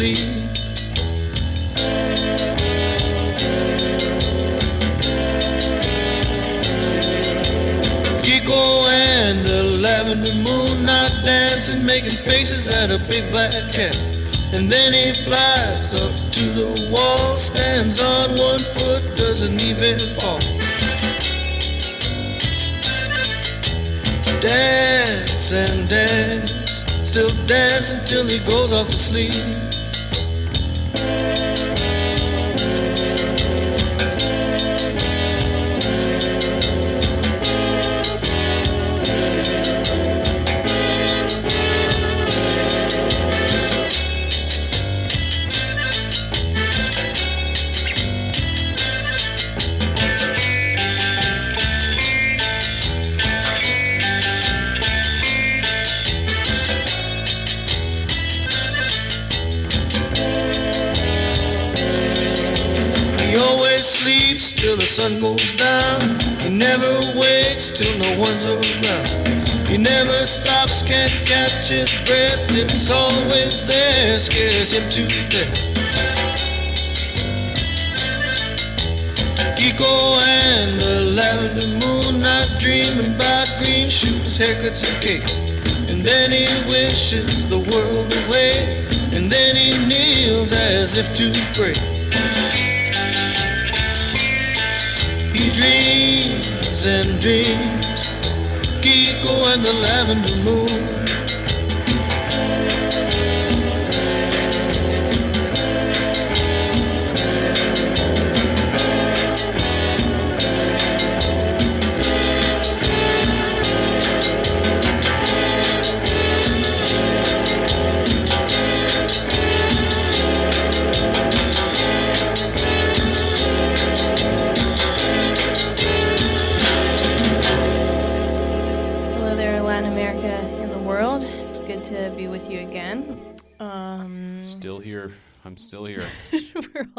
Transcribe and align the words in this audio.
sleep. 0.00 0.16
Kiko 8.24 8.88
and 8.88 9.44
the 9.44 9.62
lavender 9.62 10.32
moon 10.32 10.84
not 10.86 11.12
dancing, 11.22 11.84
making 11.84 12.16
faces 12.24 12.66
at 12.68 12.90
a 12.90 12.98
big 13.10 13.30
black 13.30 13.52
cat. 13.72 13.94
And 14.54 14.72
then 14.72 14.94
he 14.94 15.12
flies 15.24 15.92
up 15.92 16.32
to 16.32 16.44
the 16.54 16.90
wall, 16.90 17.36
stands 17.36 18.00
on 18.00 18.38
one 18.38 18.64
foot, 18.78 19.18
doesn't 19.18 19.60
even 19.60 19.98
fall. 20.18 20.40
Dance 24.40 25.52
and 25.52 25.90
dance, 25.90 26.52
still 27.04 27.30
dance 27.46 27.90
until 27.92 28.26
he 28.26 28.38
goes 28.48 28.72
off 28.72 28.88
to 28.88 28.96
sleep. 28.96 29.59
His 71.70 71.90
breath. 72.04 72.50
It's 72.50 72.90
always 72.90 73.64
there, 73.64 74.18
scares 74.18 74.72
him 74.72 74.90
to 74.90 75.06
death. 75.28 75.56
Kiko 79.56 80.20
and 80.20 80.80
the 80.80 81.00
lavender 81.00 81.66
moon, 81.66 82.20
not 82.20 82.60
dreaming 82.60 83.14
about 83.14 83.48
green 83.62 83.88
shoes, 83.88 84.36
haircuts, 84.36 84.82
and 84.82 85.00
cake. 85.00 85.30
And 85.88 86.04
then 86.04 86.32
he 86.32 86.46
wishes 86.68 87.46
the 87.48 87.58
world 87.58 88.12
away, 88.24 88.86
and 89.12 89.30
then 89.30 89.54
he 89.54 89.86
kneels 89.86 90.52
as 90.52 90.98
if 90.98 91.14
to 91.16 91.30
pray. 91.54 91.74
He 95.32 95.50
dreams 95.54 96.84
and 96.84 97.20
dreams, 97.20 98.08
Kiko 98.82 99.54
and 99.54 99.64
the 99.64 99.72
lavender 99.72 100.36
moon. 100.36 100.99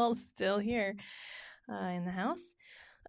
All 0.01 0.15
still 0.33 0.59
here 0.59 0.95
uh, 1.71 1.87
in 1.87 2.05
the 2.05 2.11
house. 2.11 2.39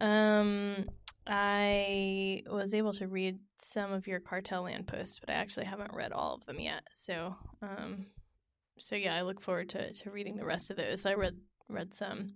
Um, 0.00 0.86
I 1.26 2.42
was 2.50 2.74
able 2.74 2.92
to 2.94 3.06
read 3.06 3.38
some 3.60 3.92
of 3.92 4.06
your 4.06 4.20
cartel 4.20 4.62
land 4.62 4.88
posts, 4.88 5.20
but 5.20 5.30
I 5.30 5.34
actually 5.34 5.66
haven't 5.66 5.94
read 5.94 6.12
all 6.12 6.34
of 6.34 6.44
them 6.46 6.58
yet. 6.58 6.82
So, 6.94 7.36
um, 7.62 8.06
so 8.78 8.96
yeah, 8.96 9.14
I 9.14 9.22
look 9.22 9.40
forward 9.40 9.68
to, 9.70 9.92
to 9.92 10.10
reading 10.10 10.36
the 10.36 10.44
rest 10.44 10.70
of 10.70 10.76
those. 10.76 11.06
I 11.06 11.14
read 11.14 11.36
read 11.68 11.94
some, 11.94 12.34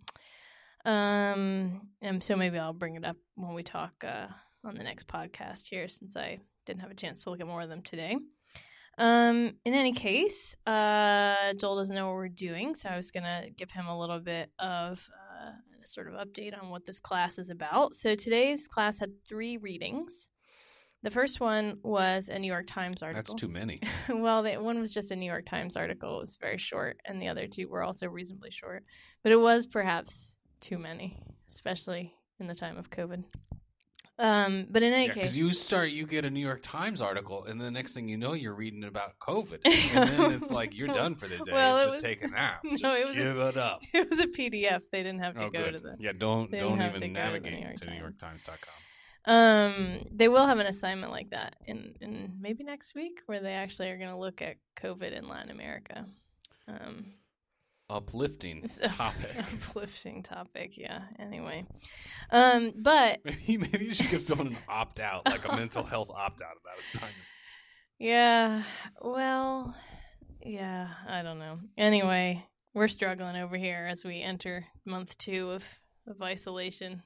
um, 0.84 1.88
and 2.00 2.23
so 2.23 2.37
maybe 2.37 2.59
I'll 2.59 2.73
bring 2.73 2.94
it 2.94 3.05
up 3.05 3.17
when 3.34 3.55
we 3.55 3.62
talk 3.62 3.93
uh, 4.06 4.28
on 4.65 4.77
the 4.77 4.84
next 4.84 5.09
podcast 5.09 5.67
here, 5.69 5.88
since 5.88 6.17
I 6.17 6.38
didn't 6.65 6.83
have 6.83 6.91
a 6.91 6.94
chance 6.94 7.25
to 7.25 7.31
look 7.31 7.41
at 7.41 7.47
more 7.47 7.62
of 7.62 7.69
them 7.69 7.83
today. 7.83 8.17
Um, 8.98 9.54
in 9.64 9.74
any 9.74 9.92
case, 9.92 10.56
uh, 10.66 11.52
Joel 11.54 11.76
doesn't 11.76 11.94
know 11.94 12.06
what 12.06 12.14
we're 12.14 12.28
doing, 12.28 12.74
so 12.74 12.88
I 12.88 12.96
was 12.96 13.10
gonna 13.10 13.48
give 13.56 13.70
him 13.70 13.86
a 13.86 13.98
little 13.98 14.20
bit 14.20 14.50
of 14.58 15.06
uh, 15.12 15.52
sort 15.84 16.08
of 16.08 16.14
update 16.14 16.60
on 16.60 16.70
what 16.70 16.86
this 16.86 16.98
class 16.98 17.38
is 17.38 17.50
about. 17.50 17.94
So 17.94 18.14
today's 18.14 18.66
class 18.66 18.98
had 18.98 19.10
three 19.28 19.56
readings. 19.56 20.28
The 21.02 21.10
first 21.10 21.40
one 21.40 21.78
was 21.82 22.28
a 22.28 22.38
New 22.38 22.48
York 22.48 22.66
Times 22.66 23.02
article. 23.02 23.34
That's 23.34 23.40
too 23.40 23.48
many. 23.48 23.80
well, 24.08 24.42
the 24.42 24.56
one 24.56 24.80
was 24.80 24.92
just 24.92 25.10
a 25.10 25.16
New 25.16 25.26
York 25.26 25.46
Times 25.46 25.76
article. 25.76 26.16
It 26.16 26.22
was 26.22 26.38
very 26.40 26.58
short, 26.58 26.99
and 27.04 27.20
the 27.20 27.28
other 27.28 27.46
two 27.46 27.69
were 27.69 27.82
also 27.82 28.08
reasonably 28.08 28.50
short. 28.50 28.84
But 29.22 29.32
it 29.32 29.37
was 29.37 29.66
perhaps 29.66 30.34
too 30.60 30.78
many, 30.78 31.22
especially 31.49 32.14
in 32.40 32.46
the 32.46 32.54
time 32.54 32.76
of 32.76 32.90
COVID. 32.90 33.22
Um, 34.18 34.66
but 34.70 34.82
in 34.82 34.94
any 34.94 35.08
Because 35.08 35.30
case, 35.30 35.36
you 35.36 35.52
start, 35.52 35.90
you 35.90 36.06
get 36.06 36.24
a 36.24 36.30
New 36.30 36.40
York 36.40 36.60
Times 36.62 37.02
article, 37.02 37.44
and 37.44 37.60
the 37.60 37.70
next 37.70 37.92
thing 37.92 38.08
you 38.08 38.16
know, 38.16 38.32
you're 38.32 38.54
reading 38.54 38.84
about 38.84 39.18
COVID, 39.18 39.58
and 39.64 40.08
then 40.08 40.32
it's 40.32 40.50
like 40.50 40.74
you're 40.74 40.88
done 40.88 41.14
for 41.14 41.28
the 41.28 41.36
day. 41.36 41.52
Well, 41.52 41.76
it's 41.76 41.82
it 41.82 41.86
just 41.86 41.96
was- 41.96 42.02
take 42.02 42.24
a 42.24 42.28
nap. 42.28 42.60
No, 42.64 42.76
just 42.76 42.96
it 42.96 43.06
was 43.08 43.16
a- 43.16 43.18
give 43.18 43.38
it 43.38 43.56
up. 43.58 43.80
it 43.92 44.08
was 44.08 44.18
a 44.20 44.26
PDF. 44.26 44.82
They 44.90 45.02
didn't 45.02 45.20
have 45.20 45.34
to 45.36 45.44
oh, 45.44 45.50
go 45.50 45.64
good. 45.64 45.72
to 45.72 45.78
the 45.80 45.96
yeah, 45.98 46.12
don't 46.16 46.50
don't 46.50 46.78
didn't 46.78 46.80
have 46.80 46.96
to 46.96 47.04
even 47.04 47.12
go 47.12 47.38
to 47.38 47.50
New 47.50 47.58
York 47.58 47.76
to 47.76 47.86
Times. 47.86 48.14
NewYorkTimes.com. 48.22 49.34
Um, 49.34 50.06
they 50.12 50.28
will 50.28 50.46
have 50.46 50.58
an 50.58 50.66
assignment 50.66 51.10
like 51.12 51.30
that 51.30 51.56
in, 51.66 51.94
in 52.00 52.34
maybe 52.40 52.62
next 52.62 52.94
week 52.94 53.20
where 53.26 53.40
they 53.42 53.54
actually 53.54 53.90
are 53.90 53.98
going 53.98 54.10
to 54.10 54.16
look 54.16 54.40
at 54.40 54.56
COVID 54.80 55.12
in 55.12 55.28
Latin 55.28 55.50
America. 55.50 56.06
Um, 56.68 57.06
Uplifting 57.88 58.69
topic. 58.97 59.37
uplifting 59.69 60.23
topic, 60.23 60.77
yeah. 60.77 61.03
Anyway, 61.19 61.65
um, 62.31 62.73
but 62.77 63.21
maybe 63.25 63.59
maybe 63.59 63.85
you 63.85 63.94
should 63.94 64.11
give 64.11 64.23
someone 64.23 64.49
an 64.49 64.56
opt 64.69 64.99
out, 64.99 65.25
like 65.27 65.47
a 65.47 65.55
mental 65.55 65.85
health 65.85 66.11
opt 66.11 66.43
out 66.43 66.56
of 66.56 66.62
that 66.65 66.83
assignment. 66.83 67.15
yeah, 67.99 68.62
well, 69.00 69.75
yeah, 70.44 70.88
I 71.09 71.23
don't 71.23 71.38
know. 71.38 71.61
Anyway, 71.79 72.44
we're 72.75 72.88
struggling 72.88 73.37
over 73.37 73.56
here 73.56 73.88
as 73.91 74.05
we 74.05 74.21
enter 74.21 74.67
month 74.85 75.17
two 75.19 75.50
of, 75.50 75.65
of 76.09 76.21
isolation. 76.21 77.03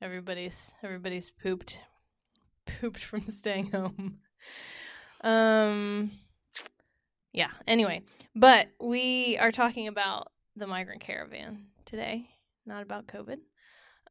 Everybody's 0.00 0.70
everybody's 0.82 1.30
pooped, 1.30 1.80
pooped 2.80 3.02
from 3.02 3.28
staying 3.30 3.72
home. 3.72 4.18
Um, 5.22 6.12
yeah. 7.32 7.50
Anyway, 7.66 8.02
but 8.34 8.68
we 8.80 9.36
are 9.38 9.52
talking 9.52 9.88
about 9.88 10.30
the 10.56 10.66
migrant 10.66 11.00
caravan 11.00 11.66
today, 11.84 12.28
not 12.66 12.82
about 12.82 13.06
COVID. 13.06 13.38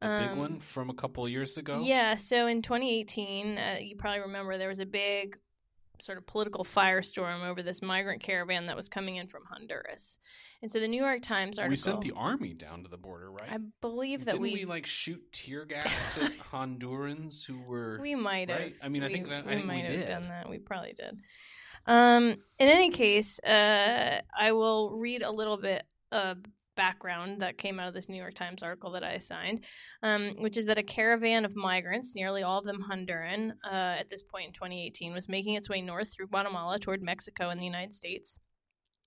The 0.00 0.06
big 0.20 0.30
Um, 0.30 0.38
one 0.38 0.60
from 0.60 0.88
a 0.88 0.94
couple 0.94 1.28
years 1.28 1.56
ago. 1.58 1.80
Yeah, 1.82 2.14
so 2.14 2.46
in 2.46 2.62
2018, 2.62 3.58
uh, 3.58 3.76
you 3.80 3.96
probably 3.96 4.20
remember 4.20 4.56
there 4.56 4.68
was 4.68 4.78
a 4.78 4.86
big 4.86 5.38
sort 6.00 6.16
of 6.16 6.26
political 6.26 6.64
firestorm 6.64 7.44
over 7.46 7.62
this 7.62 7.82
migrant 7.82 8.22
caravan 8.22 8.64
that 8.66 8.74
was 8.76 8.88
coming 8.88 9.16
in 9.16 9.26
from 9.28 9.42
Honduras. 9.44 10.18
And 10.62 10.72
so 10.72 10.80
the 10.80 10.88
New 10.88 11.02
York 11.02 11.20
Times 11.20 11.58
article 11.58 11.70
we 11.70 11.76
sent 11.76 12.00
the 12.00 12.12
army 12.12 12.54
down 12.54 12.82
to 12.84 12.88
the 12.88 12.96
border, 12.96 13.30
right? 13.30 13.50
I 13.52 13.58
believe 13.82 14.20
that 14.24 14.32
Didn't 14.32 14.40
we 14.42 14.54
we, 14.54 14.64
like 14.64 14.86
shoot 14.86 15.20
tear 15.32 15.64
gas 15.66 16.16
at 16.16 16.32
Hondurans 16.50 17.44
who 17.44 17.60
were 17.60 17.98
we 18.00 18.14
might 18.14 18.48
have. 18.48 18.58
right? 18.60 18.76
I 18.82 18.88
mean, 18.88 19.02
I 19.02 19.08
think 19.08 19.28
that- 19.28 19.44
I 19.44 19.48
we 19.48 19.54
think 19.56 19.62
we 19.62 19.66
might 19.68 19.84
have 19.84 19.92
did. 20.00 20.06
done 20.06 20.28
that. 20.28 20.48
We 20.48 20.58
probably 20.58 20.94
did. 20.94 21.20
Um, 21.86 22.36
in 22.58 22.68
any 22.68 22.90
case, 22.90 23.38
uh, 23.40 24.20
I 24.38 24.52
will 24.52 24.96
read 24.98 25.22
a 25.22 25.30
little 25.30 25.56
bit 25.56 25.84
about 26.12 26.38
background 26.80 27.42
that 27.42 27.58
came 27.58 27.78
out 27.78 27.88
of 27.88 27.94
this 27.94 28.08
New 28.08 28.16
York 28.16 28.34
Times 28.34 28.62
article 28.62 28.92
that 28.92 29.04
I 29.04 29.12
assigned, 29.12 29.64
um, 30.02 30.34
which 30.38 30.56
is 30.56 30.64
that 30.64 30.78
a 30.78 30.82
caravan 30.82 31.44
of 31.44 31.54
migrants, 31.54 32.14
nearly 32.14 32.42
all 32.42 32.58
of 32.58 32.64
them 32.64 32.86
Honduran, 32.90 33.52
uh, 33.64 33.96
at 34.00 34.08
this 34.08 34.22
point 34.22 34.46
in 34.46 34.52
2018, 34.54 35.12
was 35.12 35.28
making 35.28 35.54
its 35.54 35.68
way 35.68 35.82
north 35.82 36.10
through 36.10 36.28
Guatemala 36.28 36.78
toward 36.78 37.02
Mexico 37.02 37.50
and 37.50 37.60
the 37.60 37.66
United 37.66 37.94
States. 37.94 38.38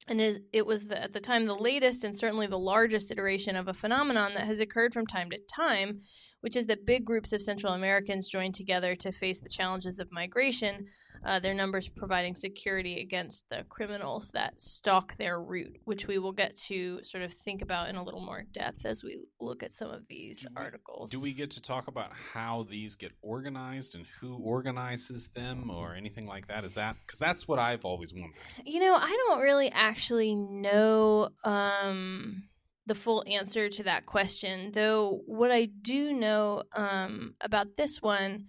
And 0.07 0.21
it, 0.21 0.43
it 0.51 0.65
was 0.67 0.85
the, 0.85 1.01
at 1.01 1.13
the 1.13 1.19
time 1.19 1.45
the 1.45 1.55
latest 1.55 2.03
and 2.03 2.15
certainly 2.15 2.45
the 2.45 2.59
largest 2.59 3.09
iteration 3.09 3.55
of 3.55 3.67
a 3.67 3.73
phenomenon 3.73 4.33
that 4.35 4.45
has 4.45 4.59
occurred 4.59 4.93
from 4.93 5.07
time 5.07 5.31
to 5.31 5.39
time, 5.51 6.01
which 6.41 6.55
is 6.55 6.67
that 6.67 6.85
big 6.85 7.05
groups 7.05 7.33
of 7.33 7.41
Central 7.41 7.73
Americans 7.73 8.27
join 8.27 8.51
together 8.51 8.95
to 8.97 9.11
face 9.11 9.39
the 9.39 9.49
challenges 9.49 9.97
of 9.97 10.11
migration, 10.11 10.85
uh, 11.25 11.39
their 11.39 11.53
numbers 11.53 11.87
providing 11.87 12.35
security 12.35 12.99
against 12.99 13.45
the 13.49 13.63
criminals 13.69 14.29
that 14.33 14.59
stalk 14.59 15.15
their 15.17 15.39
route, 15.41 15.77
which 15.85 16.07
we 16.07 16.17
will 16.19 16.31
get 16.31 16.57
to 16.57 16.99
sort 17.03 17.23
of 17.23 17.33
think 17.33 17.61
about 17.61 17.89
in 17.89 17.95
a 17.95 18.03
little 18.03 18.19
more 18.21 18.43
depth 18.51 18.85
as 18.85 19.03
we 19.03 19.19
look 19.39 19.63
at 19.63 19.73
some 19.73 19.89
of 19.89 20.01
these 20.09 20.41
Do 20.41 20.47
we- 20.55 20.61
articles. 20.61 21.11
Do 21.11 21.19
we 21.19 21.33
get 21.33 21.51
to 21.51 21.61
talk 21.61 21.87
about 21.87 22.11
how 22.33 22.63
these 22.69 22.95
get 22.95 23.11
organized 23.21 23.95
and 23.95 24.05
who 24.19 24.35
organizes 24.37 25.29
them 25.29 25.69
or 25.69 25.95
anything 25.95 26.25
like 26.27 26.47
that? 26.47 26.65
Is 26.65 26.73
that 26.73 26.95
because 27.05 27.19
that's 27.19 27.47
what 27.47 27.59
I've 27.59 27.85
always 27.85 28.13
wondered. 28.13 28.33
You 28.65 28.79
know, 28.79 28.95
I 28.95 29.09
don't 29.27 29.39
really 29.41 29.71
actually 29.71 30.35
know 30.35 31.29
um, 31.43 32.43
the 32.85 32.95
full 32.95 33.23
answer 33.27 33.69
to 33.69 33.83
that 33.83 34.05
question, 34.05 34.71
though. 34.73 35.21
What 35.25 35.51
I 35.51 35.65
do 35.81 36.13
know 36.13 36.63
um, 36.75 37.35
about 37.41 37.67
this 37.77 38.01
one 38.01 38.45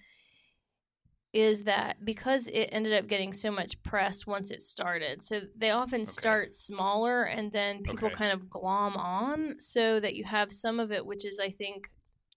is 1.34 1.64
that 1.64 2.04
because 2.04 2.46
it 2.46 2.68
ended 2.72 2.92
up 2.94 3.08
getting 3.08 3.32
so 3.32 3.50
much 3.50 3.82
press 3.82 4.24
once 4.26 4.50
it 4.52 4.62
started, 4.62 5.20
so 5.20 5.40
they 5.56 5.70
often 5.70 6.02
Okay. 6.02 6.10
start 6.10 6.52
smaller 6.52 7.24
and 7.24 7.50
then 7.52 7.82
people 7.82 8.06
Okay. 8.08 8.16
kind 8.16 8.32
of 8.32 8.48
glom 8.48 8.96
on, 8.96 9.56
so 9.58 9.98
that 10.00 10.14
you 10.14 10.24
have 10.24 10.52
some 10.52 10.78
of 10.80 10.92
it, 10.92 11.04
which 11.04 11.24
is, 11.24 11.38
I 11.38 11.50
think, 11.50 11.90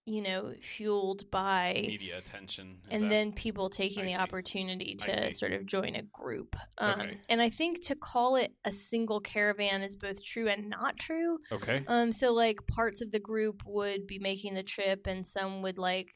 you 0.04 0.22
know, 0.22 0.52
fueled 0.60 1.30
by 1.30 1.74
Media 1.86 2.18
attention. 2.18 2.78
Is 2.90 3.02
and 3.02 3.12
then 3.12 3.32
people 3.32 3.68
taking 3.70 4.04
I 4.04 4.06
the 4.06 4.14
see. 4.14 4.22
opportunity 4.22 4.94
to 4.96 5.32
sort 5.32 5.52
of 5.52 5.66
join 5.66 5.94
a 5.94 6.02
group. 6.02 6.56
Um, 6.78 7.00
Okay. 7.00 7.18
And 7.28 7.40
I 7.42 7.50
think 7.50 7.84
to 7.84 7.94
call 7.94 8.36
it 8.36 8.52
a 8.64 8.72
single 8.72 9.20
caravan 9.20 9.82
is 9.82 9.96
both 9.96 10.24
true 10.24 10.48
and 10.48 10.68
not 10.68 10.98
true. 10.98 11.38
okay. 11.52 11.84
Um, 11.86 12.10
so 12.10 12.32
like 12.32 12.66
parts 12.66 13.00
of 13.02 13.10
the 13.12 13.20
group 13.20 13.62
would 13.66 14.06
be 14.06 14.18
making 14.18 14.54
the 14.54 14.62
trip, 14.62 15.06
and 15.06 15.26
some 15.26 15.62
would 15.62 15.78
like 15.78 16.10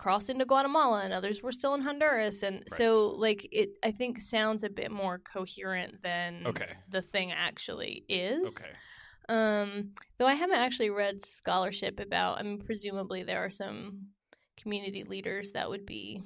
cross 0.00 0.30
into 0.30 0.46
Guatemala, 0.46 1.02
and 1.04 1.12
others 1.12 1.42
were 1.42 1.52
still 1.52 1.74
in 1.74 1.82
Honduras, 1.82 2.42
and 2.42 2.64
so 2.68 3.08
like 3.18 3.46
it, 3.52 3.70
I 3.82 3.90
think 3.90 4.22
sounds 4.22 4.64
a 4.64 4.70
bit 4.70 4.90
more 4.90 5.18
coherent 5.18 6.02
than 6.02 6.46
Okay. 6.46 6.72
the 6.88 7.02
thing 7.02 7.32
actually 7.32 8.06
is. 8.08 8.46
Okay. 8.48 8.70
Um, 9.28 9.90
though 10.16 10.26
I 10.26 10.32
haven't 10.34 10.56
actually 10.56 10.88
read 10.88 11.24
scholarship 11.24 12.00
about. 12.00 12.38
I 12.38 12.42
mean, 12.44 12.62
presumably 12.64 13.22
there 13.24 13.44
are 13.44 13.50
some 13.50 14.06
community 14.56 15.04
leaders 15.04 15.50
that 15.52 15.68
would 15.68 15.84
be 15.84 16.22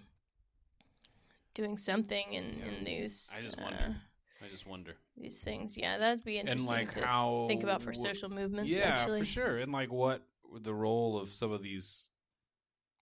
doing 1.55 1.77
something 1.77 2.33
in, 2.33 2.45
Yeah. 2.59 2.65
in 2.67 2.85
these. 2.85 3.29
I 3.37 3.43
just 3.43 3.59
uh, 3.59 3.63
wonder. 3.63 3.97
I 4.41 4.49
just 4.49 4.67
wonder. 4.67 4.95
these 5.17 5.41
things. 5.41 5.77
Yeah, 5.77 5.99
that'd 5.99 6.25
be 6.25 6.39
And 6.39 6.49
interesting 6.49 6.77
like 6.77 6.93
to 6.93 7.05
how 7.05 7.47
think 7.49 7.63
about 7.65 7.83
for 7.83 7.93
social 7.93 8.29
movements. 8.29 8.71
Yeah, 8.71 8.89
actually. 8.89 9.21
for 9.21 9.27
sure. 9.27 9.59
And 9.59 9.73
like 9.73 9.91
what 9.93 10.23
the 10.61 10.75
role 10.75 11.19
of 11.19 11.33
some 11.35 11.51
of 11.51 11.63
these 11.63 12.09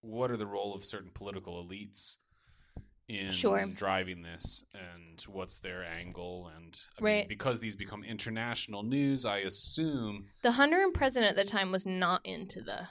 what 0.03 0.31
are 0.31 0.37
the 0.37 0.47
role 0.47 0.75
of 0.75 0.85
certain 0.85 1.11
political 1.15 1.65
elites 1.65 2.17
in 3.09 3.33
Sure. 3.33 3.67
driving 3.67 4.23
this 4.23 4.65
and 4.73 5.21
what's 5.23 5.59
their 5.59 5.85
angle 5.85 6.51
and 6.57 6.81
I 7.01 7.03
mean, 7.03 7.29
because 7.29 7.61
these 7.61 7.75
become 7.75 8.05
international 8.05 8.83
news, 8.83 9.25
I 9.25 9.39
assume 9.39 10.27
The 10.43 10.51
Honduran 10.53 10.93
president 10.95 11.31
at 11.31 11.37
the 11.37 11.51
time 11.51 11.73
was 11.73 11.85
not 11.87 12.25
into 12.25 12.61
the 12.63 12.89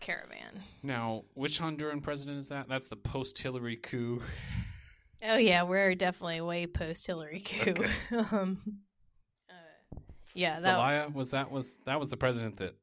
caravan. 0.00 0.62
now 0.82 1.24
which 1.34 1.60
Honduran 1.60 2.02
president 2.02 2.38
is 2.38 2.48
that? 2.48 2.68
That's 2.68 2.88
the 2.88 2.96
post 2.96 3.38
Hillary 3.38 3.76
coup. 3.76 4.22
Oh 5.22 5.36
yeah, 5.38 5.62
we're 5.62 5.94
definitely 5.94 6.40
way 6.42 6.66
post 6.66 7.06
Hillary 7.06 7.40
coup. 7.44 7.70
Okay. 7.70 7.90
um, 8.32 8.58
uh, 9.48 9.98
yeah, 10.34 10.54
that 10.54 10.62
Zelaya 10.62 11.08
was 11.08 11.30
that 11.30 11.50
was 11.50 11.74
that 11.86 11.98
was 11.98 12.08
the 12.10 12.16
president 12.18 12.58
that 12.58 12.76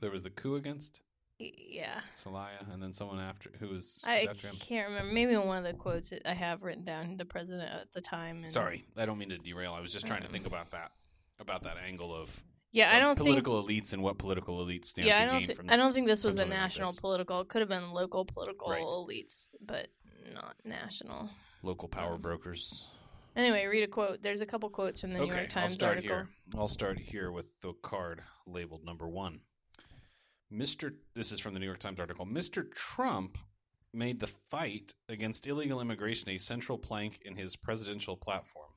there 0.00 0.10
was 0.10 0.22
the 0.22 0.30
coup 0.30 0.54
against? 0.56 1.02
Yeah. 1.40 2.00
Zelaya 2.22 2.66
and 2.72 2.82
then 2.82 2.92
someone 2.92 3.18
after 3.18 3.50
who 3.58 3.68
was, 3.68 4.02
I 4.04 4.20
after 4.28 4.48
him. 4.48 4.56
can't 4.60 4.88
remember. 4.88 5.12
Maybe 5.12 5.36
one 5.36 5.58
of 5.58 5.64
the 5.64 5.72
quotes 5.78 6.10
that 6.10 6.28
I 6.28 6.34
have 6.34 6.62
written 6.62 6.84
down, 6.84 7.16
the 7.16 7.24
president 7.24 7.70
at 7.72 7.92
the 7.92 8.00
time. 8.00 8.42
And, 8.44 8.52
Sorry, 8.52 8.84
I 8.96 9.06
don't 9.06 9.18
mean 9.18 9.30
to 9.30 9.38
derail. 9.38 9.72
I 9.72 9.80
was 9.80 9.92
just 9.92 10.06
trying 10.06 10.22
to 10.22 10.28
think 10.28 10.46
Um, 10.46 10.52
about 10.52 10.70
that, 10.72 10.92
about 11.38 11.62
that 11.62 11.76
angle 11.78 12.14
of 12.14 12.38
Yeah, 12.72 12.94
I 12.94 12.98
don't 12.98 13.16
think. 13.16 13.26
political 13.26 13.62
elites 13.64 13.92
and 13.92 14.02
what 14.02 14.18
political 14.18 14.64
elites 14.64 14.86
stand 14.86 15.08
Yeah, 15.08 15.24
to 15.26 15.34
I 15.34 15.40
don't. 15.46 15.56
from. 15.56 15.70
I 15.70 15.76
don't 15.76 15.92
think 15.94 16.06
this 16.06 16.22
was 16.24 16.36
a 16.36 16.38
something 16.40 16.50
like 16.50 16.60
national 16.60 16.92
political. 16.94 17.40
It 17.40 17.48
could 17.48 17.60
have 17.60 17.68
been 17.68 17.92
local 17.92 18.24
political 18.24 18.70
Right. 18.70 18.82
elites, 18.82 19.50
but 19.60 19.88
not 20.34 20.56
national. 20.64 21.30
local 21.62 21.88
power 21.88 22.14
um, 22.14 22.20
brokers. 22.22 22.86
Anyway, 23.36 23.64
read 23.66 23.82
a 23.84 23.86
quote. 23.86 24.22
There's 24.22 24.40
a 24.40 24.46
couple 24.46 24.68
quotes 24.70 25.00
from 25.00 25.12
the 25.12 25.20
New 25.20 25.26
York 25.32 25.48
Times 25.48 25.70
I'll 25.72 25.76
start 25.76 25.96
article. 25.98 26.16
here. 26.16 26.28
I'll 26.56 26.68
start 26.68 26.98
here 26.98 27.30
with 27.30 27.46
the 27.60 27.72
card 27.82 28.22
labeled 28.46 28.84
number 28.84 29.08
one. 29.08 29.40
Mr. 30.52 30.94
This 31.14 31.32
is 31.32 31.40
from 31.40 31.54
the 31.54 31.60
New 31.60 31.66
York 31.66 31.78
Times 31.78 32.00
article. 32.00 32.26
Mr. 32.26 32.70
Trump 32.72 33.38
made 33.92 34.20
the 34.20 34.26
fight 34.26 34.94
against 35.08 35.46
illegal 35.46 35.80
immigration 35.80 36.28
a 36.28 36.38
central 36.38 36.78
plank 36.78 37.20
in 37.24 37.36
his 37.36 37.56
presidential 37.56 38.16
platform. 38.16 38.70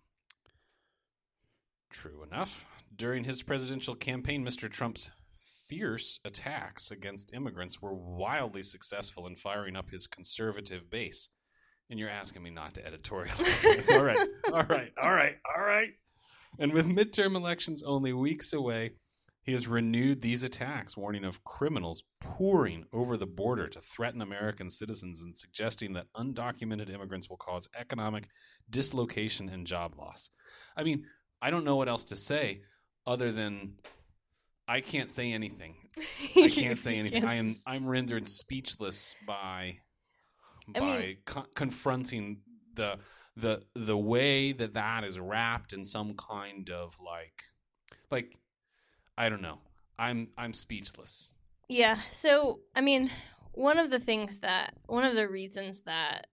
True 1.89 2.24
enough. 2.24 2.65
During 2.96 3.24
his 3.24 3.44
presidential 3.44 3.96
campaign, 3.96 4.46
Mr. 4.46 4.70
Trump's 4.70 5.12
fierce 5.68 6.20
attacks 6.25 6.92
against 6.92 7.34
immigrants 7.34 7.82
were 7.82 7.94
wildly 7.94 8.63
successful 8.63 9.25
in 9.25 9.36
firing 9.36 9.75
up 9.75 9.89
his 9.89 10.08
conservative 10.08 10.89
base. 10.89 11.30
And 11.89 12.00
you're 12.00 12.10
asking 12.10 12.44
me 12.44 12.50
not 12.50 12.75
to 12.75 12.82
editorialize 12.82 13.62
this. 13.62 13.89
All 13.89 14.03
right. 14.03 14.27
All 14.51 14.63
right. 14.63 14.92
All 15.01 15.12
right. 15.12 15.36
All 15.56 15.63
right. 15.63 15.89
And 16.60 16.74
with 16.74 16.88
midterm 16.88 17.36
elections 17.36 17.84
only 17.84 18.13
weeks 18.13 18.53
away, 18.53 18.92
he 19.43 19.51
has 19.51 19.67
renewed 19.67 20.21
these 20.21 20.43
attacks, 20.43 20.95
warning 20.95 21.25
of 21.25 21.43
criminals 21.43 22.03
pouring 22.21 22.85
over 22.93 23.17
the 23.17 23.25
border 23.25 23.67
to 23.67 23.81
threaten 23.81 24.21
American 24.21 24.69
citizens 24.69 25.21
and 25.21 25.38
suggesting 25.38 25.93
that 25.93 26.07
undocumented 26.15 26.89
immigrants 26.89 27.29
will 27.29 27.38
cause 27.38 27.67
economic 27.77 28.27
dislocation 28.69 29.50
and 29.50 29.67
job 29.67 29.95
loss. 29.97 30.29
I 30.77 30.83
mean, 30.83 31.05
I 31.41 31.50
don't 31.51 31.65
know 31.65 31.75
what 31.75 31.89
else 31.89 32.05
to 32.05 32.15
say 32.15 32.62
other 33.05 33.31
than 33.33 33.73
I 34.67 34.79
can't 34.79 35.09
say 35.09 35.33
anything. 35.33 35.75
I 36.38 36.47
can't 36.50 36.79
say 36.79 36.95
anything. 36.95 37.25
I 37.25 37.35
am 37.35 37.55
I'm 37.67 37.85
rendered 37.85 38.29
speechless 38.29 39.15
by 39.27 39.79
I 40.73 40.79
by 40.79 40.97
mean- 41.00 41.17
co- 41.25 41.45
confronting 41.53 42.38
the 42.75 42.95
the 43.35 43.63
the 43.75 43.97
way 43.97 44.53
that 44.53 44.75
that 44.75 45.03
is 45.03 45.19
wrapped 45.19 45.73
in 45.73 45.83
some 45.83 46.13
kind 46.15 46.69
of 46.69 46.93
like 47.05 47.43
like 48.09 48.38
I 49.17 49.29
don't 49.29 49.41
know. 49.41 49.60
I'm 49.98 50.29
I'm 50.38 50.53
speechless. 50.53 51.34
Yeah. 51.70 52.00
So, 52.12 52.60
I 52.75 52.82
mean, 52.82 53.10
one 53.53 53.77
of 53.77 53.89
the 53.89 54.00
things 54.00 54.39
that, 54.39 54.74
one 54.88 55.05
of 55.05 55.15
the 55.15 55.29
reasons 55.29 55.82
that 55.82 56.27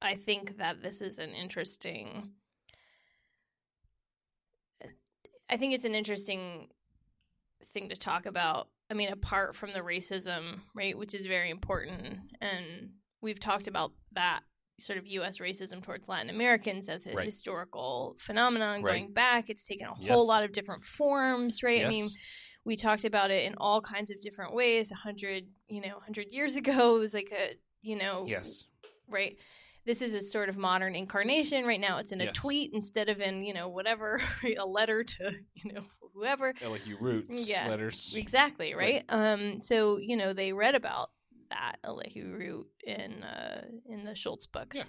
I 0.00 0.14
think 0.14 0.58
that 0.58 0.82
this 0.82 1.00
is 1.00 1.18
an 1.18 1.30
interesting, 1.30 2.30
I 5.48 5.56
think 5.56 5.74
it's 5.74 5.84
an 5.84 5.94
interesting 5.94 6.68
thing 7.72 7.88
to 7.88 7.96
talk 7.96 8.26
about. 8.26 8.68
I 8.90 8.94
mean, 8.94 9.12
apart 9.12 9.54
from 9.54 9.72
the 9.72 9.80
racism, 9.80 10.60
right, 10.74 10.96
which 10.96 11.14
is 11.14 11.26
very 11.26 11.50
important. 11.50 12.18
And 12.40 12.90
we've 13.20 13.38
talked 13.40 13.68
about 13.68 13.92
that 14.12 14.40
sort 14.80 14.98
of 14.98 15.06
U.S. 15.06 15.38
racism 15.38 15.82
towards 15.82 16.08
Latin 16.08 16.30
Americans 16.30 16.88
as 16.88 17.06
a 17.06 17.12
Right. 17.12 17.26
historical 17.26 18.16
phenomenon 18.18 18.82
Right. 18.82 19.00
going 19.00 19.12
back. 19.12 19.50
It's 19.50 19.62
taken 19.62 19.86
a 19.86 19.94
whole 19.94 20.04
Yes. 20.06 20.18
lot 20.28 20.44
of 20.44 20.52
different 20.52 20.84
forms, 20.84 21.62
right? 21.62 21.84
I 21.84 21.88
mean, 21.88 22.08
we 22.64 22.76
talked 22.76 23.04
about 23.04 23.30
it 23.30 23.44
in 23.44 23.54
all 23.56 23.80
kinds 23.80 24.10
of 24.10 24.20
different 24.20 24.54
ways. 24.54 24.90
A 24.90 24.94
hundred, 24.96 25.46
you 25.68 25.80
know, 25.80 25.98
hundred 26.00 26.28
years 26.30 26.56
ago, 26.56 26.96
it 26.96 26.98
was 26.98 27.14
like 27.14 27.32
a, 27.32 27.54
you 27.82 27.96
know, 27.96 28.26
yes. 28.28 28.64
right. 29.08 29.36
This 29.86 30.02
is 30.02 30.12
a 30.12 30.20
sort 30.20 30.50
of 30.50 30.56
modern 30.58 30.94
incarnation. 30.94 31.64
Right 31.64 31.80
now, 31.80 31.98
it's 31.98 32.12
in 32.12 32.20
a 32.20 32.24
Yes. 32.24 32.34
tweet 32.34 32.72
instead 32.74 33.08
of 33.08 33.20
in, 33.20 33.42
you 33.44 33.54
know, 33.54 33.68
whatever, 33.68 34.20
a 34.58 34.64
letter 34.66 35.02
to, 35.02 35.30
you 35.54 35.72
know, 35.72 35.84
whoever. 36.12 36.52
Elihu 36.60 36.96
Root's 36.98 37.48
Yeah. 37.48 37.66
letters. 37.66 38.12
Exactly, 38.14 38.74
right? 38.74 39.04
Right. 39.08 39.32
Um, 39.32 39.62
so 39.62 39.96
you 39.96 40.16
know 40.16 40.32
they 40.34 40.52
read 40.52 40.74
about 40.74 41.10
that 41.50 41.76
Elihu 41.84 42.32
Root 42.32 42.66
in 42.84 43.22
uh, 43.22 43.64
in 43.86 44.04
the 44.04 44.12
Schoultz 44.12 44.46
book. 44.46 44.74
Yeah. 44.74 44.84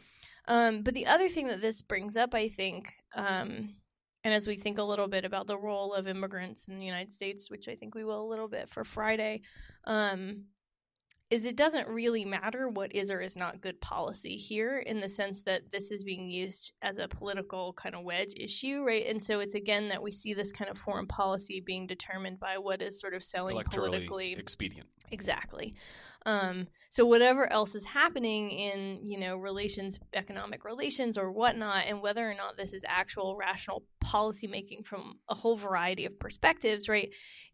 Um, 0.48 0.82
but 0.84 0.94
the 0.94 1.08
other 1.08 1.30
thing 1.30 1.48
that 1.48 1.62
this 1.62 1.82
brings 1.82 2.16
up, 2.16 2.34
I 2.34 2.50
think, 2.50 2.94
um, 3.16 3.76
and 4.24 4.34
as 4.34 4.48
we 4.48 4.56
think 4.56 4.78
a 4.78 4.84
little 4.84 5.08
bit 5.08 5.26
about 5.26 5.48
the 5.48 5.58
role 5.58 5.94
of 5.94 6.08
immigrants 6.08 6.66
in 6.68 6.80
the 6.80 6.86
United 6.86 7.14
States, 7.14 7.50
which 7.50 7.68
I 7.68 7.76
think 7.76 7.96
we 7.96 8.04
will 8.04 8.24
a 8.24 8.30
little 8.30 8.48
bit 8.48 8.70
for 8.70 8.84
Friday, 8.84 9.42
um, 9.86 10.46
is 11.32 11.46
it 11.46 11.56
doesn't 11.56 11.88
really 11.88 12.26
matter 12.26 12.68
what 12.68 12.94
is 12.94 13.10
or 13.10 13.22
is 13.22 13.38
not 13.38 13.62
good 13.62 13.80
policy 13.80 14.36
here 14.36 14.80
in 14.80 15.00
the 15.00 15.08
sense 15.08 15.42
that 15.44 15.72
this 15.72 15.90
is 15.90 16.04
being 16.04 16.30
used 16.30 16.74
as 16.82 16.98
a 16.98 17.08
political 17.08 17.72
kind 17.74 17.96
of 17.96 18.04
wedge 18.04 18.34
issue, 18.36 18.84
right? 18.86 19.08
And 19.08 19.24
so 19.24 19.40
it's 19.40 19.56
again 19.56 19.88
that 19.88 20.04
we 20.04 20.12
see 20.12 20.34
this 20.34 20.52
kind 20.52 20.70
of 20.70 20.78
foreign 20.78 21.08
policy 21.08 21.64
being 21.66 21.88
determined 21.88 22.40
by 22.40 22.58
what 22.58 22.82
is 22.82 23.00
sort 23.00 23.14
of 23.14 23.24
selling 23.24 23.64
politically 23.72 24.34
expedient. 24.34 24.90
Exactly. 25.10 25.74
Um, 26.26 26.68
so 26.90 27.06
whatever 27.06 27.52
else 27.52 27.74
is 27.74 27.86
happening 27.86 28.52
in 28.52 29.00
you 29.04 29.18
know 29.18 29.38
relations, 29.38 30.00
economic 30.14 30.64
relations 30.66 31.18
or 31.18 31.32
whatnot, 31.32 31.86
and 31.88 32.02
whether 32.02 32.30
or 32.30 32.36
not 32.36 32.58
this 32.58 32.74
is 32.74 32.84
actual 32.88 33.36
rational 33.36 33.84
policy 34.00 34.48
making 34.48 34.84
from 34.84 35.16
a 35.30 35.36
whole 35.36 35.58
variety 35.58 36.06
of 36.06 36.20
perspectives, 36.20 36.88
right, 36.88 37.10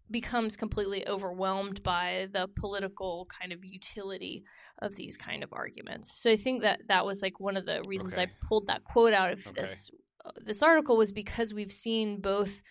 becomes 0.09 0.55
completely 0.55 1.07
overwhelmed 1.07 1.83
by 1.83 2.27
the 2.31 2.47
political 2.55 3.27
kind 3.39 3.51
of 3.51 3.65
utility 3.65 4.43
of 4.81 4.95
these 4.95 5.17
kind 5.17 5.43
of 5.43 5.51
arguments. 5.51 6.21
So 6.21 6.31
I 6.31 6.37
think 6.37 6.61
that 6.61 6.81
that 6.87 7.05
was 7.05 7.21
like 7.21 7.39
one 7.39 7.57
of 7.57 7.65
the 7.65 7.83
reasons 7.85 8.13
Okay. 8.13 8.23
I 8.23 8.47
pulled 8.47 8.67
that 8.67 8.83
quote 8.83 9.13
out 9.13 9.33
of 9.33 9.45
Okay. 9.47 9.61
this 9.61 9.89
uh, 10.25 10.31
this 10.45 10.61
article 10.61 10.97
was 10.97 11.11
because 11.11 11.53
we've 11.53 11.71
seen 11.71 12.21
both 12.21 12.61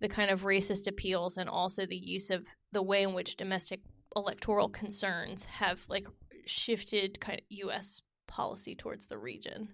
the 0.00 0.08
kind 0.08 0.30
of 0.30 0.42
racist 0.42 0.86
appeals 0.86 1.36
and 1.36 1.48
also 1.48 1.86
the 1.86 1.96
use 1.96 2.30
of 2.30 2.46
the 2.72 2.82
way 2.82 3.02
in 3.02 3.14
which 3.14 3.36
domestic 3.36 3.80
electoral 4.16 4.68
concerns 4.68 5.44
have 5.44 5.84
like 5.88 6.06
shifted 6.46 7.20
kind 7.20 7.38
of 7.40 7.44
U.S. 7.48 8.02
policy 8.26 8.74
towards 8.74 9.06
the 9.06 9.18
region. 9.18 9.68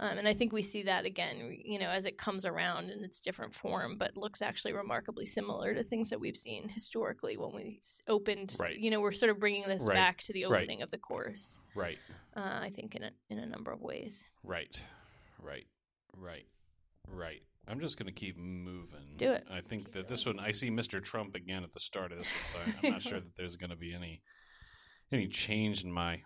Um, 0.00 0.16
and 0.18 0.28
I 0.28 0.34
think 0.34 0.52
we 0.52 0.62
see 0.62 0.84
that 0.84 1.04
again, 1.06 1.58
you 1.64 1.78
know, 1.78 1.88
as 1.90 2.04
it 2.04 2.18
comes 2.18 2.44
around 2.44 2.90
in 2.90 3.02
its 3.02 3.20
different 3.20 3.52
form, 3.52 3.96
but 3.98 4.16
looks 4.16 4.40
actually 4.40 4.72
remarkably 4.72 5.26
similar 5.26 5.74
to 5.74 5.82
things 5.82 6.10
that 6.10 6.20
we've 6.20 6.36
seen 6.36 6.68
historically 6.68 7.36
when 7.36 7.52
we 7.52 7.80
opened. 8.06 8.54
Right. 8.60 8.76
You 8.78 8.90
know, 8.92 9.00
we're 9.00 9.10
sort 9.10 9.30
of 9.30 9.40
bringing 9.40 9.64
this 9.66 9.82
Right. 9.82 9.94
back 9.96 10.18
to 10.22 10.32
the 10.32 10.44
Right. 10.44 10.62
opening 10.62 10.82
of 10.82 10.92
the 10.92 10.98
course. 10.98 11.58
Right. 11.74 11.98
Uh, 12.36 12.60
I 12.62 12.70
think 12.74 12.94
in 12.94 13.02
a 13.02 13.10
in 13.28 13.38
a 13.40 13.46
number 13.46 13.72
of 13.72 13.80
ways. 13.80 14.22
Right. 14.44 14.80
Right. 15.40 15.66
Right. 16.16 16.46
Right. 17.08 17.42
I'm 17.66 17.80
just 17.80 17.98
going 17.98 18.06
to 18.06 18.12
keep 18.12 18.36
moving. 18.38 19.16
Do 19.16 19.32
it. 19.32 19.46
I 19.50 19.60
think 19.62 19.92
that 19.92 20.06
this 20.08 20.24
one, 20.24 20.38
I 20.40 20.52
see 20.52 20.70
Mr. 20.70 21.02
Trump 21.02 21.34
again 21.34 21.64
at 21.64 21.74
the 21.74 21.80
start 21.80 22.12
of 22.12 22.18
this 22.18 22.28
one, 22.28 22.44
so 22.72 22.72
I'm 22.82 22.92
not 22.92 23.02
sure 23.02 23.20
that 23.20 23.36
there's 23.36 23.56
going 23.56 23.70
to 23.70 23.76
be 23.76 23.92
any 23.94 24.22
any 25.10 25.26
change 25.26 25.82
in 25.82 25.90
my 25.92 26.22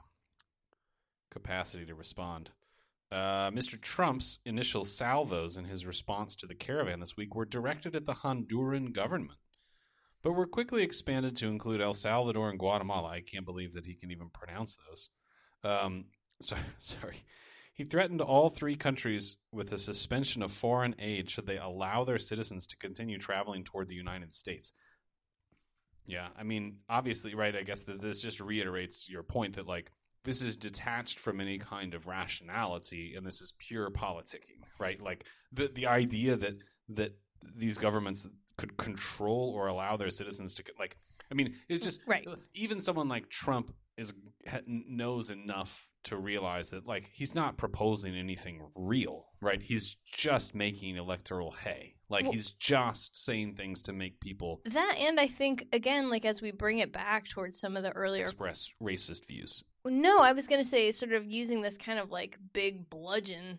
capacity 1.31 1.87
to 1.87 1.95
respond. 1.95 2.51
Uh, 3.13 3.51
Mr. 3.51 3.79
Trump's 3.79 4.39
initial 4.47 4.87
salvos 4.87 5.59
in 5.59 5.67
his 5.67 5.85
response 5.85 6.35
to 6.35 6.47
the 6.47 6.55
caravan 6.55 6.99
this 6.99 7.15
week 7.15 7.35
were 7.35 7.45
directed 7.45 7.95
at 7.95 8.07
the 8.07 8.15
Honduran 8.15 8.95
government, 8.95 9.39
but 10.23 10.33
were 10.33 10.47
quickly 10.47 10.83
expanded 10.83 11.37
to 11.37 11.49
include 11.49 11.83
El 11.83 11.93
Salvador 11.93 12.49
and 12.49 12.59
Guatemala. 12.59 13.11
I 13.11 13.21
can't 13.21 13.45
believe 13.45 13.75
that 13.75 13.85
he 13.85 13.95
can 13.95 14.11
even 14.11 14.31
pronounce 14.31 14.79
those. 14.89 15.11
Um, 15.63 16.07
so, 16.41 16.57
sorry. 16.79 17.25
He 17.75 17.85
threatened 17.85 18.23
all 18.23 18.49
three 18.49 18.77
countries 18.77 19.37
with 19.51 19.73
a 19.73 19.79
suspension 19.79 20.43
of 20.43 20.51
foreign 20.51 20.95
aid 20.99 21.29
should 21.29 21.47
they 21.47 21.59
allow 21.59 22.05
their 22.05 22.19
citizens 22.19 22.67
to 22.69 22.79
continue 22.79 23.19
traveling 23.19 23.63
toward 23.63 23.89
the 23.89 23.95
United 23.95 24.35
States. 24.35 24.73
Yeah, 26.07 26.29
I 26.39 26.45
mean, 26.45 26.79
obviously, 26.89 27.35
right? 27.35 27.55
I 27.55 27.63
guess 27.63 27.81
that 27.83 28.01
this 28.01 28.21
just 28.21 28.41
reiterates 28.41 29.09
your 29.09 29.23
point 29.23 29.57
that, 29.57 29.67
like, 29.67 29.91
this 30.25 30.43
is 30.43 30.57
detached 30.57 31.19
from 31.19 31.41
any 31.41 31.59
kind 31.59 31.95
of 31.95 32.07
rationality 32.07 33.15
and 33.17 33.27
this 33.27 33.41
is 33.41 33.53
pure 33.59 33.91
politicking, 33.91 34.61
right? 34.79 35.01
Like, 35.03 35.25
the, 35.53 35.69
the 35.75 35.87
idea 35.87 36.37
that, 36.37 36.55
that 36.91 37.17
these 37.57 37.79
governments 37.79 38.27
could 38.57 38.77
control 38.77 39.53
or 39.57 39.67
allow 39.67 39.97
their 39.97 40.11
citizens 40.11 40.55
to, 40.55 40.65
like, 40.79 40.97
I 41.31 41.35
mean, 41.35 41.55
it's 41.69 41.85
just, 41.85 42.01
Right. 42.07 42.27
even 42.55 42.81
someone 42.81 43.09
like 43.09 43.31
Trump 43.31 43.73
is 43.97 44.13
ha- 44.49 44.61
knows 44.67 45.31
enough 45.31 45.89
to 46.05 46.17
realize 46.17 46.71
that 46.71 46.85
like 46.87 47.09
he's 47.13 47.35
not 47.35 47.57
proposing 47.57 48.17
anything 48.17 48.61
real, 48.75 49.27
right? 49.41 49.63
He's 49.63 49.97
just 50.13 50.55
making 50.55 50.97
electoral 50.97 51.53
hay. 51.53 51.95
Like 52.09 52.25
Well- 52.25 52.33
he's 52.33 52.51
just 52.53 53.25
saying 53.25 53.55
things 53.55 53.83
to 53.83 53.93
make 53.93 54.19
people 54.19 54.61
That 54.65 54.97
and 54.99 55.21
I 55.21 55.29
think 55.29 55.67
again, 55.73 56.11
like 56.11 56.25
as 56.25 56.43
we 56.43 56.51
bring 56.51 56.79
it 56.79 56.93
back 56.93 57.29
towards 57.29 57.61
some 57.61 57.77
of 57.77 57.83
the 57.83 57.93
earlier 57.93 58.25
express 58.25 58.69
racist 58.83 59.27
views. 59.29 59.63
No, 59.85 60.21
I 60.21 60.33
was 60.33 60.47
going 60.47 60.63
to 60.63 60.69
say 60.69 60.93
sort 60.93 61.13
of 61.13 61.25
using 61.27 61.63
this 61.63 61.77
kind 61.77 61.99
of 61.99 62.11
like 62.11 62.37
big 62.53 62.89
bludgeon, 62.89 63.59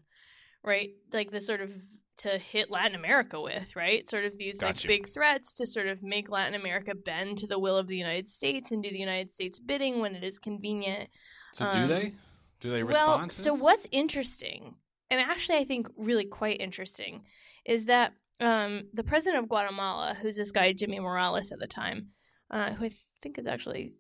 right? 0.63 0.91
Like 1.11 1.31
this 1.31 1.45
sort 1.45 1.61
of 1.61 1.71
to 2.15 2.37
hit 2.37 2.69
Latin 2.69 2.95
America 2.95 3.41
with, 3.41 3.75
right? 3.75 4.07
Sort 4.07 4.23
of 4.25 4.37
these 4.37 4.59
Got 4.59 4.67
like 4.67 4.83
you. 4.83 4.87
big 4.87 5.09
threats 5.09 5.53
to 5.55 5.65
sort 5.65 5.87
of 5.87 6.03
make 6.03 6.29
Latin 6.29 6.53
America 6.53 6.93
bend 6.95 7.39
to 7.39 7.47
the 7.47 7.59
will 7.59 7.75
of 7.75 7.87
the 7.87 7.97
United 7.97 8.29
States 8.29 8.71
and 8.71 8.83
do 8.83 8.89
the 8.89 8.99
United 8.99 9.33
States 9.33 9.59
bidding 9.59 9.99
when 9.99 10.15
it 10.15 10.23
is 10.23 10.39
convenient. 10.39 11.09
So 11.53 11.71
do 11.71 11.79
Um, 11.79 11.87
they? 11.89 12.13
Do 12.59 12.69
they 12.69 12.83
well, 12.83 13.19
respond? 13.19 13.31
to 13.31 13.41
so 13.41 13.53
what's 13.53 13.87
interesting, 13.91 14.75
and 15.09 15.19
actually 15.19 15.57
I 15.57 15.65
think 15.65 15.87
really 15.97 16.23
quite 16.25 16.61
interesting, 16.61 17.23
is 17.65 17.85
that 17.85 18.13
um, 18.39 18.83
the 18.93 19.03
president 19.03 19.43
of 19.43 19.49
Guatemala, 19.49 20.15
who's 20.21 20.35
this 20.37 20.51
guy 20.51 20.71
Jimmy 20.71 20.99
Morales 20.99 21.51
at 21.51 21.59
the 21.59 21.67
time, 21.67 22.09
uh, 22.51 22.71
who 22.73 22.85
I 22.85 22.91
think 23.21 23.37
is 23.37 23.47
actually, 23.47 23.93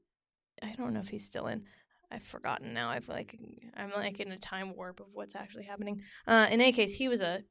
I 0.61 0.73
don't 0.77 0.93
know 0.93 1.01
if 1.01 1.09
he's 1.09 1.25
still 1.25 1.47
in. 1.47 1.63
I've 2.13 2.23
forgotten 2.23 2.73
now. 2.73 2.89
I've 2.89 3.07
like 3.09 3.35
I'm 3.75 3.91
like 3.91 4.19
in 4.19 4.31
a 4.31 4.37
time 4.37 4.75
warp 4.75 4.99
of 4.99 5.07
what's 5.13 5.35
actually 5.35 5.63
happening. 5.63 6.01
Uh, 6.27 6.47
in 6.51 6.61
any 6.61 6.71
case, 6.71 6.93
he 6.93 7.07
was 7.07 7.19
a 7.21 7.41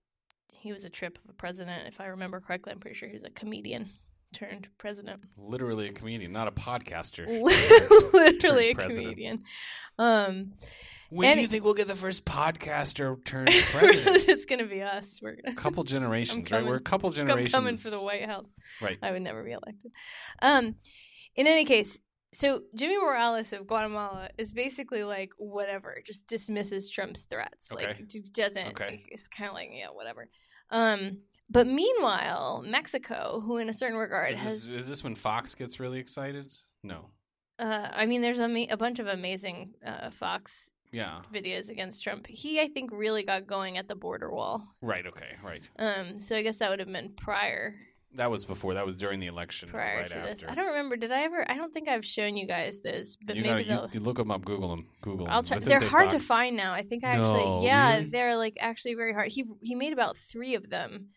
he 0.52 0.72
was 0.72 0.84
a 0.84 0.90
trip 0.90 1.18
of 1.24 1.30
a 1.30 1.32
president, 1.32 1.88
if 1.88 2.00
I 2.00 2.06
remember 2.06 2.40
correctly. 2.40 2.72
I'm 2.72 2.78
pretty 2.78 2.96
sure 2.96 3.08
he's 3.08 3.24
a 3.24 3.30
comedian 3.30 3.90
turned 4.32 4.68
president. 4.78 5.20
Literally 5.36 5.88
a 5.88 5.92
comedian, 5.92 6.32
not 6.32 6.46
a 6.48 6.52
podcaster. 6.52 7.26
Literally 8.12 8.70
a 8.70 8.74
president. 8.74 9.04
comedian. 9.04 9.42
Um, 9.98 10.52
When 11.10 11.36
do 11.36 11.42
you 11.42 11.48
think 11.48 11.64
we'll 11.64 11.74
get 11.74 11.88
the 11.88 11.96
first 11.96 12.24
podcaster 12.24 13.22
turned 13.24 13.50
president? 13.72 14.24
it's 14.28 14.44
gonna 14.44 14.66
be 14.66 14.80
us. 14.82 15.18
We're 15.20 15.38
a 15.44 15.54
couple 15.54 15.82
generations, 15.84 16.50
right? 16.52 16.64
We're 16.64 16.76
a 16.76 16.80
couple 16.80 17.08
I'm 17.10 17.14
generations. 17.16 17.52
coming 17.52 17.76
for 17.76 17.90
the 17.90 18.00
White 18.00 18.26
House. 18.26 18.46
Right. 18.80 18.98
I 19.02 19.10
would 19.10 19.22
never 19.22 19.42
be 19.42 19.52
elected. 19.52 19.90
Um, 20.40 20.76
in 21.34 21.46
any 21.46 21.64
case, 21.64 21.98
so 22.32 22.62
Jimmy 22.74 22.96
Morales 22.96 23.52
of 23.52 23.66
Guatemala 23.66 24.30
is 24.38 24.50
basically 24.50 25.04
like 25.04 25.32
whatever, 25.38 26.02
just 26.04 26.26
dismisses 26.26 26.88
Trump's 26.88 27.22
threats. 27.22 27.70
Okay. 27.70 27.86
Like 27.86 28.06
just 28.08 28.32
doesn't. 28.32 28.68
Okay. 28.68 28.86
Like, 28.86 29.08
it's 29.10 29.28
kind 29.28 29.48
of 29.48 29.54
like 29.54 29.70
yeah, 29.72 29.88
whatever. 29.88 30.28
Um, 30.70 31.18
but 31.50 31.66
meanwhile, 31.66 32.64
Mexico, 32.66 33.42
who 33.44 33.58
in 33.58 33.68
a 33.68 33.74
certain 33.74 33.98
regard 33.98 34.32
Is 34.32 34.40
has, 34.40 34.66
this, 34.66 34.80
is 34.80 34.88
this 34.88 35.04
when 35.04 35.14
Fox 35.14 35.54
gets 35.54 35.78
really 35.78 35.98
excited? 35.98 36.52
No. 36.82 37.10
uh, 37.58 37.88
I 37.92 38.06
mean, 38.06 38.22
there's 38.22 38.38
a, 38.38 38.48
ma- 38.48 38.64
a 38.70 38.76
bunch 38.76 38.98
of 38.98 39.06
amazing 39.06 39.74
uh, 39.86 40.10
Fox 40.10 40.70
Yeah. 40.90 41.20
videos 41.32 41.68
against 41.68 42.02
Trump. 42.02 42.26
He, 42.26 42.58
I 42.58 42.68
think, 42.68 42.90
really 42.90 43.22
got 43.22 43.46
going 43.46 43.76
at 43.76 43.86
the 43.86 43.94
border 43.94 44.30
wall. 44.32 44.66
Right. 44.80 45.06
Okay. 45.06 45.36
Right. 45.44 45.68
Um, 45.78 46.18
so 46.18 46.34
I 46.34 46.42
guess 46.42 46.56
that 46.58 46.70
would 46.70 46.80
have 46.80 46.90
been 46.90 47.12
prior 47.16 47.74
That 48.16 48.30
was 48.30 48.44
before. 48.44 48.74
That 48.74 48.84
was 48.84 48.94
during 48.94 49.20
the 49.20 49.26
election. 49.26 49.70
prior 49.70 50.00
right 50.00 50.08
to 50.08 50.18
after. 50.18 50.34
this. 50.34 50.44
I 50.46 50.54
don't 50.54 50.66
remember. 50.66 50.96
Did 50.96 51.12
I 51.12 51.22
ever? 51.22 51.50
I 51.50 51.54
don't 51.56 51.72
think 51.72 51.88
I've 51.88 52.04
shown 52.04 52.36
you 52.36 52.46
guys 52.46 52.80
this, 52.80 53.16
but 53.24 53.36
you 53.36 53.42
maybe 53.42 53.64
gotta, 53.64 53.80
they'll. 53.82 53.84
you, 53.84 53.90
you 53.94 54.00
look 54.00 54.18
them 54.18 54.30
up. 54.30 54.44
Google 54.44 54.68
them. 54.70 54.86
Google 55.00 55.26
them. 55.26 55.34
I'll 55.34 55.42
try. 55.42 55.58
They're 55.58 55.80
hard 55.80 56.10
to 56.10 56.18
find 56.18 56.56
now. 56.56 56.74
I 56.74 56.82
think 56.82 57.04
I 57.04 57.16
No, 57.16 57.24
actually, 57.24 57.66
yeah, 57.66 57.94
really? 57.96 58.10
they're 58.10 58.36
like 58.36 58.56
actually 58.60 58.94
very 58.94 59.14
hard. 59.14 59.28
He 59.28 59.44
he 59.62 59.74
made 59.74 59.92
about 59.92 60.16
three 60.30 60.54
of 60.54 60.68
them. 60.68 61.08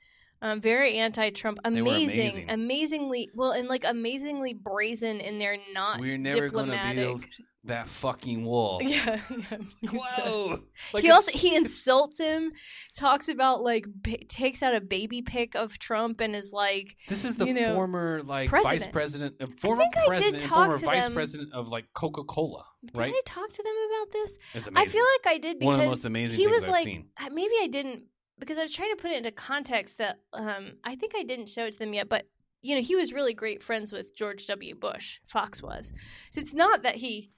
Um, 0.42 0.62
very 0.62 0.98
anti-Trump, 0.98 1.60
They 1.63 1.82
were 1.82 1.88
amazing, 1.89 2.20
amazing. 2.20 2.50
amazingly 2.51 3.30
well, 3.34 3.51
and 3.51 3.68
like 3.68 3.84
amazingly 3.86 4.54
brazen 4.54 5.20
in 5.22 5.39
their 5.39 5.58
not 5.74 6.00
We're 6.00 6.18
never 6.18 6.50
gonna 6.50 6.74
diplomatic. 6.74 6.96
build 6.96 7.25
that 7.63 7.88
fucking 7.88 8.46
wall. 8.46 8.80
Yeah, 8.84 9.20
yeah. 9.30 9.58
he. 9.82 9.88
Whoa! 9.98 10.60
Like 10.94 11.04
he 11.04 11.10
also 11.10 11.32
he 11.32 11.56
insults 11.56 12.20
him, 12.20 12.51
talks 12.96 13.27
about 13.27 13.63
like 13.63 13.86
b- 14.01 14.25
takes 14.30 14.62
out 14.62 14.75
a 14.75 14.82
baby 14.82 15.22
pic 15.24 15.56
of 15.56 15.80
Trump 15.80 16.20
and 16.22 16.36
is 16.36 16.51
like, 16.51 16.96
This 17.08 17.25
is 17.25 17.38
the 17.38 17.48
you 17.48 17.54
know, 17.54 17.74
former 17.74 18.22
like 18.24 18.50
vice 18.51 18.86
president. 18.86 18.94
president, 18.94 19.36
uh, 19.42 19.48
former 19.58 19.84
think 19.84 19.98
I 19.98 20.01
did 20.01 20.08
president, 20.08 20.39
talk 20.42 20.51
former 20.51 20.77
to 20.77 20.86
vice 20.86 21.06
them. 21.06 21.13
president 21.15 21.54
of 21.54 21.70
like 21.70 21.86
Coca 21.96 22.24
Cola, 22.24 22.65
"Did 22.86 22.98
right? 23.00 23.13
I 23.15 23.22
talk 23.25 23.51
to 23.51 23.63
them 23.63 23.74
about 23.89 24.12
this?" 24.12 24.32
It's 24.54 24.70
I 24.75 24.86
feel 24.86 25.06
like 25.24 25.34
I 25.34 25.38
did 25.39 25.58
because 25.60 25.65
one 25.65 25.75
of 25.75 25.82
the 25.82 25.88
most 25.88 26.06
amazing 26.06 26.38
he 26.38 26.44
things 26.46 26.56
was 26.56 26.63
I've 26.65 26.70
like, 26.70 26.84
seen. 26.84 27.08
uh, 27.20 27.30
maybe 27.32 27.54
I 27.63 27.68
didn't 27.68 28.04
because 28.39 28.58
I 28.58 28.63
was 28.63 28.74
trying 28.74 28.96
to 28.96 29.01
put 29.01 29.12
it 29.12 29.18
into 29.18 29.32
context 29.32 29.98
that 29.98 30.20
um, 30.34 30.74
I 30.84 30.96
think 30.96 31.13
I 31.15 31.24
didn't 31.24 31.50
show 31.50 31.65
it 31.65 31.74
to 31.74 31.80
them 31.80 31.94
yet, 31.94 32.10
but 32.10 32.25
you 32.62 32.74
know, 32.75 32.82
he 32.82 32.96
was 32.96 33.13
really 33.13 33.34
great 33.34 33.62
friends 33.63 33.92
with 33.92 34.15
George 34.15 34.48
W. 34.48 34.74
Bush. 34.75 35.20
Fox 35.27 35.62
was, 35.62 35.94
so 36.32 36.42
it's 36.42 36.54
not 36.54 36.82
that 36.82 36.96
he, 36.96 37.30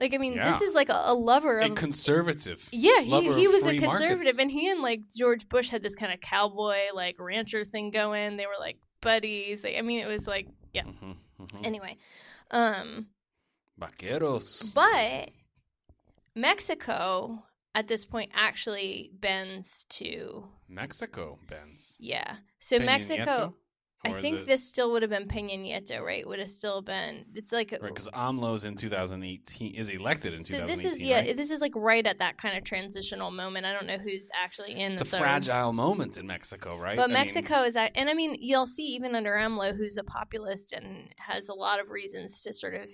like, 0.00 0.12
I 0.12 0.18
mean, 0.18 0.32
Yeah. 0.32 0.50
this 0.50 0.60
is 0.60 0.74
like 0.74 0.88
a, 0.88 1.02
a 1.06 1.14
lover 1.14 1.60
A 1.60 1.70
conservative. 1.70 2.68
yeah, 2.72 3.00
he, 3.00 3.32
he 3.32 3.46
was 3.48 3.62
a 3.64 3.76
conservative, 3.78 4.18
markets. 4.18 4.38
and 4.38 4.50
he 4.50 4.68
and 4.68 4.80
like 4.82 5.02
George 5.16 5.48
Bush 5.48 5.68
had 5.68 5.82
this 5.82 5.94
kind 5.94 6.12
of 6.12 6.20
cowboy 6.20 6.78
like 6.94 7.16
rancher 7.20 7.64
thing 7.64 7.90
going. 7.92 8.36
They 8.36 8.46
were 8.46 8.58
like 8.58 8.78
buddies. 9.00 9.64
I 9.64 9.80
mean, 9.82 10.00
it 10.00 10.06
was 10.08 10.26
like 10.26 10.48
yeah. 10.72 10.82
Mhm, 10.82 11.16
mhm. 11.40 11.64
Anyway, 11.66 11.96
um, 12.50 13.06
Vaqueros. 13.80 14.74
but 14.74 15.30
Mexico 16.34 17.44
at 17.74 17.88
this 17.88 18.04
point 18.04 18.30
actually 18.34 19.10
bends 19.18 19.84
to 19.88 20.48
Mexico 20.68 21.38
bends. 21.48 21.96
yeah. 21.98 22.36
So 22.58 22.78
Peña 22.78 22.86
Mexico, 22.86 23.54
I 24.04 24.12
think 24.20 24.40
it- 24.40 24.46
this 24.46 24.66
still 24.66 24.90
would 24.92 25.02
have 25.02 25.10
been 25.10 25.28
Peña 25.28 25.56
Nieto, 25.58 26.00
right? 26.04 26.26
Would 26.26 26.38
have 26.40 26.50
still 26.50 26.82
been. 26.82 27.24
It's 27.34 27.52
like 27.52 27.70
Right, 27.72 27.82
because 27.94 28.08
AMLO's 28.08 28.64
in 28.64 28.74
2018 28.74 29.74
is 29.74 29.88
elected 29.88 30.34
in 30.34 30.44
so 30.44 30.54
2018. 30.54 30.82
this 30.84 30.94
is 30.96 31.00
yeah, 31.02 31.16
right? 31.20 31.36
this 31.36 31.50
is 31.50 31.60
like 31.60 31.72
right 31.76 32.04
at 32.06 32.18
that 32.18 32.36
kind 32.36 32.58
of 32.58 32.64
transitional 32.64 33.30
moment. 33.30 33.64
I 33.64 33.72
don't 33.72 33.86
know 33.86 33.98
who's 33.98 34.28
actually 34.34 34.72
in 34.72 34.92
it's 34.92 35.00
a 35.00 35.04
third. 35.04 35.18
fragile 35.20 35.72
moment 35.72 36.18
in 36.18 36.26
Mexico, 36.26 36.76
right? 36.78 36.96
But 36.96 37.04
I 37.04 37.06
mean, 37.06 37.14
Mexico 37.14 37.62
is 37.62 37.74
that, 37.74 37.92
and 37.94 38.10
I 38.10 38.14
mean, 38.14 38.36
you'll 38.40 38.66
see 38.66 38.84
even 38.86 39.14
under 39.14 39.32
AMLO, 39.34 39.76
who's 39.76 39.96
a 39.96 40.04
populist 40.04 40.72
and 40.72 41.08
has 41.18 41.48
a 41.48 41.54
lot 41.54 41.78
of 41.80 41.88
reasons 41.90 42.40
to 42.42 42.52
sort 42.52 42.74
of 42.74 42.88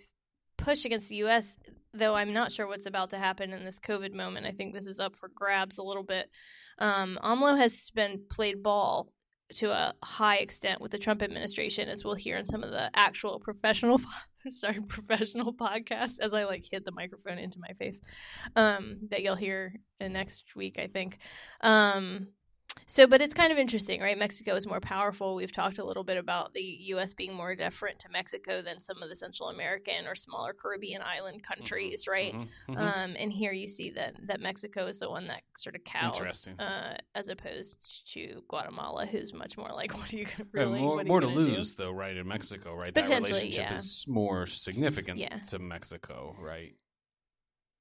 push 0.59 0.85
against 0.85 1.09
the 1.09 1.17
U.S. 1.17 1.57
Though 1.95 2.15
I'm 2.15 2.33
not 2.33 2.53
sure 2.53 2.67
what's 2.67 2.87
about 2.87 3.11
to 3.11 3.19
happen 3.19 3.53
in 3.53 3.65
this 3.65 3.81
COVID 3.81 4.13
moment. 4.13 4.47
I 4.47 4.53
think 4.53 4.75
this 4.75 4.87
is 4.87 5.01
up 5.01 5.17
for 5.17 5.31
grabs 5.35 5.79
a 5.79 5.83
little 5.83 6.03
bit. 6.03 6.31
Um, 6.79 7.19
AMLO 7.23 7.59
has 7.59 7.91
been 7.91 8.23
played 8.31 8.63
ball 8.63 9.09
to 9.55 9.71
a 9.71 9.95
high 10.03 10.37
extent 10.37 10.81
with 10.81 10.93
the 10.93 10.99
Trump 10.99 11.23
administration, 11.23 11.89
as 11.89 12.05
we'll 12.05 12.15
hear 12.15 12.37
in 12.37 12.47
some 12.47 12.63
of 12.63 12.71
the 12.71 12.91
actual 12.95 13.41
professional, 13.41 14.01
sorry, 14.51 14.81
professional 14.83 15.55
podcasts. 15.55 16.21
As 16.21 16.35
I 16.35 16.45
like 16.45 16.67
hit 16.71 16.85
the 16.85 16.93
microphone 16.93 17.39
into 17.39 17.59
my 17.59 17.73
face, 17.79 17.99
um, 18.57 18.99
that 19.11 19.23
you'll 19.23 19.37
hear 19.37 19.75
uh, 20.01 20.09
next 20.09 20.45
week, 20.55 20.79
I 20.79 20.87
think. 20.89 21.19
Um, 21.63 22.29
so, 22.87 23.07
but 23.07 23.21
it's 23.21 23.35
kind 23.35 23.53
of 23.53 23.59
interesting, 23.59 24.01
right? 24.01 24.19
Mexico 24.19 24.55
is 24.57 24.67
more 24.67 24.81
powerful. 24.81 25.35
We've 25.35 25.53
talked 25.53 25.79
a 25.79 25.85
little 25.85 26.05
bit 26.05 26.17
about 26.17 26.55
the 26.55 26.63
U.S. 26.63 27.13
being 27.13 27.35
more 27.35 27.55
deferent 27.55 27.99
to 27.99 28.09
Mexico 28.09 28.63
than 28.63 28.81
some 28.81 29.03
of 29.03 29.09
the 29.09 29.17
Central 29.17 29.51
American 29.51 30.07
or 30.07 30.15
smaller 30.15 30.55
Caribbean 30.55 31.03
island 31.03 31.43
countries, 31.43 32.07
right? 32.09 32.33
mhm, 32.35 32.49
mhm. 32.69 32.79
Um, 32.79 33.15
and 33.19 33.33
here 33.33 33.53
you 33.53 33.67
see 33.69 33.91
that 33.91 34.15
that 34.27 34.41
Mexico 34.41 34.87
is 34.87 34.99
the 34.99 35.11
one 35.11 35.27
that 35.29 35.43
sort 35.57 35.77
of 35.77 35.85
cows, 35.85 36.49
uh, 36.59 36.97
as 37.15 37.29
opposed 37.29 37.77
to 38.15 38.43
Guatemala, 38.49 39.07
who's 39.07 39.33
much 39.33 39.57
more 39.57 39.71
like, 39.73 39.93
what 39.99 40.13
are 40.13 40.17
you 40.17 40.25
gonna 40.25 40.49
Yeah, 40.55 40.65
more, 40.65 40.97
what 40.97 41.01
are 41.01 41.03
you 41.03 41.09
more 41.09 41.21
to 41.21 41.27
gonna 41.27 41.45
do? 41.45 41.57
lose, 41.57 41.75
though, 41.75 41.93
right? 41.93 42.17
In 42.17 42.27
Mexico, 42.27 42.75
right? 42.75 42.95
That 42.95 43.09
relationship 43.09 43.53
yeah. 43.71 43.75
is 43.75 44.05
more 44.09 44.47
significant 44.47 45.19
Yeah. 45.19 45.39
to 45.51 45.59
Mexico, 45.59 46.37
right? 46.41 46.75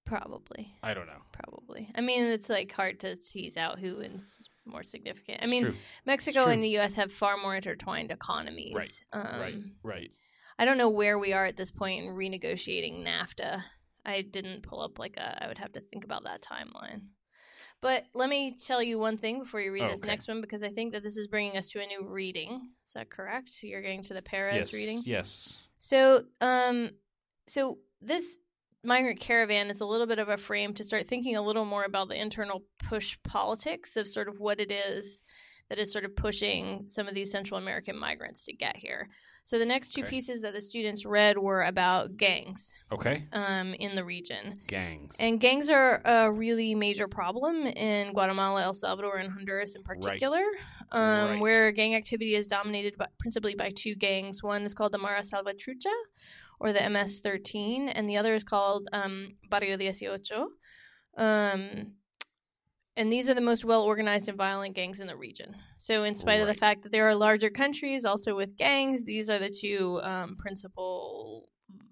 Probably, 0.06 0.74
I 0.82 0.94
don't 0.94 1.08
know. 1.08 1.22
probably. 1.34 1.92
I 1.96 2.02
mean, 2.02 2.26
it's 2.26 2.50
like 2.50 2.72
hard 2.72 3.02
to 3.02 3.16
tease 3.18 3.58
out 3.58 3.80
who 3.80 3.88
who 3.88 4.02
is 4.02 4.50
more 4.68 4.84
significant. 4.84 5.40
I 5.42 5.44
It's 5.44 5.52
mean, 5.52 5.64
true. 5.64 5.76
Mexico 6.06 6.46
and 6.48 6.64
the 6.64 6.70
U.S. 6.72 6.96
have 6.96 7.12
far 7.12 7.38
more 7.38 7.56
intertwined 7.56 8.12
economies. 8.12 8.74
Right, 8.76 9.04
Um, 9.14 9.40
right, 9.42 9.56
right. 9.84 10.12
I 10.60 10.66
don't 10.66 10.78
know 10.78 10.90
where 10.90 11.18
we 11.20 11.34
are 11.34 11.46
at 11.46 11.58
this 11.58 11.72
point 11.72 12.04
in 12.06 12.12
renegotiating 12.12 13.06
NAFTA. 13.06 13.62
I 14.06 14.22
didn't 14.22 14.64
pull 14.64 14.82
up 14.82 14.98
like 15.00 15.18
a. 15.18 15.44
I 15.44 15.48
would 15.48 15.58
have 15.58 15.74
to 15.74 15.82
think 15.82 16.04
about 16.06 16.24
that 16.24 16.42
timeline. 16.42 17.02
But 17.80 18.06
let 18.16 18.28
me 18.30 18.58
tell 18.58 18.82
you 18.82 18.98
one 18.98 19.18
thing 19.20 19.40
before 19.40 19.62
you 19.62 19.72
read 19.72 19.84
Oh, 19.84 19.90
this 19.90 20.00
okay. 20.00 20.08
next 20.08 20.28
one, 20.28 20.42
because 20.42 20.64
I 20.64 20.70
think 20.70 20.94
that 20.94 21.04
this 21.04 21.16
is 21.16 21.28
bringing 21.28 21.58
us 21.58 21.70
to 21.70 21.80
a 21.80 21.86
new 21.86 22.08
reading. 22.08 22.72
Is 22.86 22.94
that 22.94 23.12
correct? 23.12 23.62
You're 23.62 23.84
getting 23.84 24.02
to 24.04 24.16
the 24.16 24.22
Perez 24.24 24.56
Yes, 24.56 24.74
reading. 24.74 25.02
yes. 25.06 25.60
So, 25.78 26.24
um, 26.42 26.90
so 27.46 27.78
this 28.02 28.40
migrant 28.84 29.20
caravan 29.20 29.70
is 29.70 29.82
a 29.82 29.86
little 29.86 30.08
bit 30.08 30.20
of 30.20 30.30
a 30.30 30.38
frame 30.38 30.74
to 30.76 30.84
start 30.84 31.08
thinking 31.08 31.36
a 31.36 31.42
little 31.42 31.66
more 31.66 31.84
about 31.84 32.10
the 32.10 32.20
internal 32.20 32.64
push 32.80 33.18
politics 33.24 33.96
of 33.98 34.08
sort 34.08 34.28
of 34.28 34.40
what 34.40 34.60
it 34.60 34.72
is 34.72 35.24
that 35.70 35.80
is 35.80 35.92
sort 35.92 36.06
of 36.06 36.16
pushing 36.16 36.84
some 36.88 37.08
of 37.10 37.14
these 37.14 37.30
Central 37.30 37.60
American 37.60 37.98
migrants 38.00 38.46
to 38.46 38.54
get 38.54 38.78
here. 38.78 39.10
So 39.44 39.60
the 39.60 39.66
next 39.66 39.90
two 39.94 40.02
Okay. 40.02 40.10
pieces 40.12 40.42
that 40.42 40.54
the 40.54 40.62
students 40.62 41.06
read 41.06 41.38
were 41.38 41.64
about 41.64 42.16
gangs 42.16 42.74
Okay. 42.92 43.26
um, 43.34 43.74
in 43.74 43.96
the 43.96 44.06
region. 44.06 44.60
Gangs. 44.68 45.16
And 45.20 45.42
gangs 45.42 45.70
are 45.70 46.02
a 46.06 46.32
really 46.32 46.74
major 46.74 47.10
problem 47.10 47.66
in 47.68 48.14
Guatemala, 48.14 48.64
El 48.64 48.74
Salvador, 48.76 49.18
and 49.18 49.30
Honduras 49.32 49.76
in 49.76 49.84
particular, 49.84 50.44
um, 50.94 51.02
Right. 51.32 51.42
where 51.42 51.72
gang 51.74 51.96
activity 51.96 52.36
is 52.36 52.48
dominated 52.48 52.96
by, 52.98 53.08
principally 53.20 53.56
by 53.56 53.70
two 53.72 53.96
gangs. 53.96 54.42
One 54.44 54.64
is 54.64 54.74
called 54.74 54.94
the 54.94 54.98
Mara 54.98 55.22
Salvatrucha, 55.22 55.92
or 56.60 56.74
the 56.74 56.90
MS-13, 56.90 57.92
and 57.94 58.10
the 58.10 58.18
other 58.18 58.34
is 58.34 58.44
called 58.44 58.88
um, 58.94 59.36
Barrio 59.50 59.78
Dieciocho. 59.78 60.48
Um, 61.18 61.94
and 62.96 63.14
these 63.14 63.30
are 63.30 63.36
the 63.36 63.42
most 63.42 63.64
well 63.64 63.84
organized 63.84 64.28
and 64.28 64.38
violent 64.38 64.76
gangs 64.76 65.00
in 65.00 65.08
the 65.08 65.16
region. 65.16 65.56
So, 65.78 66.04
in 66.04 66.16
spite 66.16 66.42
of 66.42 66.48
the 66.48 66.56
fact 66.56 66.82
that 66.84 66.92
there 66.92 67.08
are 67.08 67.16
larger 67.16 67.52
countries 67.52 68.06
also 68.06 68.36
with 68.36 68.58
gangs, 68.58 69.04
these 69.04 69.30
are 69.30 69.38
the 69.38 69.50
two 69.50 70.02
um, 70.02 70.36
principal 70.36 71.50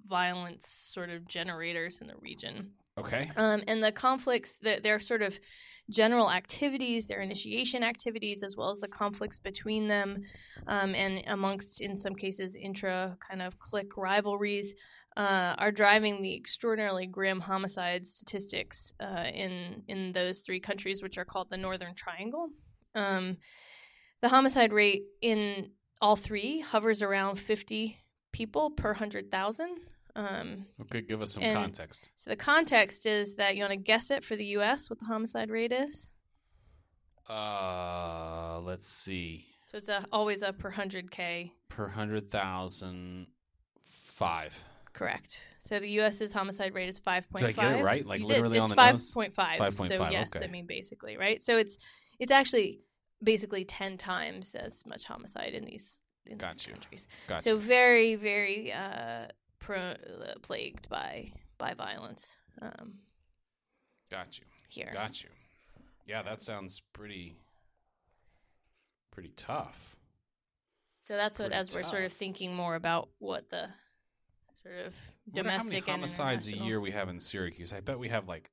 violence 0.08 0.68
sort 0.68 1.10
of 1.12 1.28
generators 1.28 2.00
in 2.00 2.08
the 2.08 2.16
region. 2.20 2.72
Okay. 2.98 3.30
Um, 3.36 3.64
and 3.68 3.84
the 3.84 3.92
conflicts, 3.92 4.58
the, 4.58 4.80
their 4.82 5.00
sort 5.00 5.22
of 5.22 5.40
general 5.90 6.32
activities, 6.32 7.06
their 7.06 7.22
initiation 7.22 7.84
activities, 7.84 8.44
as 8.44 8.56
well 8.58 8.72
as 8.72 8.80
the 8.80 8.88
conflicts 8.88 9.38
between 9.38 9.88
them, 9.88 10.24
um, 10.68 10.96
and 10.96 11.24
amongst, 11.28 11.82
in 11.82 11.96
some 11.96 12.16
cases, 12.16 12.56
intra 12.56 13.18
kind 13.28 13.42
of 13.42 13.60
clique 13.60 13.96
rivalries, 13.98 14.74
uh, 15.18 15.56
are 15.58 15.72
driving 15.72 16.22
the 16.22 16.36
extraordinarily 16.36 17.08
grim 17.08 17.40
homicide 17.40 18.06
statistics 18.06 18.94
uh, 19.00 19.26
in 19.34 19.84
in 19.88 20.12
those 20.12 20.40
three 20.40 20.60
countries, 20.60 21.02
which 21.02 21.18
are 21.18 21.26
called 21.26 21.50
the 21.50 21.58
Northern 21.58 21.96
Triangle. 21.96 22.50
Um, 22.96 23.38
the 24.22 24.30
homicide 24.30 24.74
rate 24.74 25.04
in 25.22 25.70
all 26.02 26.16
three 26.16 26.60
hovers 26.60 27.02
around 27.02 27.38
50 27.38 27.98
people 28.32 28.72
per 28.72 28.90
100,000. 28.90 29.78
Um, 30.16 30.66
Okay, 30.84 31.02
give 31.02 31.22
us 31.22 31.34
some 31.34 31.44
context. 31.44 32.10
so 32.16 32.30
the 32.30 32.36
context 32.38 33.06
is 33.06 33.36
that 33.36 33.56
you 33.56 33.62
want 33.64 33.72
to 33.72 33.78
guess 33.78 34.10
it 34.12 34.24
for 34.24 34.36
the 34.36 34.46
U.S. 34.58 34.90
what 34.90 35.00
the 35.00 35.06
homicide 35.06 35.50
rate 35.50 35.74
is. 35.74 36.08
Uh, 37.30 38.60
let's 38.64 38.88
see. 38.88 39.46
So 39.72 39.78
it's 39.78 39.90
a, 39.90 40.06
always 40.12 40.42
a 40.42 40.54
per 40.54 40.70
hundred 40.70 41.12
k. 41.12 41.52
Per 41.70 41.88
hundred 41.90 42.30
thousand, 42.30 43.28
five. 44.14 44.58
Correct. 44.94 45.40
So 45.60 45.80
the 45.80 45.90
U.S.'s 45.90 46.32
homicide 46.32 46.74
rate 46.76 46.88
is 46.88 47.00
five 47.00 47.30
point 47.30 47.44
five. 47.44 47.56
Did. 47.56 47.64
I 47.64 47.72
get 47.72 47.80
it 47.80 47.84
right? 47.84 48.06
Like 48.06 48.22
you 48.22 48.28
literally 48.28 48.54
did. 48.54 48.60
on 48.60 48.64
it's 48.66 48.72
the 48.72 48.76
five 48.76 48.94
nose? 48.94 49.12
point 49.12 49.34
five. 49.34 49.60
5.5, 49.60 49.88
So 49.88 50.10
yes, 50.12 50.30
okay. 50.36 50.46
I 50.46 50.48
mean 50.48 50.66
basically 50.68 51.18
right. 51.18 51.44
So 51.44 51.58
it's 51.58 51.78
it's 52.20 52.32
actually 52.32 52.82
basically 53.24 53.66
ten 53.66 53.98
times 53.98 54.54
as 54.56 54.86
much 54.86 55.04
homicide 55.06 55.54
in 55.54 55.66
these 55.66 56.00
in 56.26 56.38
Got 56.38 56.54
these 56.54 56.68
you. 56.68 56.74
countries. 56.74 57.08
Gotcha. 57.28 57.42
So 57.44 57.58
very 57.58 58.16
very 58.16 58.72
uh, 58.72 59.26
pro- 59.66 59.78
uh, 59.78 60.34
plagued 60.42 60.88
by 60.90 61.30
by 61.58 61.74
violence 61.74 62.36
um, 62.62 62.96
Got 64.12 64.38
you. 64.38 64.46
here. 64.70 64.92
Got 64.94 65.24
you. 65.24 65.30
Yeah, 66.06 66.22
that 66.22 66.44
sounds 66.44 66.82
pretty, 66.94 67.40
pretty 69.12 69.34
tough. 69.36 69.96
So 71.02 71.16
that's 71.16 71.40
what, 71.40 71.50
Pretty 71.50 71.60
as 71.60 71.74
we're 71.74 71.84
sort 71.84 72.04
of 72.04 72.14
thinking 72.14 72.56
more 72.56 72.76
about 72.76 73.10
what 73.20 73.50
the 73.50 73.70
sort 74.64 74.76
of 74.86 74.94
domestic 75.32 75.86
how 75.86 75.94
many 75.94 76.02
homicides 76.02 76.48
a 76.48 76.58
year 76.58 76.80
we 76.80 76.92
have 76.92 77.10
in 77.10 77.20
Syracuse? 77.20 77.74
I 77.74 77.80
bet 77.80 77.98
we 78.00 78.10
have 78.10 78.28
like 78.28 78.50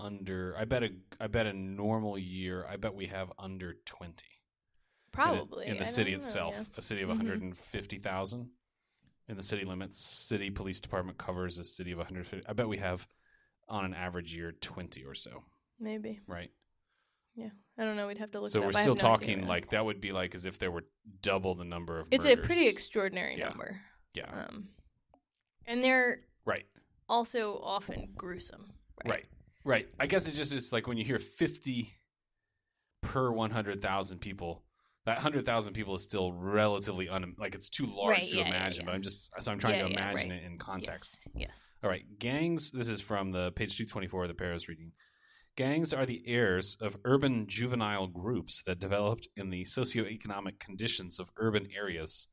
under. 0.00 0.54
I 0.58 0.64
bet 0.64 0.82
a. 0.82 0.88
I 1.20 1.26
bet 1.28 1.46
a 1.46 1.52
normal 1.52 2.18
year. 2.18 2.64
I 2.68 2.76
bet 2.76 2.94
we 2.94 3.06
have 3.06 3.32
under 3.38 3.74
twenty. 3.86 4.26
in 4.26 5.20
a- 5.20 5.22
Probably 5.22 5.66
in, 5.66 5.74
the 5.76 5.82
I 5.82 5.84
city 5.84 6.10
don't 6.12 6.20
know, 6.20 6.26
itself, 6.26 6.54
yeah. 6.56 6.64
a 6.76 6.82
city 6.82 7.02
of 7.02 7.08
Mhm. 7.08 7.18
150,000 7.18 8.50
in 9.28 9.36
the 9.36 9.42
city 9.42 9.64
limits. 9.64 9.98
City 9.98 10.50
police 10.50 10.80
department 10.80 11.18
covers 11.18 11.58
a 11.58 11.64
city 11.64 11.92
of 11.92 11.98
150. 11.98 12.46
I 12.48 12.52
bet 12.52 12.68
we 12.68 12.78
have 12.78 13.06
on 13.68 13.84
an 13.84 13.94
average 13.94 14.34
year 14.34 14.52
20 14.52 15.04
or 15.04 15.14
so, 15.14 15.42
Maybe. 15.80 16.20
right? 16.26 16.50
Yeah. 17.34 17.48
I 17.78 17.84
don't 17.84 17.96
know. 17.96 18.06
We'd 18.06 18.18
have 18.18 18.30
to 18.32 18.40
look. 18.40 18.50
so 18.50 18.60
we're 18.60 18.68
up. 18.68 18.74
Still 18.74 18.94
no 18.94 19.00
talking 19.00 19.46
like 19.46 19.70
that 19.70 19.84
would 19.84 20.00
be 20.00 20.12
like 20.12 20.34
as 20.34 20.46
if 20.46 20.58
there 20.58 20.70
were 20.70 20.84
double 21.22 21.54
the 21.54 21.64
number 21.64 21.98
of 21.98 22.08
it's 22.10 22.24
a 22.26 22.36
pretty 22.36 22.68
extraordinary 22.68 23.36
Yeah. 23.38 23.48
number. 23.48 23.80
yeah, 24.14 24.46
Um, 24.48 24.68
and 25.66 25.82
they're 25.82 26.20
right, 26.44 26.66
also 27.08 27.58
often 27.62 28.10
gruesome. 28.14 28.72
Right. 29.04 29.10
right, 29.10 29.26
right. 29.64 29.88
I 29.98 30.06
guess 30.06 30.28
it 30.28 30.34
just 30.34 30.52
is 30.52 30.72
like 30.72 30.86
when 30.86 30.96
you 30.98 31.04
hear 31.04 31.18
50 31.18 31.92
per 33.00 33.32
100,000 33.32 34.18
people. 34.20 34.62
That 35.06 35.16
100,000 35.16 35.74
people 35.74 35.94
is 35.94 36.02
still 36.02 36.32
relatively 36.32 37.08
un 37.10 37.34
like 37.38 37.54
it's 37.54 37.68
too 37.68 37.84
large 37.86 38.18
Right, 38.18 38.30
to 38.30 38.36
yeah, 38.38 38.42
yeah, 38.44 38.48
imagine, 38.48 38.80
yeah. 38.82 38.86
but 38.86 38.94
I'm 38.94 39.02
just 39.02 39.30
so 39.42 39.52
I'm 39.52 39.58
trying 39.58 39.74
Yeah, 39.78 39.84
to 39.88 39.90
yeah, 39.92 40.00
imagine 40.10 40.30
right. 40.30 40.38
it 40.42 40.44
in 40.44 40.58
context. 40.58 41.18
Yes. 41.34 41.48
yes. 41.48 41.50
All 41.82 41.90
right, 41.90 42.04
gangs. 42.18 42.70
This 42.70 42.88
is 42.88 43.00
from 43.02 43.30
the 43.32 43.52
page 43.52 43.76
224 43.76 44.22
of 44.24 44.28
the 44.28 44.34
Paris 44.34 44.68
reading. 44.68 44.92
Gangs 45.56 45.92
are 45.92 46.06
the 46.06 46.22
heirs 46.26 46.76
of 46.80 46.96
urban 47.04 47.46
juvenile 47.46 48.06
groups 48.08 48.62
that 48.66 48.80
developed 48.80 49.28
in 49.36 49.50
the 49.50 49.64
socioeconomic 49.64 50.58
conditions 50.58 51.20
of 51.20 51.30
urban 51.36 51.68
areas 51.76 52.26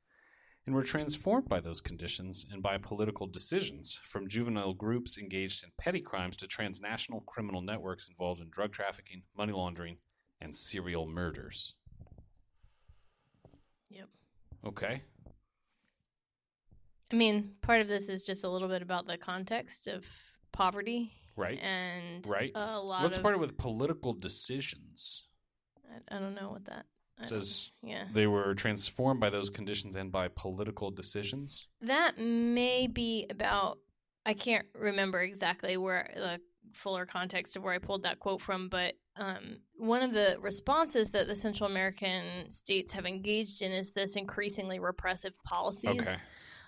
and 0.65 0.73
were 0.73 0.83
transformed 0.83 1.47
by 1.49 1.59
those 1.59 1.81
conditions 1.81 2.45
and 2.51 2.63
by 2.63 2.77
political 2.77 3.27
decisions 3.27 3.99
from 4.05 4.29
juvenile 4.29 4.73
groups 4.73 5.17
engaged 5.17 5.63
in 5.63 5.71
petty 5.77 6.01
crimes 6.01 6.35
to 6.37 6.47
transnational 6.47 7.21
criminal 7.21 7.61
networks 7.61 8.07
involved 8.09 8.41
in 8.41 8.49
drug 8.49 8.71
trafficking, 8.71 9.23
money 9.37 9.53
laundering, 9.53 9.97
and 10.39 10.55
serial 10.55 11.05
murders. 11.07 11.75
Yep. 13.91 14.07
Okay. 14.67 15.01
I 17.11 17.15
mean, 17.15 17.51
part 17.61 17.81
of 17.81 17.87
this 17.87 18.07
is 18.07 18.23
just 18.23 18.43
a 18.43 18.49
little 18.49 18.67
bit 18.69 18.81
about 18.81 19.05
the 19.05 19.17
context 19.17 19.87
of 19.87 20.05
poverty 20.51 21.11
Right. 21.35 21.59
and 21.59 22.25
Right. 22.27 22.51
a 22.55 22.79
lot 22.79 23.03
What's 23.03 23.17
of 23.17 23.23
part 23.23 23.35
of 23.35 23.41
with 23.41 23.57
political 23.57 24.13
decisions? 24.13 25.27
I, 25.89 26.15
I 26.15 26.19
don't 26.19 26.35
know 26.35 26.51
what 26.51 26.65
that 26.65 26.85
I 27.19 27.25
says 27.25 27.71
yeah. 27.83 28.05
they 28.13 28.27
were 28.27 28.55
transformed 28.55 29.19
by 29.19 29.29
those 29.29 29.49
conditions 29.49 29.95
and 29.95 30.11
by 30.11 30.27
political 30.29 30.89
decisions. 30.91 31.67
That 31.81 32.17
may 32.17 32.87
be 32.87 33.27
about. 33.29 33.79
I 34.25 34.33
can't 34.33 34.67
remember 34.75 35.19
exactly 35.21 35.77
where 35.77 36.11
the 36.15 36.39
fuller 36.73 37.05
context 37.05 37.55
of 37.55 37.63
where 37.63 37.73
I 37.73 37.77
pulled 37.77 38.03
that 38.03 38.19
quote 38.19 38.41
from, 38.41 38.69
but 38.69 38.93
um, 39.17 39.57
one 39.77 40.01
of 40.01 40.13
the 40.13 40.37
responses 40.39 41.09
that 41.11 41.27
the 41.27 41.35
Central 41.35 41.69
American 41.69 42.49
states 42.49 42.93
have 42.93 43.05
engaged 43.05 43.61
in 43.61 43.71
is 43.71 43.91
this 43.91 44.15
increasingly 44.15 44.79
repressive 44.79 45.33
policies. 45.43 46.01
Okay. 46.01 46.15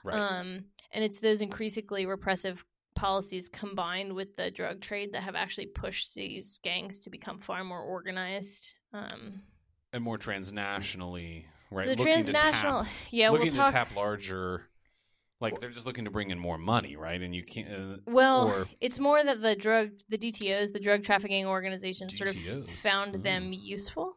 Right. 0.04 0.18
Um, 0.18 0.66
and 0.92 1.04
it's 1.04 1.20
those 1.20 1.42
increasingly 1.42 2.06
repressive 2.06 2.66
policies 2.96 3.50
combined 3.50 4.14
with 4.14 4.36
the 4.36 4.52
drug 4.52 4.82
trade 4.82 5.14
that 5.14 5.24
have 5.24 5.36
actually 5.36 5.68
pushed 5.68 6.14
these 6.14 6.60
gangs 6.64 7.00
to 7.00 7.10
become 7.10 7.40
far 7.40 7.64
more 7.64 7.82
organized. 7.82 8.74
Um, 8.94 9.42
and 9.92 10.04
more 10.04 10.18
transnationally, 10.18 11.46
right? 11.72 11.86
so 11.86 11.96
the 11.96 11.98
looking 11.98 12.14
transnational, 12.14 12.84
tap, 12.84 12.92
yeah, 13.12 13.30
we'll 13.30 13.42
looking 13.42 13.56
talk. 13.56 13.68
to 13.68 13.72
tap 13.72 13.96
larger. 13.96 14.68
Like 15.44 15.60
they're 15.60 15.70
just 15.70 15.86
looking 15.86 16.06
to 16.06 16.12
bring 16.12 16.32
in 16.32 16.40
more 16.40 16.58
money, 16.58 16.96
right? 16.96 17.22
And 17.22 17.36
you 17.36 17.44
can't. 17.44 17.70
Uh, 17.70 17.98
Well, 18.08 18.50
or- 18.52 18.68
it's 18.82 18.98
more 19.00 19.24
that 19.24 19.42
the 19.42 19.56
drug, 19.56 19.92
the 20.10 20.18
DTOs, 20.18 20.72
the 20.74 20.80
drug 20.80 21.04
trafficking 21.04 21.46
organizations, 21.46 22.18
sort 22.18 22.30
of 22.36 22.70
found 22.70 23.16
ooh. 23.16 23.20
them 23.20 23.54
useful. 23.54 24.16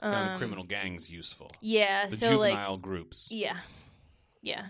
found 0.00 0.28
the 0.28 0.32
Um, 0.34 0.38
criminal 0.38 0.64
gangs 0.64 1.10
useful. 1.10 1.50
Yeah, 1.60 2.06
The 2.06 2.16
so 2.16 2.38
like, 2.38 2.82
groups. 2.82 3.28
yeah, 3.32 3.58
yeah. 4.42 4.68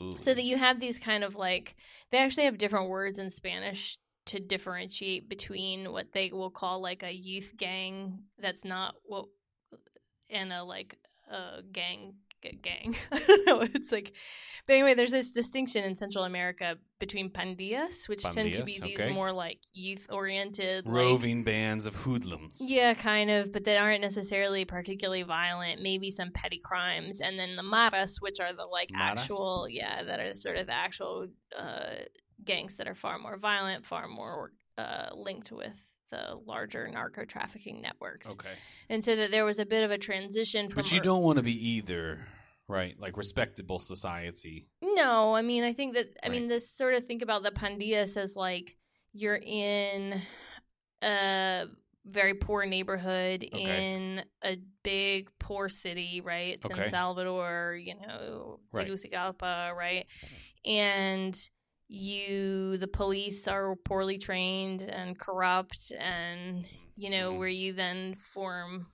Ooh. 0.00 0.10
So 0.18 0.32
that 0.32 0.44
you 0.44 0.56
have 0.56 0.78
these 0.80 0.98
kind 0.98 1.24
of 1.24 1.34
like, 1.34 1.74
they 2.10 2.18
actually 2.18 2.44
have 2.44 2.56
different 2.58 2.88
words 2.88 3.18
in 3.18 3.30
Spanish 3.30 3.98
to 4.26 4.38
differentiate 4.40 5.28
between 5.28 5.90
what 5.92 6.12
they 6.12 6.30
will 6.30 6.50
call 6.50 6.80
like 6.80 7.02
a 7.02 7.10
youth 7.12 7.54
gang 7.56 8.24
that's 8.38 8.64
not 8.64 8.94
what, 9.04 9.26
and 10.30 10.52
a 10.52 10.62
like 10.62 10.98
a 11.30 11.62
gang 11.72 12.14
g- 12.44 12.58
gang. 12.62 12.96
I 13.12 13.18
don't 13.18 13.46
know. 13.46 13.60
It's 13.62 13.90
like, 13.90 14.12
but 14.66 14.74
anyway, 14.74 14.94
there's 14.94 15.10
this 15.10 15.30
distinction 15.30 15.84
in 15.84 15.94
Central 15.94 16.24
America 16.24 16.76
between 16.98 17.30
pandillas, 17.30 18.08
which 18.08 18.22
tend 18.22 18.54
to 18.54 18.62
be 18.62 18.80
these 18.80 19.00
okay. 19.00 19.12
more 19.12 19.30
like 19.30 19.58
youth 19.72 20.06
oriented, 20.10 20.86
like 20.86 20.94
roving 20.94 21.44
bands 21.44 21.84
of 21.84 21.94
hoodlums. 21.94 22.58
Yeah, 22.60 22.94
kind 22.94 23.30
of, 23.30 23.52
but 23.52 23.64
that 23.64 23.76
aren't 23.76 24.00
necessarily 24.00 24.64
particularly 24.64 25.22
violent. 25.22 25.82
Maybe 25.82 26.10
some 26.10 26.30
petty 26.32 26.60
crimes, 26.64 27.20
and 27.20 27.38
then 27.38 27.56
the 27.56 27.62
maras, 27.62 28.20
which 28.20 28.40
are 28.40 28.54
the 28.54 28.64
like 28.64 28.90
Maras? 28.90 29.20
actual, 29.20 29.66
yeah, 29.68 30.02
that 30.02 30.20
are 30.20 30.34
sort 30.34 30.56
of 30.56 30.66
the 30.66 30.74
actual 30.74 31.28
uh, 31.58 32.04
gangs 32.42 32.76
that 32.76 32.88
are 32.88 32.94
far 32.94 33.18
more 33.18 33.36
violent, 33.36 33.84
far 33.84 34.08
more 34.08 34.52
uh, 34.78 35.10
linked 35.14 35.52
with 35.52 35.74
the 36.10 36.38
larger 36.46 36.86
narco 36.88 37.24
trafficking 37.24 37.80
networks. 37.82 38.28
Okay. 38.28 38.48
And 38.88 39.02
so 39.04 39.16
that 39.16 39.30
there 39.30 39.44
was 39.44 39.58
a 39.58 39.66
bit 39.66 39.82
of 39.84 39.90
a 39.90 39.98
transition 39.98 40.68
from. 40.68 40.76
But 40.82 40.92
you 40.92 41.00
ur- 41.00 41.02
don't 41.02 41.22
want 41.22 41.36
to 41.38 41.42
be 41.42 41.70
either, 41.70 42.20
right? 42.68 42.98
Like 42.98 43.16
respectable 43.16 43.78
society. 43.78 44.68
No, 44.82 45.34
I 45.34 45.42
mean, 45.42 45.64
I 45.64 45.72
think 45.72 45.94
that 45.94 46.06
I 46.22 46.28
Right. 46.28 46.32
mean 46.40 46.48
this 46.48 46.70
sort 46.70 46.94
of 46.94 47.06
think 47.06 47.22
about 47.22 47.42
the 47.42 47.50
pandillas 47.50 48.16
as 48.16 48.36
like 48.36 48.76
you're 49.12 49.40
in 49.42 50.20
a 51.02 51.66
very 52.06 52.34
poor 52.34 52.66
neighborhood 52.66 53.48
Okay. 53.52 53.94
in 53.94 54.24
a 54.42 54.58
big 54.82 55.30
poor 55.38 55.68
city, 55.68 56.20
right? 56.20 56.54
It's 56.54 56.66
Okay. 56.66 56.84
in 56.84 56.90
Salvador, 56.90 57.78
you 57.80 57.94
know, 57.94 58.60
Right. 58.72 58.86
Tegucigalpa, 58.86 59.74
right? 59.74 60.06
And 60.66 61.34
you, 61.88 62.76
the 62.78 62.88
police 62.88 63.46
are 63.48 63.76
poorly 63.76 64.18
trained 64.18 64.82
and 64.82 65.18
corrupt, 65.18 65.92
and 65.98 66.66
you 66.96 67.10
know 67.10 67.32
Mhm. 67.32 67.38
where 67.38 67.48
you 67.48 67.72
then 67.72 68.14
form, 68.16 68.86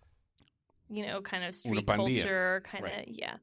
you 0.89 1.07
know, 1.07 1.21
kind 1.23 1.45
of 1.45 1.55
street 1.55 1.87
culture, 1.87 2.63
kind 2.65 2.85
of 2.87 2.93
Right. 2.93 3.09
yeah. 3.09 3.37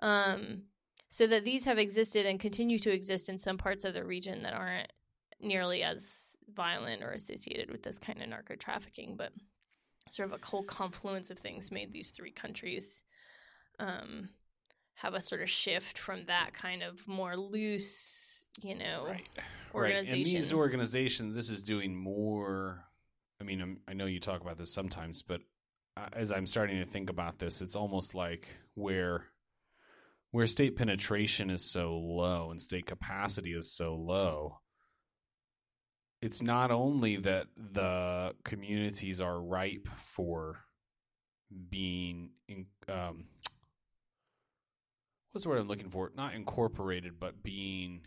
Um, 0.00 0.62
so 1.10 1.26
that 1.26 1.44
these 1.44 1.64
have 1.64 1.78
existed 1.78 2.26
and 2.26 2.38
continue 2.40 2.78
to 2.80 2.92
exist 2.92 3.28
in 3.28 3.38
some 3.38 3.58
parts 3.58 3.84
of 3.84 3.94
the 3.94 4.04
region 4.04 4.42
that 4.42 4.54
aren't 4.54 4.92
nearly 5.40 5.82
as 5.82 6.36
violent 6.54 7.02
or 7.02 7.12
associated 7.12 7.70
with 7.70 7.82
this 7.82 7.98
kind 7.98 8.22
of 8.22 8.28
narco 8.28 8.54
trafficking, 8.56 9.16
but 9.16 9.32
sort 10.10 10.32
of 10.32 10.40
a 10.40 10.46
whole 10.46 10.62
confluence 10.64 11.30
of 11.30 11.38
things 11.38 11.70
made 11.70 11.92
these 11.92 12.10
three 12.10 12.30
countries 12.32 13.04
um, 13.78 14.28
have 14.94 15.14
a 15.14 15.20
sort 15.20 15.42
of 15.42 15.50
shift 15.50 15.98
from 15.98 16.24
that 16.26 16.52
kind 16.54 16.82
of 16.82 17.06
more 17.06 17.36
loose, 17.36 18.37
you 18.62 18.74
know, 18.74 19.04
Right. 19.06 19.28
Right. 19.74 19.94
And 19.94 20.06
these 20.08 20.52
organization. 20.52 20.58
organizations, 20.58 21.34
this 21.34 21.50
is 21.50 21.62
doing 21.62 21.94
more. 21.94 22.84
I 23.40 23.44
mean, 23.44 23.60
I'm, 23.60 23.78
I 23.86 23.92
know 23.92 24.06
you 24.06 24.18
talk 24.18 24.40
about 24.40 24.58
this 24.58 24.72
sometimes, 24.72 25.22
but 25.22 25.40
as 26.12 26.32
I'm 26.32 26.46
starting 26.46 26.78
to 26.78 26.86
think 26.86 27.10
about 27.10 27.38
this, 27.38 27.60
it's 27.60 27.76
almost 27.76 28.14
like 28.14 28.56
where 28.74 29.26
where 30.30 30.46
state 30.46 30.76
penetration 30.76 31.48
is 31.50 31.64
so 31.64 31.96
low 31.96 32.50
and 32.50 32.60
state 32.60 32.86
capacity 32.86 33.52
is 33.52 33.70
so 33.70 33.94
low. 33.94 34.58
It's 36.20 36.42
not 36.42 36.70
only 36.70 37.16
that 37.16 37.46
the 37.56 38.34
communities 38.44 39.20
are 39.20 39.40
ripe 39.40 39.88
for 39.96 40.58
being 41.70 42.30
in, 42.48 42.66
um, 42.88 43.24
what's 45.30 45.44
the 45.44 45.48
word 45.48 45.58
I'm 45.58 45.68
looking 45.68 45.90
for? 45.90 46.10
Not 46.14 46.34
incorporated, 46.34 47.18
but 47.18 47.42
being. 47.42 48.00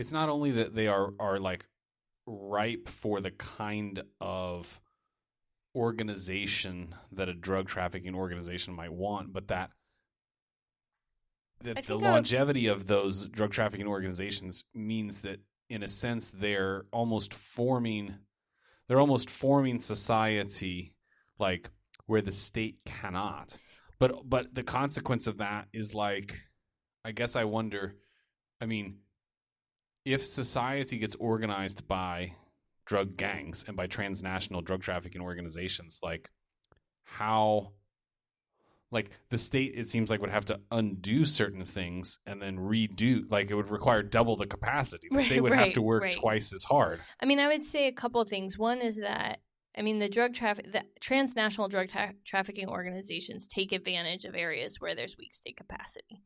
It's 0.00 0.12
not 0.12 0.30
only 0.30 0.52
that 0.52 0.74
they 0.74 0.86
are 0.86 1.12
are 1.20 1.38
like 1.38 1.66
ripe 2.26 2.88
for 2.88 3.20
the 3.20 3.30
kind 3.30 4.02
of 4.18 4.80
organization 5.74 6.94
that 7.12 7.28
a 7.28 7.34
drug 7.34 7.68
trafficking 7.68 8.14
organization 8.14 8.72
might 8.74 8.94
want, 8.94 9.32
but 9.32 9.48
that 9.48 9.72
that 11.62 11.84
the 11.84 11.92
I 11.92 11.96
would- 11.96 12.02
longevity 12.02 12.66
of 12.66 12.86
those 12.86 13.26
drug 13.28 13.52
trafficking 13.52 13.86
organizations 13.86 14.64
means 14.74 15.20
that 15.20 15.40
in 15.68 15.82
a 15.82 15.88
sense 15.88 16.30
they're 16.30 16.86
almost 16.92 17.34
forming 17.34 18.14
they're 18.88 19.00
almost 19.00 19.28
forming 19.28 19.78
society 19.78 20.94
like 21.38 21.70
where 22.06 22.22
the 22.22 22.32
state 22.32 22.78
cannot. 22.86 23.58
But 23.98 24.28
but 24.28 24.54
the 24.54 24.62
consequence 24.62 25.26
of 25.26 25.36
that 25.38 25.68
is 25.74 25.94
like 25.94 26.40
i 27.04 27.12
guess 27.12 27.36
i 27.36 27.44
wonder 27.44 27.96
i 28.62 28.66
mean 28.66 29.00
if 30.04 30.24
society 30.24 30.98
gets 30.98 31.14
organized 31.16 31.86
by 31.86 32.34
drug 32.86 33.08
mm-hmm. 33.08 33.16
gangs 33.16 33.64
and 33.66 33.76
by 33.76 33.86
transnational 33.86 34.62
drug 34.62 34.82
trafficking 34.82 35.20
organizations 35.20 36.00
like 36.02 36.30
how 37.04 37.72
like 38.92 39.10
the 39.28 39.38
state 39.38 39.72
it 39.76 39.88
seems 39.88 40.10
like 40.10 40.20
would 40.20 40.30
have 40.30 40.44
to 40.44 40.58
undo 40.72 41.24
certain 41.24 41.64
things 41.64 42.18
and 42.26 42.42
then 42.42 42.56
redo 42.56 43.22
like 43.30 43.50
it 43.50 43.54
would 43.54 43.70
require 43.70 44.02
double 44.02 44.36
the 44.36 44.46
capacity 44.46 45.08
the 45.10 45.16
Right, 45.16 45.26
state 45.26 45.40
would 45.40 45.52
have 45.52 45.72
to 45.74 45.82
work 45.82 46.02
right. 46.02 46.14
twice 46.14 46.52
as 46.52 46.64
hard 46.64 47.00
I 47.20 47.26
mean, 47.26 47.38
I 47.38 47.48
would 47.48 47.64
say 47.64 47.86
a 47.86 47.92
couple 47.92 48.20
of 48.20 48.28
things. 48.28 48.58
One 48.58 48.80
is 48.80 48.96
that 48.96 49.40
I 49.76 49.82
mean, 49.82 49.98
the 49.98 50.08
drug 50.08 50.34
traffic, 50.34 50.72
the 50.72 50.84
transnational 51.00 51.68
drug 51.68 51.88
tra- 51.88 52.14
trafficking 52.24 52.68
organizations 52.68 53.46
take 53.46 53.72
advantage 53.72 54.24
of 54.24 54.34
areas 54.34 54.80
where 54.80 54.94
there's 54.94 55.16
weak 55.16 55.32
state 55.32 55.56
capacity, 55.56 56.22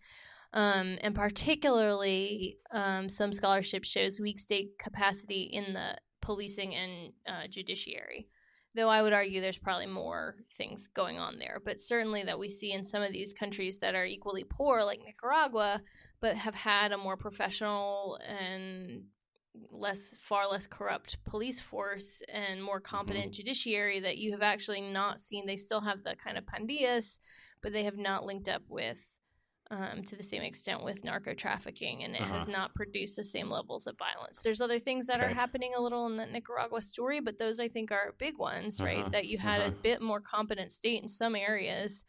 um, 0.55 0.99
and 1.01 1.15
particularly, 1.17 2.59
um, 2.73 3.09
some 3.09 3.33
scholarship 3.33 3.85
shows 3.85 4.21
weak 4.21 4.39
state 4.39 4.79
capacity 4.79 5.51
in 5.53 5.75
the 5.75 5.97
policing 6.23 6.75
and 6.75 7.13
uh, 7.27 7.49
judiciary. 7.51 8.29
Though 8.77 8.89
I 8.89 9.03
would 9.03 9.13
argue 9.13 9.41
there's 9.41 9.59
probably 9.59 9.87
more 9.87 10.37
things 10.57 10.89
going 10.95 11.19
on 11.19 11.39
there, 11.39 11.61
but 11.65 11.81
certainly 11.81 12.23
that 12.23 12.39
we 12.39 12.49
see 12.49 12.73
in 12.73 12.85
some 12.85 13.03
of 13.03 13.13
these 13.13 13.33
countries 13.33 13.79
that 13.79 13.97
are 13.97 14.07
equally 14.07 14.45
poor, 14.45 14.85
like 14.85 15.01
Nicaragua, 15.05 15.81
but 16.21 16.37
have 16.37 16.55
had 16.55 16.93
a 16.93 16.99
more 16.99 17.17
professional 17.17 18.19
and 18.27 19.03
less 19.71 20.17
far 20.21 20.49
less 20.49 20.67
corrupt 20.67 21.17
police 21.25 21.61
force 21.61 22.23
and 22.33 22.63
more 22.63 22.81
competent 22.81 23.33
judiciary 23.33 24.01
that 24.01 24.19
you 24.19 24.33
have 24.33 24.43
actually 24.43 24.81
not 24.81 25.21
seen 25.21 25.47
they 25.47 25.57
still 25.57 25.81
have 25.81 26.03
the 26.03 26.17
kind 26.17 26.37
of 26.37 26.45
pandillas 26.45 27.19
but 27.63 27.73
they 27.73 27.85
have 27.85 27.97
not 27.97 28.25
linked 28.27 28.49
up 28.49 28.63
with 28.69 28.99
um, 29.71 30.03
to 30.05 30.15
the 30.17 30.23
same 30.23 30.43
extent 30.43 30.85
with 30.85 31.03
narco 31.05 31.33
trafficking 31.35 32.05
and 32.05 32.15
it 32.15 32.21
has 32.21 32.43
Uh-huh. 32.43 32.53
not 32.53 32.75
produced 32.75 33.17
the 33.17 33.25
same 33.25 33.49
levels 33.51 33.87
of 33.87 33.97
violence. 33.99 34.41
There's 34.43 34.61
other 34.61 34.79
things 34.79 35.07
that 35.07 35.21
are 35.21 35.29
happening 35.35 35.73
a 35.75 35.81
little 35.81 36.07
in 36.07 36.17
the 36.17 36.27
nicaragua 36.27 36.83
story 36.83 37.21
but 37.21 37.39
those 37.39 37.59
i 37.59 37.69
think 37.69 37.91
are 37.91 38.15
big 38.19 38.37
ones 38.39 38.81
right? 38.81 38.99
Uh-huh. 38.99 39.09
that 39.11 39.27
you 39.27 39.39
had 39.39 39.61
a 39.61 39.65
Uh-huh. 39.69 39.77
bit 39.83 40.03
more 40.03 40.21
competent 40.21 40.71
state 40.71 41.03
in 41.03 41.09
some 41.09 41.35
areas. 41.35 42.05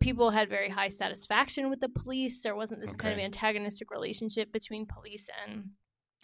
People 0.00 0.30
had 0.30 0.48
very 0.48 0.68
high 0.70 0.88
satisfaction 0.88 1.70
with 1.70 1.80
the 1.80 1.88
police. 1.88 2.42
There 2.42 2.56
wasn't 2.56 2.80
this 2.80 2.96
kind 2.96 3.12
of 3.12 3.20
antagonistic 3.20 3.90
relationship 3.92 4.50
between 4.52 4.86
police 4.86 5.28
and 5.46 5.70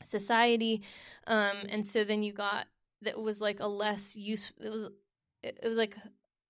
society. 0.04 0.82
Um 1.26 1.66
and 1.68 1.86
so 1.86 2.04
then 2.04 2.22
you 2.22 2.32
got 2.32 2.66
that 3.02 3.18
was 3.18 3.38
like 3.40 3.60
a 3.60 3.66
less 3.68 4.16
use 4.16 4.52
it 4.58 4.70
was 4.70 4.88
it 5.42 5.58
was 5.62 5.76
like 5.76 5.96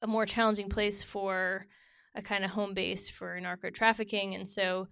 a 0.03 0.07
more 0.07 0.25
challenging 0.27 0.69
place 0.69 1.03
for 1.03 1.67
a 2.15 2.23
kind 2.23 2.45
of 2.45 2.51
home 2.51 2.75
base 2.75 3.09
for 3.09 3.41
narco 3.41 3.71
trafficking 3.71 4.35
and 4.35 4.49
so 4.49 4.87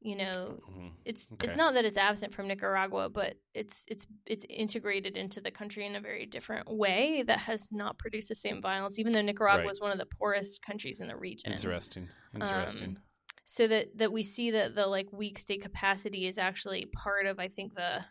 you 0.00 0.16
know, 0.16 0.58
Mhm. 0.68 0.92
it's 1.06 1.30
Okay. 1.32 1.46
it's 1.46 1.56
not 1.56 1.72
that 1.72 1.86
it's 1.86 1.96
absent 1.96 2.34
from 2.34 2.46
Nicaragua, 2.46 3.08
but 3.08 3.36
it's 3.54 3.84
it's 3.88 4.06
it's 4.26 4.44
integrated 4.50 5.16
into 5.16 5.40
the 5.40 5.50
country 5.50 5.86
in 5.86 5.96
a 5.96 6.00
very 6.00 6.26
different 6.26 6.68
way 6.68 7.22
that 7.22 7.38
has 7.38 7.66
not 7.72 7.96
produced 7.98 8.28
the 8.28 8.34
same 8.34 8.60
violence, 8.60 8.98
even 8.98 9.12
though 9.12 9.22
Nicaragua 9.22 9.60
Right. 9.60 9.66
was 9.66 9.80
one 9.80 9.92
of 9.92 9.98
the 9.98 10.04
poorest 10.04 10.60
countries 10.60 11.00
in 11.00 11.08
the 11.08 11.16
region. 11.16 11.52
Interesting. 11.52 12.10
Interesting. 12.34 12.88
Um, 12.98 13.02
so 13.46 13.66
that 13.66 13.96
that 13.96 14.12
we 14.12 14.22
see 14.22 14.50
that 14.50 14.74
the 14.74 14.86
like 14.86 15.10
weak 15.10 15.38
state 15.38 15.62
capacity 15.62 16.26
is 16.26 16.36
actually 16.36 16.84
part 16.86 17.24
of 17.24 17.38
I 17.40 17.48
think 17.48 17.74
the 17.74 18.04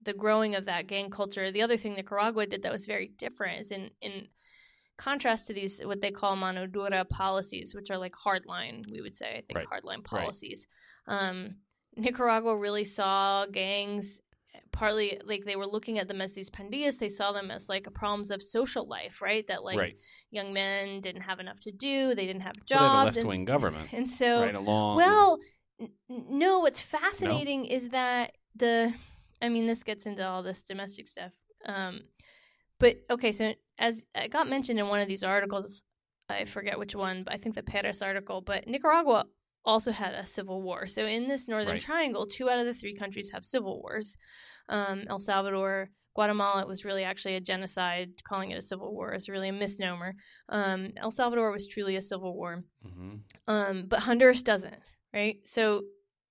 the 0.00 0.14
growing 0.14 0.54
of 0.54 0.64
that 0.64 0.86
gang 0.86 1.10
culture. 1.10 1.50
The 1.52 1.60
other 1.62 1.76
thing 1.76 1.94
Nicaragua 1.94 2.46
did 2.46 2.62
that 2.62 2.72
was 2.72 2.86
very 2.86 3.08
different 3.08 3.60
is 3.60 3.70
in 3.70 3.90
in 4.00 4.28
contrast 4.96 5.46
to 5.46 5.52
these 5.52 5.80
what 5.84 6.00
they 6.00 6.10
call 6.10 6.36
mano 6.36 6.66
dura 6.66 7.04
policies, 7.04 7.74
which 7.74 7.90
are 7.90 7.98
like 7.98 8.14
hardline, 8.14 8.84
we 8.90 9.00
would 9.02 9.16
say 9.16 9.28
I 9.38 9.42
think 9.42 9.54
Right. 9.56 9.66
hardline 9.68 10.02
policies. 10.04 10.66
Um, 11.06 11.56
Nicaragua 11.96 12.56
really 12.56 12.84
saw 12.84 13.46
gangs 13.46 14.20
partly 14.72 15.20
like 15.24 15.44
they 15.44 15.56
were 15.56 15.66
looking 15.66 15.98
at 15.98 16.08
them 16.08 16.20
as 16.20 16.32
these 16.32 16.48
pandillas 16.50 16.98
they 16.98 17.08
saw 17.10 17.30
them 17.32 17.50
as 17.50 17.68
like 17.68 17.86
problems 17.94 18.30
of 18.30 18.42
social 18.42 18.86
life 18.88 19.20
right 19.20 19.46
that 19.48 19.62
like 19.62 19.78
right. 19.78 19.96
young 20.30 20.52
men 20.52 21.00
didn't 21.02 21.20
have 21.22 21.40
enough 21.40 21.60
to 21.60 21.70
do 21.70 22.14
they 22.14 22.26
didn't 22.26 22.40
have 22.42 22.56
Well, 22.70 22.80
they 22.80 22.84
had 22.84 22.90
a 22.90 23.04
jobs 23.04 23.16
left-wing 23.16 23.40
s- 23.42 23.46
government. 23.46 23.90
and 23.92 24.08
so 24.08 24.40
right 24.40 24.54
along. 24.54 24.96
well, 24.96 25.38
n- 25.80 25.90
no. 26.08 26.60
What's 26.60 26.80
fascinating 26.80 27.66
is 27.66 27.90
that 27.90 28.32
the, 28.54 28.94
I 29.42 29.48
mean, 29.50 29.66
this 29.66 29.82
gets 29.82 30.06
into 30.06 30.26
all 30.26 30.42
this 30.42 30.62
domestic 30.62 31.06
stuff. 31.08 31.32
Um, 31.66 32.00
but 32.80 32.96
okay, 33.10 33.32
so 33.32 33.54
as 33.78 34.02
it 34.14 34.30
got 34.30 34.48
mentioned 34.48 34.78
in 34.78 34.88
one 34.88 35.00
of 35.00 35.08
these 35.08 35.22
articles, 35.24 35.82
I 36.28 36.44
forget 36.44 36.78
which 36.78 36.94
one, 36.94 37.22
but 37.24 37.34
I 37.34 37.38
think 37.38 37.54
the 37.54 37.62
Paris 37.62 38.02
article. 38.02 38.40
But 38.40 38.66
Nicaragua 38.66 39.26
also 39.64 39.90
had 39.92 40.14
a 40.14 40.26
civil 40.26 40.62
war. 40.62 40.86
So 40.86 41.04
in 41.06 41.28
this 41.28 41.48
northern 41.48 41.72
Right. 41.74 41.80
triangle, 41.80 42.26
two 42.26 42.48
out 42.50 42.58
of 42.58 42.66
the 42.66 42.74
three 42.74 42.94
countries 42.96 43.30
have 43.32 43.44
civil 43.44 43.80
wars. 43.82 44.16
Um, 44.68 45.04
El 45.08 45.18
Salvador. 45.20 45.90
Guatemala, 46.14 46.62
it 46.62 46.66
was 46.68 46.82
really 46.82 47.04
actually 47.04 47.34
a 47.34 47.40
genocide. 47.40 48.08
Calling 48.24 48.50
it 48.50 48.56
a 48.58 48.62
civil 48.62 48.94
war 48.94 49.12
is 49.12 49.28
really 49.28 49.50
a 49.50 49.52
misnomer. 49.52 50.14
Um, 50.48 50.92
El 50.96 51.10
Salvador 51.10 51.50
was 51.52 51.66
truly 51.66 51.94
a 51.96 52.00
civil 52.00 52.34
war 52.34 52.64
Mhm. 52.82 53.20
um, 53.46 53.84
but 53.86 54.00
Honduras 54.00 54.42
doesn't, 54.42 54.80
right? 55.12 55.36
So 55.46 55.82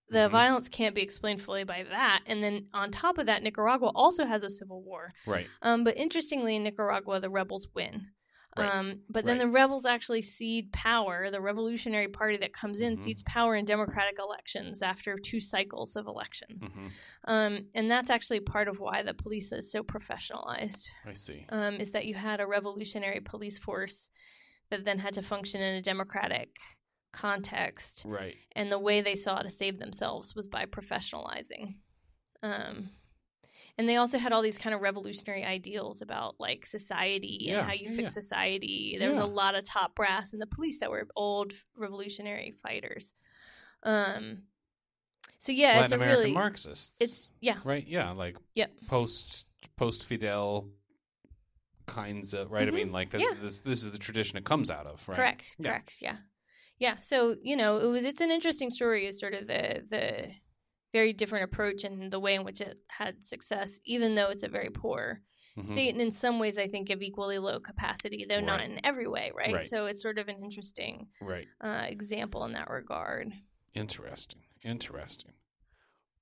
the 0.10 0.28
Mhm. 0.28 0.32
violence 0.32 0.70
can't 0.70 0.94
be 0.96 1.02
explained 1.02 1.42
fully 1.42 1.64
by 1.64 1.84
that. 1.84 2.22
And 2.28 2.44
then 2.44 2.68
on 2.74 2.92
top 2.92 3.18
of 3.18 3.26
that, 3.26 3.42
Nicaragua 3.44 3.92
also 3.96 4.26
has 4.26 4.44
a 4.44 4.50
civil 4.50 4.82
war. 4.84 5.14
Right. 5.26 5.48
Um, 5.62 5.84
but 5.84 5.98
interestingly, 5.98 6.56
in 6.56 6.64
Nicaragua, 6.64 7.20
the 7.20 7.30
rebels 7.30 7.68
win. 7.74 8.12
Right. 8.58 8.70
Um, 8.74 9.02
but 9.10 9.26
then 9.26 9.38
Right. 9.38 9.44
the 9.46 9.52
rebels 9.52 9.86
actually 9.86 10.22
cede 10.22 10.72
power. 10.72 11.30
The 11.30 11.42
revolutionary 11.42 12.08
party 12.08 12.38
that 12.38 12.54
comes 12.54 12.80
in 12.80 12.96
Mhm. 12.96 13.02
cedes 13.02 13.24
power 13.24 13.54
in 13.56 13.66
democratic 13.66 14.18
elections 14.18 14.82
after 14.82 15.18
two 15.18 15.42
cycles 15.42 15.98
of 15.98 16.08
elections. 16.08 16.64
Mm-hmm. 16.64 16.88
Um, 17.26 17.68
and 17.74 17.92
that's 17.92 18.10
actually 18.10 18.40
part 18.40 18.70
of 18.70 18.80
why 18.80 19.02
the 19.02 19.14
police 19.14 19.52
is 19.52 19.70
so 19.70 19.84
professionalized 19.84 20.88
I 21.06 21.14
see. 21.14 21.46
um, 21.50 21.76
is 21.82 21.92
that 21.92 22.06
you 22.06 22.14
had 22.16 22.40
a 22.40 22.48
revolutionary 22.48 23.20
police 23.20 23.60
force 23.60 24.10
that 24.70 24.86
then 24.86 25.00
had 25.00 25.16
to 25.16 25.22
function 25.22 25.62
in 25.62 25.76
a 25.76 25.82
democratic 25.82 26.56
context 27.16 28.04
Right. 28.06 28.36
and 28.56 28.72
the 28.72 28.80
way 28.80 29.02
they 29.02 29.16
saw 29.16 29.42
to 29.42 29.50
save 29.50 29.80
themselves 29.80 30.36
was 30.36 30.48
by 30.48 30.66
professionalizing 30.66 31.76
um, 32.44 32.90
and 33.78 33.90
they 33.90 33.98
also 33.98 34.18
had 34.18 34.32
all 34.32 34.42
these 34.42 34.58
kind 34.58 34.74
of 34.76 34.82
revolutionary 34.82 35.44
ideals 35.44 36.02
about 36.02 36.36
like 36.40 36.66
society 36.66 37.40
Yeah, 37.42 37.60
and 37.60 37.68
how 37.68 37.74
you 37.74 37.90
yeah, 37.90 37.96
fix 37.96 38.02
yeah. 38.16 38.22
society 38.22 38.96
there 39.00 39.10
was 39.10 39.20
a 39.20 39.26
lot 39.26 39.56
of 39.56 39.64
top 39.64 39.96
brass 39.96 40.34
in 40.34 40.40
the 40.40 40.48
police 40.48 40.80
that 40.80 40.92
were 40.92 41.08
old 41.16 41.54
revolutionary 41.76 42.54
fighters 42.64 43.14
um, 43.84 44.44
so 45.38 45.52
yeah 45.52 45.82
it's 45.84 45.92
a 45.92 45.96
American 45.96 46.20
really 46.20 46.34
Marxists. 46.34 46.98
it's 47.02 47.30
yeah 47.42 47.58
right. 47.64 47.86
Yeah. 47.88 48.12
Like 48.12 48.38
Yep. 48.56 48.72
post 48.88 49.46
post 49.78 50.04
Fidel 50.06 50.70
kinds 51.86 52.34
of 52.34 52.52
right. 52.52 52.66
Mhm. 52.68 52.72
I 52.72 52.76
mean, 52.76 52.92
like 52.92 53.12
this, 53.12 53.30
this 53.42 53.60
this 53.62 53.84
is 53.84 53.92
the 53.92 54.00
tradition 54.00 54.38
it 54.38 54.44
comes 54.46 54.72
out 54.72 54.88
of. 54.88 55.08
Right. 55.08 55.16
Correct. 55.16 55.56
Correct. 55.62 55.98
Yeah. 56.02 56.18
Yeah. 56.80 56.98
So 57.02 57.36
you 57.42 57.56
know, 57.56 57.78
it 57.78 57.88
was 57.88 58.04
it's 58.04 58.22
an 58.22 58.32
interesting 58.32 58.70
story. 58.70 59.06
Is 59.08 59.20
sort 59.20 59.34
of 59.34 59.48
the 59.48 59.84
the 59.90 60.32
very 60.94 61.14
different 61.14 61.44
approach 61.46 61.84
and 61.84 62.12
the 62.12 62.20
way 62.20 62.36
in 62.36 62.44
which 62.44 62.62
it 62.62 62.78
had 62.88 63.26
success, 63.26 63.80
even 63.86 64.16
though 64.16 64.30
it's 64.30 64.44
a 64.44 64.48
very 64.48 64.70
poor 64.70 65.22
Mhm. 65.58 65.66
state, 65.66 65.90
and 65.94 66.02
in 66.02 66.12
some 66.12 66.38
ways, 66.40 66.58
I 66.58 66.68
think 66.68 66.90
of 66.90 67.02
equally 67.02 67.38
low 67.38 67.60
capacity, 67.62 68.26
though 68.28 68.42
not 68.42 68.62
in 68.62 68.80
every 68.86 69.08
way. 69.08 69.32
Right? 69.36 69.54
Right. 69.56 69.66
So 69.66 69.86
it's 69.86 70.02
sort 70.02 70.18
of 70.20 70.28
an 70.28 70.44
interesting 70.44 71.08
Right. 71.22 71.48
uh, 71.62 71.86
example 71.88 72.44
in 72.46 72.52
that 72.54 72.70
regard. 72.70 73.32
Interesting. 73.74 74.42
Interesting. 74.64 75.34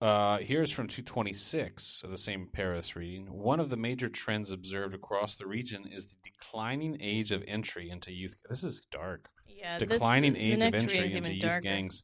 Uh, 0.01 0.37
here's 0.39 0.69
from 0.71 0.87
226 0.87 2.03
of 2.03 2.09
the 2.11 2.17
same 2.17 2.47
Paris 2.51 2.95
reading. 2.95 3.31
One 3.31 3.59
of 3.59 3.69
the 3.69 3.77
major 3.77 4.09
trends 4.09 4.51
observed 4.51 4.93
across 4.93 5.35
the 5.35 5.47
region 5.47 5.87
is 5.87 6.07
the 6.07 6.15
declining 6.23 6.97
age 6.99 7.31
of 7.31 7.43
entry 7.47 7.89
into 7.89 8.11
youth. 8.11 8.35
This 8.49 8.63
is 8.63 8.81
dark. 8.81 9.29
Yeah. 9.63 9.77
declining 9.77 10.33
this, 10.33 10.41
age 10.41 10.61
of 10.61 10.75
entry 10.75 11.13
into 11.13 11.31
youth 11.33 11.41
darker. 11.41 11.61
gangs. 11.61 12.03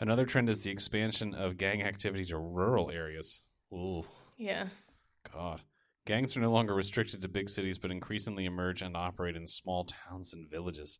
Another 0.00 0.24
trend 0.24 0.48
is 0.48 0.60
the 0.62 0.70
expansion 0.70 1.34
of 1.34 1.56
gang 1.56 1.82
activity 1.82 2.24
to 2.26 2.38
rural 2.38 2.90
areas. 2.90 3.42
Ooh, 3.72 4.04
Yeah. 4.38 4.68
God. 5.32 5.62
Gangs 6.06 6.36
are 6.36 6.40
no 6.40 6.52
longer 6.52 6.74
restricted 6.74 7.22
to 7.22 7.28
big 7.28 7.48
cities, 7.48 7.78
but 7.78 7.90
increasingly 7.90 8.44
emerge 8.44 8.80
and 8.82 8.96
operate 8.96 9.36
in 9.36 9.46
small 9.46 9.84
towns 9.84 10.32
and 10.32 10.48
villages. 10.48 10.98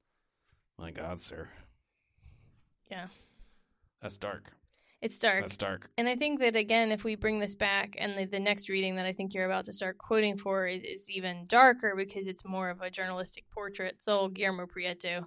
My 0.78 0.90
God, 0.90 1.20
sir. 1.20 1.50
Yeah. 2.90 3.08
That's 4.02 4.16
dark. 4.16 4.52
It's 5.02 5.18
dark. 5.18 5.42
That's 5.42 5.58
dark. 5.58 5.90
And 5.98 6.08
I 6.08 6.16
think 6.16 6.40
that 6.40 6.56
again, 6.56 6.90
if 6.90 7.04
we 7.04 7.14
bring 7.14 7.38
this 7.38 7.54
back, 7.54 7.94
and 7.98 8.16
the, 8.18 8.24
the 8.24 8.40
next 8.40 8.68
reading 8.70 8.96
that 8.96 9.04
I 9.06 9.12
think 9.12 9.34
you're 9.34 9.44
about 9.44 9.66
to 9.66 9.72
start 9.72 9.98
quoting 9.98 10.38
for 10.38 10.66
is, 10.66 10.82
is 10.82 11.10
even 11.10 11.46
darker 11.46 11.94
because 11.96 12.26
it's 12.26 12.44
more 12.44 12.70
of 12.70 12.80
a 12.80 12.90
journalistic 12.90 13.44
portrait. 13.50 13.96
So 14.02 14.30
Guillermoprieto, 14.30 15.26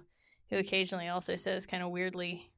who 0.50 0.56
occasionally 0.56 1.08
also 1.08 1.36
says 1.36 1.66
kind 1.66 1.82
of 1.82 1.90
weirdly, 1.90 2.50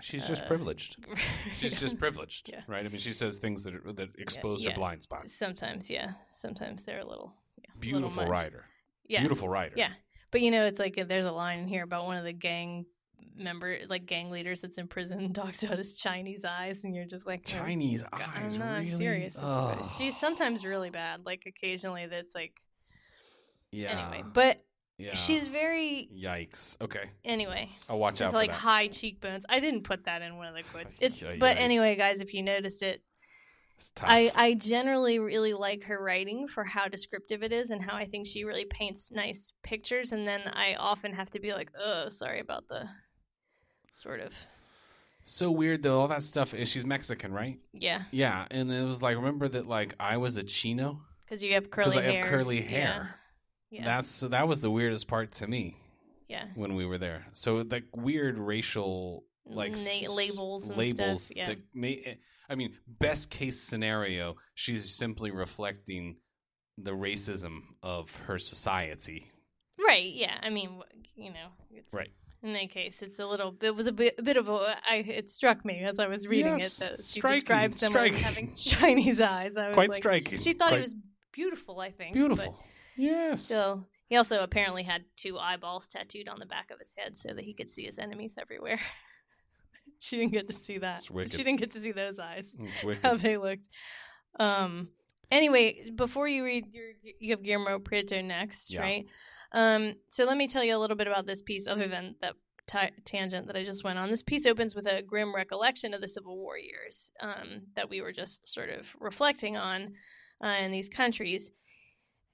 She's 0.00 0.26
just 0.26 0.42
Uh, 0.42 0.46
privileged. 0.48 0.96
She's 1.54 1.78
just 1.80 1.98
privileged, 1.98 2.50
Yeah. 2.50 2.62
right? 2.66 2.84
I 2.84 2.88
mean, 2.88 2.98
she 2.98 3.12
says 3.12 3.38
things 3.38 3.62
that 3.62 3.74
are, 3.74 3.92
that 3.92 4.10
expose 4.18 4.62
yeah. 4.64 4.70
her 4.70 4.76
blind 4.76 5.02
spots. 5.02 5.34
sometimes, 5.38 5.88
yeah, 5.90 6.14
sometimes 6.32 6.82
they're 6.82 6.98
a 6.98 7.06
little, 7.06 7.32
yeah, 7.56 7.70
a 7.70 7.78
little 7.94 8.10
Beautiful 8.10 8.26
writer. 8.26 8.64
yeah, 9.06 9.20
Beautiful 9.20 9.48
writer. 9.48 9.74
yeah. 9.76 9.92
But 10.30 10.40
you 10.40 10.50
know, 10.50 10.66
it's 10.66 10.80
like 10.80 10.98
uh, 10.98 11.04
there's 11.04 11.24
a 11.26 11.32
line 11.32 11.60
in 11.60 11.68
here 11.68 11.84
about 11.84 12.06
one 12.06 12.16
of 12.18 12.24
the 12.24 12.32
gang 12.32 12.86
member, 13.36 13.78
like 13.88 14.04
gang 14.04 14.30
leaders 14.30 14.60
that's 14.60 14.78
in 14.78 14.88
prison, 14.88 15.32
talks 15.32 15.62
about 15.62 15.78
his 15.78 15.94
Chinese 15.94 16.44
eyes, 16.44 16.82
and 16.82 16.94
you're 16.94 17.04
just 17.06 17.24
like, 17.24 17.42
oh, 17.46 17.50
Chinese 17.50 18.02
God, 18.02 18.20
eyes. 18.20 18.54
I'm 18.54 18.58
not 18.60 18.78
really? 18.80 18.98
serious. 18.98 19.34
She's 19.96 20.18
sometimes 20.18 20.64
really 20.66 20.90
bad. 20.90 21.24
Like 21.24 21.44
occasionally, 21.46 22.06
that's 22.06 22.34
like 22.34 22.60
yeah. 23.70 24.08
anyway. 24.10 24.24
But 24.34 24.64
yeah. 24.98 25.14
she's 25.14 25.48
very 25.48 26.08
Yikes. 26.14 26.80
Okay. 26.80 27.10
anyway. 27.24 27.68
I'll 27.88 27.98
watch 27.98 28.20
out 28.20 28.26
It's 28.26 28.32
for 28.32 28.38
like 28.38 28.50
that. 28.50 28.56
high 28.56 28.88
cheekbones. 28.88 29.44
I 29.48 29.60
didn't 29.60 29.82
put 29.84 30.04
that 30.04 30.22
in 30.22 30.36
one 30.36 30.46
of 30.48 30.54
the 30.54 30.62
quotes. 30.62 30.94
It's 31.00 31.20
Yeah, 31.20 31.36
but 31.38 31.56
yeah. 31.56 31.62
anyway, 31.62 31.96
guys, 31.96 32.20
if 32.20 32.32
you 32.34 32.42
noticed 32.42 32.82
it, 32.82 33.02
It's 33.76 33.90
tough. 33.90 34.08
I 34.10 34.30
I 34.34 34.54
generally 34.54 35.18
really 35.18 35.52
like 35.52 35.84
her 35.84 36.02
writing 36.02 36.46
for 36.48 36.64
how 36.64 36.88
descriptive 36.88 37.42
it 37.42 37.52
is 37.52 37.70
and 37.70 37.82
how 37.82 37.96
I 37.96 38.06
think 38.06 38.26
she 38.26 38.44
really 38.44 38.66
paints 38.66 39.10
nice 39.10 39.52
pictures. 39.62 40.12
And 40.12 40.26
then 40.28 40.42
I 40.52 40.74
often 40.76 41.12
have 41.14 41.30
to 41.30 41.40
be 41.40 41.52
like, 41.52 41.70
oh, 41.78 42.08
sorry 42.08 42.40
about 42.40 42.68
the 42.68 42.88
sort 43.94 44.20
of 44.20 44.32
so 45.24 45.50
weird 45.50 45.82
though. 45.82 46.00
All 46.00 46.08
that 46.08 46.22
stuff. 46.22 46.52
is 46.54 46.68
She's 46.68 46.84
Mexican, 46.84 47.32
right? 47.32 47.58
yeah, 47.72 48.02
Yeah. 48.12 48.46
And 48.50 48.70
it 48.70 48.84
was 48.84 49.00
like, 49.02 49.16
remember 49.16 49.48
that 49.48 49.66
like 49.66 49.94
I 49.98 50.18
was 50.18 50.36
a 50.36 50.42
chino 50.42 51.00
because 51.24 51.42
you 51.42 51.54
have 51.54 51.70
curly 51.70 51.90
because 51.96 51.96
I 51.98 52.02
hair. 52.12 52.20
have 52.22 52.30
curly 52.30 52.62
Yeah. 52.62 52.68
hair. 52.68 53.14
Yeah, 53.74 53.84
That's 53.84 54.20
that 54.20 54.46
was 54.48 54.60
the 54.60 54.70
weirdest 54.70 55.08
part 55.08 55.32
to 55.32 55.46
me 55.46 55.76
yeah. 56.28 56.44
when 56.54 56.74
we 56.74 56.86
were 56.86 56.98
there. 56.98 57.26
So 57.32 57.56
like 57.68 57.84
weird 57.94 58.38
racial 58.38 59.24
like 59.46 59.72
Na- 59.72 60.12
labels 60.14 60.66
and 60.66 60.76
labels 60.76 61.24
stuff, 61.24 61.36
yeah. 61.36 61.48
that 61.48 61.58
may 61.74 62.02
eh, 62.06 62.14
I 62.48 62.54
mean 62.54 62.74
best 62.86 63.30
case 63.30 63.60
scenario 63.60 64.36
she's 64.54 64.94
simply 64.94 65.30
reflecting 65.30 66.16
the 66.78 66.92
racism 66.92 67.60
of 67.82 68.14
her 68.26 68.38
society. 68.38 69.30
Right. 69.78 70.12
Yeah. 70.14 70.34
I 70.42 70.50
mean, 70.50 70.80
you 71.16 71.30
know, 71.30 71.48
it's, 71.70 71.92
Right. 71.92 72.10
In 72.42 72.52
that 72.52 72.70
case, 72.70 72.96
it's 73.00 73.18
a 73.18 73.26
little. 73.26 73.56
It 73.62 73.74
was 73.74 73.86
a 73.86 73.92
bit, 73.92 74.16
a 74.18 74.22
bit 74.22 74.36
of 74.36 74.48
a. 74.50 74.76
I. 74.86 74.96
It 74.96 75.30
struck 75.30 75.64
me 75.64 75.82
as 75.82 75.98
I 75.98 76.08
was 76.08 76.26
reading 76.28 76.58
Yes, 76.58 76.78
it 76.78 76.80
that 76.80 76.96
she 76.98 77.20
striking, 77.20 77.40
described 77.40 77.74
someone 77.74 78.02
striking. 78.08 78.18
having 78.22 78.54
Chinese 78.56 79.20
eyes. 79.20 79.56
I 79.56 79.68
was 79.68 79.74
Quite 79.74 79.88
like, 79.88 79.96
striking. 79.96 80.38
She 80.38 80.52
thought 80.52 80.68
Quite 80.68 80.76
he 80.76 80.82
was 80.82 80.94
beautiful. 81.32 81.80
I 81.80 81.90
think 81.90 82.12
beautiful. 82.12 82.58
Yes. 82.96 83.42
So 83.42 83.86
he 84.08 84.16
also 84.16 84.42
apparently 84.42 84.82
had 84.82 85.04
two 85.16 85.38
eyeballs 85.38 85.88
tattooed 85.88 86.28
on 86.28 86.38
the 86.38 86.46
back 86.46 86.70
of 86.70 86.78
his 86.78 86.88
head 86.96 87.16
so 87.18 87.34
that 87.34 87.44
he 87.44 87.54
could 87.54 87.70
see 87.70 87.84
his 87.84 87.98
enemies 87.98 88.32
everywhere. 88.38 88.80
she 89.98 90.16
didn't 90.18 90.32
get 90.32 90.48
to 90.48 90.54
see 90.54 90.78
that. 90.78 91.04
She 91.04 91.36
didn't 91.38 91.56
get 91.56 91.70
to 91.72 91.80
see 91.80 91.92
those 91.92 92.18
eyes 92.18 92.54
It's 92.58 92.82
wicked. 92.84 93.04
how 93.04 93.16
they 93.16 93.36
looked. 93.36 93.68
Um. 94.38 94.88
Anyway, 95.30 95.90
before 95.96 96.28
you 96.28 96.44
read 96.44 96.66
your, 96.72 96.84
you 97.18 97.30
have 97.34 97.42
Guillermoprieto 97.42 98.22
next, 98.24 98.72
Yeah. 98.72 98.80
right? 98.82 99.06
Um. 99.52 99.94
So 100.10 100.24
let 100.24 100.36
me 100.36 100.46
tell 100.48 100.62
you 100.64 100.76
a 100.76 100.78
little 100.80 100.96
bit 100.96 101.06
about 101.06 101.26
this 101.26 101.42
piece, 101.42 101.66
other 101.66 101.88
than 101.88 102.16
that 102.20 102.34
ta 102.66 102.88
tangent 103.04 103.46
that 103.46 103.56
I 103.56 103.64
just 103.64 103.84
went 103.84 103.98
on. 103.98 104.10
This 104.10 104.22
piece 104.22 104.46
opens 104.46 104.74
with 104.74 104.86
a 104.86 105.02
grim 105.02 105.34
recollection 105.34 105.94
of 105.94 106.00
the 106.00 106.08
Civil 106.08 106.36
War 106.36 106.58
years 106.58 107.10
um, 107.20 107.62
that 107.76 107.88
we 107.90 108.00
were 108.00 108.12
just 108.12 108.46
sort 108.48 108.70
of 108.70 108.86
reflecting 109.00 109.56
on 109.56 109.94
uh, 110.44 110.48
in 110.60 110.72
these 110.72 110.88
countries. 110.88 111.50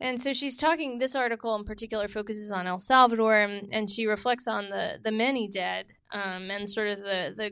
And 0.00 0.20
so 0.20 0.32
she's 0.32 0.56
talking. 0.56 0.98
This 0.98 1.14
article 1.14 1.54
in 1.56 1.64
particular 1.64 2.08
focuses 2.08 2.50
on 2.50 2.66
El 2.66 2.78
Salvador, 2.80 3.40
and, 3.40 3.68
and 3.72 3.90
she 3.90 4.06
reflects 4.06 4.48
on 4.48 4.70
the 4.70 4.98
the 5.02 5.12
many 5.12 5.46
dead 5.48 5.86
um, 6.12 6.50
and 6.50 6.68
sort 6.68 6.88
of 6.88 6.98
the 7.00 7.34
the 7.36 7.50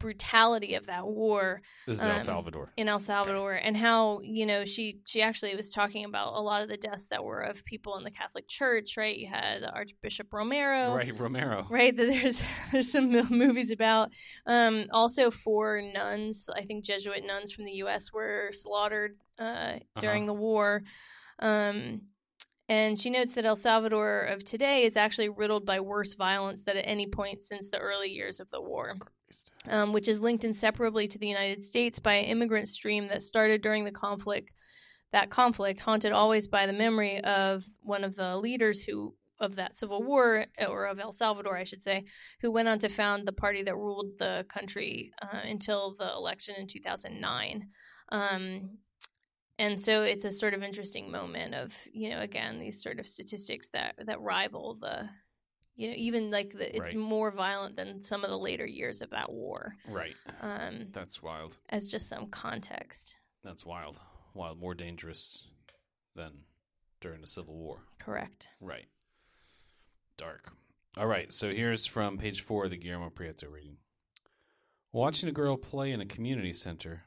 brutality 0.00 0.74
of 0.74 0.84
that 0.86 1.06
war 1.06 1.62
This 1.86 1.98
is 1.98 2.04
Um, 2.04 2.10
El 2.10 2.24
Salvador. 2.24 2.72
in 2.76 2.88
El 2.88 3.00
Salvador 3.00 3.54
and 3.54 3.74
how 3.74 4.20
you 4.22 4.44
know 4.44 4.66
she 4.66 4.98
she 5.06 5.22
actually 5.22 5.56
was 5.56 5.70
talking 5.70 6.04
about 6.04 6.34
a 6.34 6.40
lot 6.42 6.60
of 6.62 6.68
the 6.68 6.76
deaths 6.76 7.08
that 7.08 7.24
were 7.24 7.40
of 7.40 7.64
people 7.64 7.96
in 7.96 8.04
the 8.04 8.10
Catholic 8.10 8.46
Church 8.46 8.98
right 8.98 9.16
you 9.16 9.28
had 9.28 9.64
Archbishop 9.64 10.30
Romero 10.30 10.94
Right, 10.94 11.18
Romero. 11.18 11.66
right 11.70 11.96
that 11.96 12.06
there's 12.06 12.42
there's 12.72 12.92
some 12.92 13.10
movies 13.30 13.70
about 13.70 14.10
um 14.46 14.84
also 14.92 15.30
four 15.30 15.80
nuns 15.80 16.46
I 16.54 16.64
think 16.64 16.84
Jesuit 16.84 17.24
nuns 17.26 17.52
from 17.52 17.64
the 17.64 17.72
US 17.84 18.12
were 18.12 18.50
slaughtered 18.52 19.16
uh 19.38 19.74
during 20.02 20.26
the 20.26 20.34
war 20.34 20.82
um 21.40 22.00
and 22.66 22.98
she 22.98 23.10
notes 23.10 23.34
that 23.34 23.44
El 23.44 23.56
Salvador 23.56 24.22
of 24.22 24.42
today 24.42 24.84
is 24.84 24.96
actually 24.96 25.28
riddled 25.28 25.66
by 25.66 25.80
worse 25.80 26.14
violence 26.14 26.62
than 26.64 26.78
at 26.78 26.88
any 26.88 27.06
point 27.06 27.44
since 27.44 27.68
the 27.68 27.76
early 27.76 28.08
years 28.08 28.40
of 28.40 28.50
the 28.50 28.60
war 28.60 28.96
um, 29.68 29.92
which 29.92 30.08
is 30.08 30.20
linked 30.20 30.44
inseparably 30.44 31.08
to 31.08 31.18
the 31.18 31.26
United 31.26 31.64
States 31.64 31.98
by 31.98 32.14
an 32.14 32.26
immigrant 32.26 32.68
stream 32.68 33.08
that 33.08 33.22
started 33.22 33.62
during 33.62 33.84
the 33.84 33.90
conflict. 33.90 34.52
That 35.12 35.30
conflict, 35.30 35.80
haunted 35.80 36.12
always 36.12 36.48
by 36.48 36.66
the 36.66 36.72
memory 36.72 37.22
of 37.22 37.64
one 37.82 38.04
of 38.04 38.16
the 38.16 38.36
leaders 38.36 38.82
who 38.82 39.14
of 39.40 39.56
that 39.56 39.76
civil 39.76 40.02
war, 40.02 40.46
or 40.68 40.86
of 40.86 41.00
El 41.00 41.12
Salvador, 41.12 41.56
I 41.56 41.64
should 41.64 41.82
say, 41.82 42.04
who 42.40 42.52
went 42.52 42.68
on 42.68 42.78
to 42.80 42.88
found 42.88 43.26
the 43.26 43.32
party 43.32 43.62
that 43.64 43.76
ruled 43.76 44.12
the 44.18 44.46
country 44.48 45.12
uh, 45.20 45.40
until 45.44 45.96
the 45.98 46.10
election 46.12 46.54
in 46.56 46.68
2009. 46.68 47.68
Um, 48.12 48.78
and 49.58 49.80
so 49.80 50.02
it's 50.02 50.24
a 50.24 50.32
sort 50.32 50.54
of 50.54 50.62
interesting 50.62 51.10
moment 51.10 51.54
of 51.54 51.72
you 51.92 52.10
know 52.10 52.20
again 52.20 52.58
these 52.58 52.82
sort 52.82 52.98
of 52.98 53.06
statistics 53.06 53.68
that 53.68 53.94
that 54.06 54.20
rival 54.20 54.76
the 54.80 55.08
you 55.76 55.88
know 55.88 55.94
even 55.96 56.30
like 56.30 56.52
the, 56.52 56.68
it's 56.70 56.80
Right. 56.94 56.96
more 56.96 57.30
violent 57.30 57.76
than 57.76 58.02
some 58.02 58.24
of 58.24 58.30
the 58.30 58.38
later 58.38 58.66
years 58.66 59.00
of 59.02 59.10
that 59.10 59.30
war 59.32 59.76
Right. 59.88 60.16
um 60.40 60.86
That's 60.92 61.22
wild. 61.22 61.58
as 61.70 61.86
just 61.88 62.08
some 62.08 62.26
context 62.28 63.16
That's 63.42 63.64
wild. 63.66 63.98
Wild. 64.34 64.58
More 64.58 64.74
dangerous 64.74 65.46
than 66.16 66.32
during 67.00 67.20
the 67.20 67.26
Civil 67.28 67.54
War. 67.56 67.78
correct 68.00 68.48
Right. 68.60 68.86
Dark. 70.16 70.52
All 70.96 71.06
right. 71.08 71.32
So 71.32 71.50
here's 71.52 71.86
from 71.86 72.18
page 72.18 72.40
four 72.40 72.64
of 72.66 72.70
the 72.70 72.78
Guillermoprieto 72.78 73.50
reading. 73.50 73.78
Watching 74.92 75.28
a 75.28 75.32
girl 75.32 75.56
play 75.56 75.90
in 75.90 76.00
a 76.00 76.06
community 76.06 76.52
center, 76.52 77.02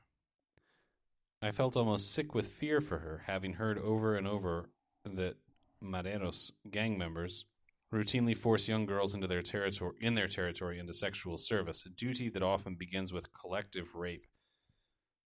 I 1.42 1.52
felt 1.52 1.78
almost 1.78 2.12
sick 2.12 2.34
with 2.34 2.48
fear 2.48 2.82
for 2.82 3.00
her, 3.00 3.24
having 3.28 3.54
heard 3.54 3.78
over 3.78 4.16
and 4.16 4.28
over 4.28 4.70
that 5.06 5.36
Mareros 5.82 6.52
gang 6.72 6.98
members 6.98 7.46
routinely 7.94 8.36
force 8.36 8.68
young 8.68 8.86
girls 8.86 9.14
into 9.14 9.28
their 9.28 9.44
territory 9.44 9.96
in 10.02 10.16
their 10.16 10.28
territory 10.28 10.80
into 10.80 10.94
sexual 10.94 11.38
service, 11.38 11.86
a 11.86 11.90
duty 11.90 12.30
that 12.30 12.44
often 12.44 12.76
begins 12.76 13.14
with 13.14 13.34
collective 13.34 13.94
rape. 13.94 14.26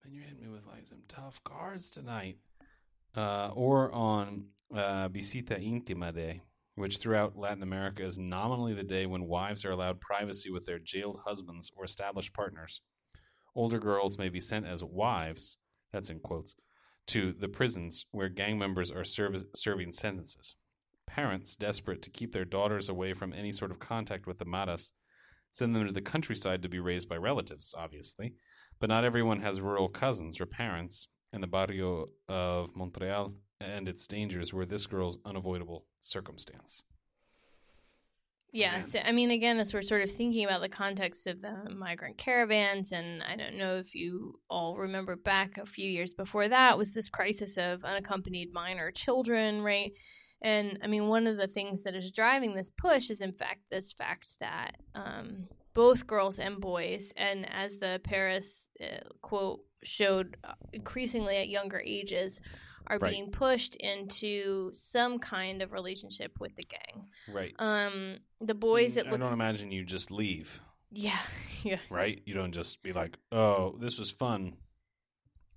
Man, 0.04 0.14
you're 0.14 0.24
hitting 0.24 0.42
me 0.42 0.50
with 0.50 0.66
like 0.66 0.88
some 0.88 1.04
tough 1.08 1.42
cards 1.44 1.90
tonight. 1.90 2.38
Uh, 3.16 3.50
or 3.54 3.92
on 3.94 4.46
uh, 4.74 5.08
Visita 5.10 5.56
Intima 5.56 6.14
Day, 6.14 6.42
which 6.76 6.98
throughout 6.98 7.38
Latin 7.38 7.64
America 7.64 8.06
is 8.06 8.18
nominally 8.18 8.74
the 8.74 8.84
day 8.84 9.06
when 9.06 9.28
wives 9.28 9.66
are 9.66 9.72
allowed 9.72 10.00
privacy 10.00 10.50
with 10.50 10.66
their 10.66 10.80
jailed 10.80 11.20
husbands 11.26 11.72
or 11.76 11.84
established 11.84 12.34
partners. 12.34 12.82
Older 13.54 13.80
girls 13.80 14.18
may 14.18 14.30
be 14.30 14.40
sent 14.40 14.66
as 14.66 14.82
wives, 14.82 15.58
that's 15.92 16.10
in 16.10 16.20
quotes, 16.20 16.56
to 17.08 17.34
the 17.34 17.48
prisons 17.48 18.06
where 18.12 18.30
gang 18.30 18.58
members 18.58 18.92
are 18.92 19.04
serv- 19.04 19.46
serving 19.56 19.92
sentences. 19.92 20.56
Parents, 21.08 21.56
desperate 21.56 22.02
to 22.04 22.10
keep 22.10 22.32
their 22.32 22.46
daughters 22.46 22.88
away 22.88 23.14
from 23.14 23.34
any 23.34 23.52
sort 23.52 23.72
of 23.72 23.80
contact 23.80 24.28
with 24.28 24.40
the 24.40 24.46
maras, 24.46 24.94
send 25.52 25.76
them 25.76 25.86
to 25.86 25.92
the 25.92 26.02
countryside 26.02 26.62
to 26.62 26.70
be 26.70 26.80
raised 26.80 27.10
by 27.10 27.18
relatives, 27.18 27.74
obviously. 27.78 28.36
But 28.80 28.90
not 28.90 29.04
everyone 29.04 29.42
has 29.42 29.62
rural 29.62 29.90
cousins 29.90 30.40
or 30.40 30.46
parents, 30.46 31.08
and 31.34 31.44
the 31.44 31.48
barrio 31.48 32.08
of 32.28 32.76
Montreal 32.76 33.34
and 33.60 33.88
its 33.88 34.08
dangers 34.08 34.54
were 34.54 34.66
this 34.66 34.88
girl's 34.88 35.18
unavoidable 35.26 35.86
circumstance. 36.00 36.84
Yeah 38.52 38.74
Man. 38.74 38.84
so 38.84 39.00
i 39.00 39.12
mean 39.12 39.32
again 39.32 39.60
as 39.60 39.74
we're 39.74 39.82
sort 39.82 40.02
of 40.02 40.12
thinking 40.12 40.46
about 40.46 40.62
the 40.62 40.70
context 40.70 41.28
of 41.28 41.42
the 41.42 41.70
migrant 41.76 42.18
caravans 42.18 42.92
and 42.92 43.24
i 43.24 43.36
don't 43.36 43.58
know 43.58 43.78
if 43.78 43.96
you 43.96 44.40
all 44.50 44.78
remember 44.78 45.16
back 45.16 45.58
a 45.58 45.66
few 45.66 45.90
years 45.90 46.14
before 46.14 46.48
that 46.50 46.78
was 46.78 46.92
this 46.92 47.10
crisis 47.10 47.58
of 47.58 47.84
unaccompanied 47.84 48.50
minor 48.54 48.92
children 48.92 49.62
right 49.62 49.92
and 50.42 50.80
i 50.84 50.88
mean 50.88 51.08
one 51.08 51.28
of 51.28 51.38
the 51.38 51.48
things 51.48 51.84
that 51.84 51.96
is 51.96 52.12
driving 52.12 52.54
this 52.54 52.72
push 52.78 53.10
is 53.10 53.22
in 53.22 53.32
fact 53.32 53.62
this 53.70 53.92
fact 53.94 54.38
that 54.40 54.76
um, 54.96 55.48
both 55.74 56.06
girls 56.06 56.40
and 56.40 56.60
boys 56.60 57.14
and 57.16 57.48
as 57.52 57.78
the 57.78 58.02
paris 58.04 58.66
uh, 58.84 59.00
quote 59.22 59.60
showed 59.84 60.36
uh, 60.44 60.54
increasingly 60.74 61.38
at 61.38 61.50
younger 61.50 61.82
ages 61.86 62.42
are 62.88 62.98
Right. 62.98 63.12
being 63.12 63.32
pushed 63.32 63.76
into 63.78 64.72
some 64.74 65.20
kind 65.20 65.62
of 65.62 65.72
relationship 65.72 66.40
with 66.40 66.56
the 66.56 66.64
gang 66.64 67.08
Right. 67.30 67.54
um, 67.60 68.18
the 68.40 68.54
boys. 68.56 68.98
It 68.98 69.08
I 69.08 69.12
looks. 69.12 69.22
don't 69.24 69.34
imagine 69.34 69.72
you 69.72 69.84
just 69.84 70.12
leave, 70.12 70.62
Yeah, 70.92 71.20
yeah. 71.64 71.80
right? 71.90 72.22
You 72.26 72.34
don't 72.34 72.52
just 72.52 72.82
be 72.84 72.94
like, 72.94 73.18
"Oh, 73.32 73.78
this 73.80 73.98
was 74.00 74.10
fun." 74.12 74.58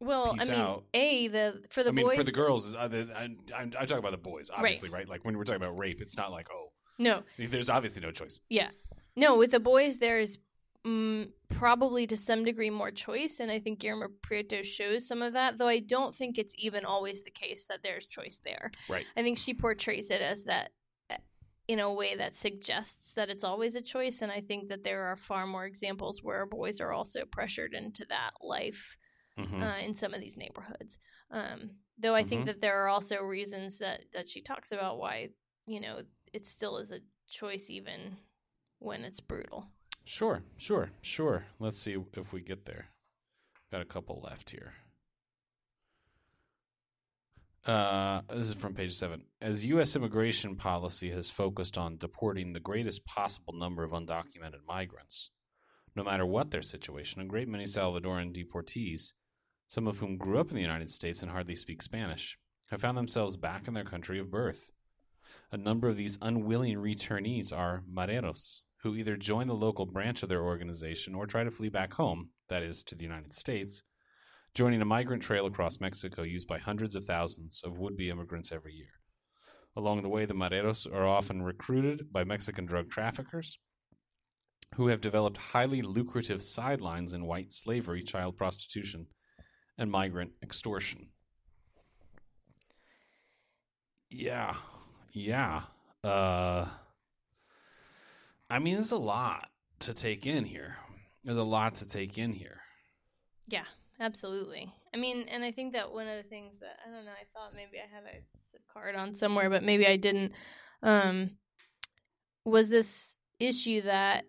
Well, 0.01 0.35
Peace 0.35 0.49
I 0.49 0.53
mean, 0.53 0.61
out. 0.61 0.85
a 0.93 1.29
the 1.29 1.63
for 1.71 1.83
the 1.83 1.89
I 1.91 1.93
mean, 1.93 2.07
boys. 2.07 2.17
for 2.17 2.25
the 2.25 2.33
girls, 2.33 2.75
I, 2.75 2.85
I, 2.87 3.29
I, 3.57 3.71
I 3.81 3.87
talk 3.87 3.99
about 3.99 4.11
the 4.11 4.19
boys, 4.19 4.51
obviously, 4.55 4.91
right. 4.91 5.09
Like 5.09 5.25
when 5.25 5.39
we're 5.39 5.45
talking 5.45 5.63
about 5.63 5.79
rape, 5.79 6.01
it's 6.03 6.17
not 6.17 6.31
like, 6.31 6.49
oh, 6.53 6.73
no, 6.99 7.23
there's 7.39 7.71
obviously 7.71 8.03
no 8.03 8.11
choice. 8.11 8.41
Yeah, 8.51 8.71
no. 9.17 9.37
With 9.39 9.51
the 9.53 9.61
boys, 9.61 9.99
there's 9.99 10.37
mm, 10.87 11.29
probably 11.51 12.07
to 12.07 12.17
some 12.17 12.45
degree 12.45 12.71
more 12.71 12.91
choice, 12.91 13.41
and 13.41 13.51
I 13.51 13.59
think 13.61 13.79
Guillermo 13.79 14.09
Prieto 14.27 14.65
shows 14.65 15.07
some 15.07 15.23
of 15.23 15.33
that. 15.35 15.59
Though 15.59 15.69
I 15.69 15.81
don't 15.81 16.15
think 16.15 16.39
it's 16.39 16.55
even 16.59 16.85
always 16.85 17.23
the 17.23 17.31
case 17.31 17.67
that 17.67 17.83
there's 17.83 18.07
choice 18.07 18.41
there. 18.45 18.71
Right. 18.89 19.07
I 19.17 19.23
think 19.23 19.39
she 19.39 19.55
portrays 19.55 20.11
it 20.11 20.21
as 20.21 20.45
that 20.45 20.71
uh, 21.11 21.17
in 21.69 21.81
a 21.81 21.93
way 21.93 22.17
that 22.17 22.37
suggests 22.37 23.13
that 23.13 23.31
it's 23.31 23.45
always 23.45 23.75
a 23.75 23.81
choice, 23.81 24.21
and 24.23 24.31
I 24.31 24.41
think 24.41 24.69
that 24.69 24.85
there 24.85 25.05
are 25.05 25.17
far 25.17 25.47
more 25.47 25.65
examples 25.65 26.23
where 26.23 26.47
boys 26.47 26.81
are 26.81 26.93
also 26.93 27.25
pressured 27.25 27.75
into 27.75 28.05
that 28.09 28.33
life. 28.41 28.97
hmm 29.39 29.63
uh, 29.63 29.79
in 29.85 29.95
some 29.97 30.15
of 30.15 30.21
these 30.21 30.37
neighborhoods. 30.37 30.97
Um, 31.31 31.71
though 31.99 32.15
I 32.15 32.23
Mhm. 32.23 32.29
think 32.29 32.47
that 32.47 32.61
there 32.61 32.83
are 32.85 32.89
also 32.89 33.21
reasons 33.21 33.79
that 33.79 34.05
that 34.13 34.29
she 34.29 34.41
talks 34.41 34.71
about 34.71 34.99
why 34.99 35.31
you 35.67 35.81
know 35.81 36.03
it 36.33 36.47
still 36.47 36.79
is 36.79 36.91
a 36.93 37.01
choice 37.29 37.69
even 37.69 38.17
when 38.79 39.05
it's 39.05 39.21
brutal. 39.21 39.67
Sure, 40.05 40.43
sure, 40.57 40.91
sure. 41.01 41.47
Let's 41.59 41.79
see 41.79 41.97
if 42.13 42.33
we 42.33 42.41
get 42.43 42.67
there. 42.67 42.89
Got 43.73 43.81
a 43.81 43.87
couple 43.87 44.21
left 44.23 44.51
here. 44.51 44.75
Uh, 47.65 48.21
this 48.29 48.49
is 48.49 48.55
from 48.55 48.75
page 48.75 48.95
seven. 48.95 49.23
As 49.41 49.65
U.S. 49.67 49.97
immigration 49.97 50.55
policy 50.55 51.11
has 51.11 51.31
focused 51.31 51.79
on 51.79 51.97
deporting 51.97 52.53
the 52.53 52.61
greatest 52.61 53.07
possible 53.07 53.55
number 53.55 53.83
of 53.83 53.93
undocumented 53.93 54.67
migrants, 54.69 55.31
no 55.97 56.05
matter 56.05 56.27
what 56.27 56.51
their 56.51 56.63
situation, 56.63 57.23
a 57.23 57.25
great 57.25 57.49
many 57.49 57.65
Salvadoran 57.65 58.37
deportees, 58.37 59.13
some 59.67 59.87
of 59.87 59.99
whom 59.99 60.19
grew 60.19 60.39
up 60.39 60.51
in 60.51 60.57
the 60.57 60.63
United 60.63 60.91
States 60.91 61.23
and 61.23 61.31
hardly 61.31 61.57
speak 61.57 61.81
Spanish, 61.81 62.39
have 62.69 62.83
found 62.83 62.99
themselves 62.99 63.37
back 63.37 63.67
in 63.67 63.73
their 63.73 63.85
country 63.85 64.19
of 64.19 64.31
birth. 64.31 64.73
A 65.51 65.57
number 65.57 65.89
of 65.89 65.97
these 65.97 66.19
unwilling 66.21 66.77
returnees 66.77 67.51
are 67.51 67.83
mareros, 67.91 68.61
who 68.85 68.95
either 68.95 69.17
join 69.17 69.49
the 69.49 69.55
local 69.55 69.87
branch 69.87 70.23
of 70.23 70.29
their 70.29 70.43
organization 70.43 71.15
or 71.15 71.27
try 71.27 71.43
to 71.43 71.51
flee 71.51 71.71
back 71.71 71.95
home, 71.95 72.29
that 72.51 72.63
is, 72.63 72.83
to 72.83 72.95
the 72.95 73.03
United 73.03 73.35
States, 73.35 73.83
joining 74.55 74.83
a 74.83 74.85
migrant 74.85 75.23
trail 75.23 75.47
across 75.47 75.81
Mexico 75.81 76.23
used 76.23 76.47
by 76.47 76.59
hundreds 76.59 76.95
of 76.95 77.07
thousands 77.07 77.63
of 77.65 77.79
would 77.79 77.97
be 77.97 78.11
immigrants 78.11 78.53
every 78.53 78.75
year. 78.75 79.01
Along 79.75 80.03
the 80.03 80.11
way, 80.11 80.27
the 80.27 80.35
mareros 80.35 80.87
are 80.87 81.09
often 81.09 81.43
recruited 81.43 82.13
by 82.13 82.25
Mexican 82.25 82.67
drug 82.67 82.91
traffickers 82.91 83.59
who 84.75 84.89
have 84.89 85.01
developed 85.01 85.39
highly 85.39 85.81
lucrative 85.81 86.43
sidelines 86.43 87.15
in 87.15 87.25
white 87.25 87.55
slavery, 87.55 88.03
child 88.03 88.37
prostitution, 88.37 89.07
and 89.79 89.91
migrant 89.91 90.33
extortion. 90.43 91.09
Yeah. 94.11 94.57
Yeah. 95.15 95.63
Uh 96.05 96.67
I 98.55 98.61
mean, 98.61 98.75
there's 98.75 98.93
a 98.93 98.97
lot 98.97 99.49
to 99.81 99.93
take 99.93 100.27
in 100.27 100.45
here. 100.45 100.77
There's 101.25 101.37
a 101.37 101.43
lot 101.43 101.75
to 101.77 101.89
take 101.89 102.17
in 102.19 102.33
here. 102.33 102.61
Yeah, 103.49 103.65
absolutely. 103.99 104.73
I 104.95 104.97
mean, 104.97 105.27
and 105.29 105.43
I 105.43 105.51
think 105.51 105.73
that 105.73 105.93
one 105.93 106.07
of 106.07 106.23
the 106.23 106.29
things 106.29 106.61
that 106.61 106.79
I 106.87 106.95
don't 106.95 107.05
know, 107.05 107.11
I 107.11 107.25
thought 107.35 107.53
maybe 107.57 107.79
I 107.79 107.93
had 107.93 108.05
a 108.05 108.73
card 108.73 108.95
on 108.95 109.17
somewhere, 109.17 109.51
but 109.51 109.65
maybe 109.65 109.89
I 109.89 109.97
didn't. 109.97 110.35
Um, 110.85 111.31
was 112.45 112.69
this 112.69 113.19
issue 113.41 113.83
that 113.83 114.27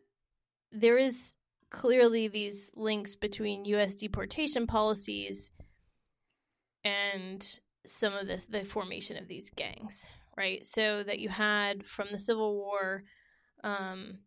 there 0.72 0.98
is 0.98 1.36
clearly 1.70 2.28
these 2.28 2.72
links 2.76 3.16
between 3.16 3.66
U.S. 3.66 3.94
deportation 3.94 4.66
policies 4.66 5.52
and 6.84 7.60
some 7.86 8.14
of 8.14 8.26
this 8.26 8.46
the 8.46 8.66
formation 8.66 9.18
of 9.18 9.28
these 9.28 9.52
gangs, 9.52 10.08
right? 10.36 10.66
So 10.66 11.04
that 11.04 11.20
you 11.20 11.30
had 11.30 11.86
from 11.86 12.08
the 12.12 12.18
Civil 12.18 12.56
War, 12.56 13.04
um, 13.66 14.20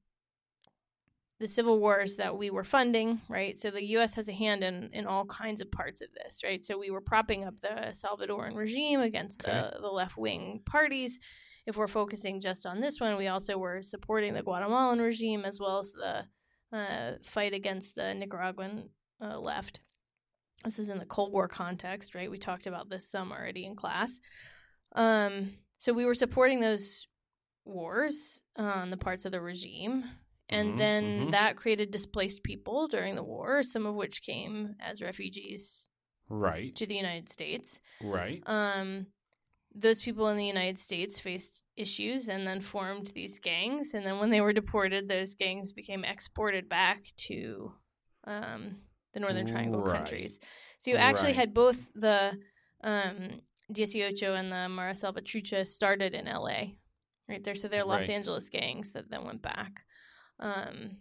the 1.41 1.47
civil 1.49 1.78
wars 1.78 2.16
that 2.16 2.36
we 2.36 2.51
were 2.51 2.64
funding, 2.64 3.20
right? 3.28 3.57
So 3.57 3.70
the 3.70 3.84
U.S. 3.91 4.14
has 4.16 4.28
a 4.28 4.32
hand 4.32 4.64
in 4.64 4.91
in 4.93 5.07
all 5.07 5.24
kinds 5.24 5.61
of 5.61 5.70
parts 5.70 6.01
of 6.03 6.09
this, 6.12 6.43
right? 6.45 6.62
So 6.64 6.76
we 6.76 6.91
were 6.91 7.01
propping 7.01 7.45
up 7.45 7.61
the 7.61 7.93
Salvadoran 7.93 8.55
regime 8.57 9.01
against 9.01 9.41
Okay. 9.45 9.53
the 9.53 9.80
the 9.80 9.89
left 9.89 10.16
wing 10.16 10.62
parties. 10.66 11.18
If 11.66 11.76
we're 11.76 11.86
focusing 11.86 12.41
just 12.41 12.66
on 12.66 12.80
this 12.80 12.99
one, 13.01 13.16
we 13.16 13.28
also 13.28 13.57
were 13.59 13.82
supporting 13.82 14.34
the 14.34 14.43
Guatemalan 14.43 15.01
regime 15.01 15.45
as 15.45 15.61
well 15.61 15.78
as 15.80 15.93
the 15.93 16.76
uh, 16.76 17.12
fight 17.22 17.53
against 17.53 17.95
the 17.95 18.14
Nicaraguan 18.14 18.89
uh, 19.22 19.39
left. 19.39 19.80
This 20.64 20.78
is 20.78 20.89
in 20.89 20.99
the 20.99 21.05
Cold 21.07 21.32
War 21.32 21.47
context, 21.47 22.14
right? 22.14 22.30
We 22.30 22.39
talked 22.39 22.66
about 22.66 22.89
this 22.89 23.09
some 23.09 23.30
already 23.32 23.64
in 23.64 23.76
class. 23.76 24.11
Um, 24.97 25.53
so 25.78 25.93
we 25.93 26.05
were 26.05 26.14
supporting 26.14 26.61
those 26.61 27.07
wars 27.69 28.43
on 28.57 28.91
the 28.91 28.97
parts 28.97 29.25
of 29.25 29.33
the 29.33 29.41
regime. 29.41 30.05
And 30.49 30.75
Mhm, 30.75 30.79
then 30.79 31.05
mhm. 31.05 31.31
that 31.33 31.57
created 31.57 31.91
displaced 31.91 32.43
people 32.43 32.89
during 32.89 33.14
the 33.16 33.23
war, 33.23 33.62
some 33.62 33.85
of 33.87 33.95
which 33.95 34.23
came 34.23 34.75
as 34.81 35.03
refugees 35.03 35.89
Right. 36.29 36.75
to 36.77 36.87
the 36.87 36.95
United 36.97 37.29
States. 37.29 37.81
Right. 38.01 38.43
Um, 38.47 39.09
those 39.75 40.01
people 40.01 40.29
in 40.29 40.39
the 40.39 40.47
United 40.47 40.79
States 40.79 41.21
faced 41.21 41.62
issues 41.77 42.29
and 42.29 42.47
then 42.47 42.61
formed 42.62 43.09
these 43.09 43.39
gangs. 43.39 43.93
And 43.93 44.05
then 44.07 44.19
when 44.19 44.31
they 44.31 44.41
were 44.41 44.55
deported, 44.55 45.07
those 45.09 45.35
gangs 45.35 45.73
became 45.73 46.05
exported 46.05 46.69
back 46.69 47.12
to 47.29 47.75
um, 48.25 48.79
the 49.12 49.21
Northern 49.21 49.47
Triangle 49.47 49.83
Right. 49.83 49.97
countries. 49.99 50.39
So 50.81 50.91
you 50.91 50.97
actually 50.97 51.29
Right. 51.29 51.37
had 51.37 51.55
both 51.55 51.93
the 51.95 52.39
um, 52.83 53.43
Dieciocho 53.73 54.35
and 54.39 54.51
the 54.51 54.69
Mara 54.71 54.93
Salvatrucha 54.95 55.66
started 55.66 56.14
in 56.14 56.27
LA, 56.27 56.79
right 57.29 57.43
there. 57.45 57.55
So 57.55 57.68
they're 57.68 57.85
Los 57.85 58.03
Right. 58.03 58.11
Angeles 58.11 58.49
gangs 58.49 58.93
that 58.93 59.11
then 59.11 59.24
went 59.24 59.43
back 59.43 59.83
um, 60.41 60.99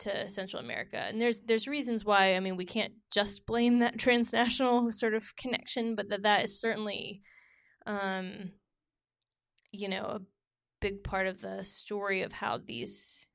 to 0.00 0.28
Central 0.28 0.62
America. 0.62 0.98
And 0.98 1.20
there's 1.20 1.40
there's 1.40 1.66
reasons 1.68 2.04
why. 2.04 2.36
I 2.36 2.40
mean, 2.40 2.56
we 2.56 2.66
can't 2.66 2.94
just 3.10 3.46
blame 3.46 3.80
that 3.80 3.98
transnational 4.06 4.90
sort 4.92 5.14
of 5.14 5.34
connection, 5.36 5.94
but 5.94 6.08
that 6.10 6.22
that 6.22 6.44
is 6.44 6.60
certainly, 6.60 7.22
um, 7.86 8.52
you 9.72 9.88
know, 9.88 10.04
a 10.04 10.20
big 10.80 11.02
part 11.02 11.26
of 11.26 11.40
the 11.40 11.62
story 11.64 12.22
of 12.22 12.32
how 12.32 12.58
these, 12.58 13.26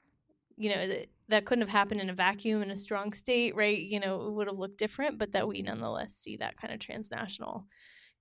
you 0.56 0.70
know, 0.70 0.88
that 0.88 1.08
that 1.30 1.46
couldn't 1.46 1.62
have 1.62 1.70
happened 1.70 2.02
in 2.02 2.10
a 2.10 2.14
vacuum 2.14 2.62
in 2.62 2.72
a 2.72 2.78
strong 2.78 3.14
state, 3.14 3.56
right? 3.56 3.80
You 3.80 4.00
know, 4.00 4.28
it 4.28 4.34
would 4.34 4.48
have 4.48 4.58
looked 4.58 4.78
different, 4.78 5.18
but 5.18 5.32
that 5.32 5.48
we 5.48 5.62
nonetheless 5.62 6.16
see 6.16 6.38
that 6.38 6.58
kind 6.58 6.74
of 6.74 6.80
transnational 6.80 7.66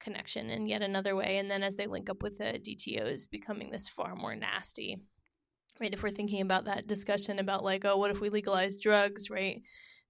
connection 0.01 0.51
in 0.51 0.67
yet 0.67 0.83
another 0.83 1.15
way. 1.15 1.39
And 1.39 1.51
then 1.51 1.63
as 1.63 1.77
they 1.77 1.87
link 1.87 2.11
up 2.11 2.23
with 2.23 2.39
the 2.39 2.59
DTOs, 2.59 3.31
becoming 3.31 3.71
this 3.71 3.89
far 3.89 4.15
more 4.17 4.35
nasty 4.35 4.99
right 5.81 5.95
if 5.95 6.03
we're 6.03 6.11
thinking 6.11 6.43
about 6.43 6.67
that 6.67 6.87
discussion 6.87 7.39
about 7.39 7.65
like 7.65 7.85
oh 7.85 7.97
what 7.97 8.11
if 8.11 8.21
we 8.21 8.29
legalize 8.29 8.77
drugs 8.77 9.31
right 9.31 9.63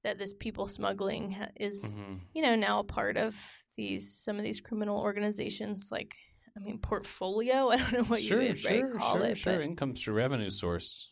that 0.02 0.18
this 0.18 0.34
people 0.34 0.66
smuggling 0.66 1.36
is 1.56 1.84
hmm 1.84 2.14
you 2.34 2.42
know 2.42 2.56
now 2.56 2.80
a 2.80 2.84
part 2.84 3.16
of 3.16 3.34
these 3.76 4.18
some 4.18 4.36
of 4.36 4.42
these 4.44 4.60
criminal 4.60 4.98
organizations 4.98 5.88
like 5.90 6.14
i 6.56 6.60
mean 6.60 6.78
portfolio 6.78 7.68
i 7.70 7.76
don't 7.76 7.92
know 7.92 8.04
what 8.04 8.20
sure, 8.20 8.42
you 8.42 8.48
would 8.48 8.58
sure, 8.58 8.90
right, 8.90 8.92
call 8.92 9.16
sure, 9.16 9.24
it 9.24 9.38
sure. 9.38 9.56
but 9.56 9.62
Income 9.62 9.94
to 9.94 10.12
revenue 10.12 10.50
source. 10.50 11.08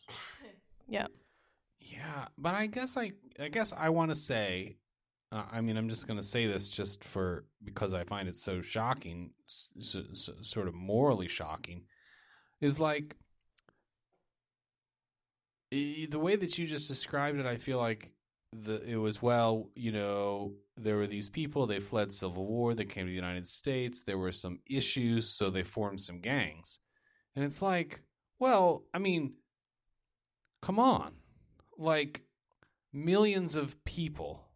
yeah 0.87 1.07
Yeah, 1.79 2.27
but 2.37 2.53
I 2.55 2.67
guess 2.67 2.97
I 2.97 3.13
I 3.39 3.47
guess 3.47 3.73
I 3.75 3.89
want 3.89 4.11
to 4.11 4.15
say, 4.15 4.75
uh, 5.31 5.43
I 5.51 5.61
mean, 5.61 5.77
I'm 5.77 5.89
just 5.89 6.07
going 6.07 6.17
to 6.17 6.25
say 6.25 6.47
this 6.47 6.69
just 6.69 7.03
for 7.03 7.45
because 7.63 7.93
I 7.93 8.03
find 8.03 8.27
it 8.27 8.37
so 8.37 8.61
shocking, 8.61 9.31
so, 9.47 10.03
so, 10.13 10.33
sort 10.41 10.67
of 10.67 10.73
morally 10.73 11.27
shocking, 11.27 11.83
is 12.61 12.79
like 12.79 13.15
the 15.71 16.07
way 16.13 16.35
that 16.35 16.57
you 16.57 16.65
just 16.65 16.87
described 16.87 17.39
it. 17.39 17.45
I 17.45 17.57
feel 17.57 17.77
like 17.77 18.11
the 18.51 18.83
it 18.83 18.95
was 18.95 19.21
well, 19.21 19.69
you 19.75 19.91
know, 19.91 20.53
there 20.77 20.97
were 20.97 21.07
these 21.07 21.29
people 21.29 21.67
they 21.67 21.79
fled 21.79 22.11
civil 22.11 22.47
war, 22.47 22.73
they 22.73 22.85
came 22.85 23.05
to 23.05 23.11
the 23.11 23.15
United 23.15 23.47
States, 23.47 24.01
there 24.01 24.17
were 24.17 24.31
some 24.31 24.59
issues, 24.67 25.29
so 25.29 25.49
they 25.49 25.63
formed 25.63 26.01
some 26.01 26.21
gangs, 26.21 26.79
and 27.35 27.45
it's 27.45 27.61
like, 27.61 28.01
well, 28.39 28.83
I 28.93 28.97
mean, 28.97 29.33
come 30.61 30.79
on 30.79 31.11
like 31.79 32.23
millions 32.91 33.55
of 33.55 33.83
people 33.85 34.48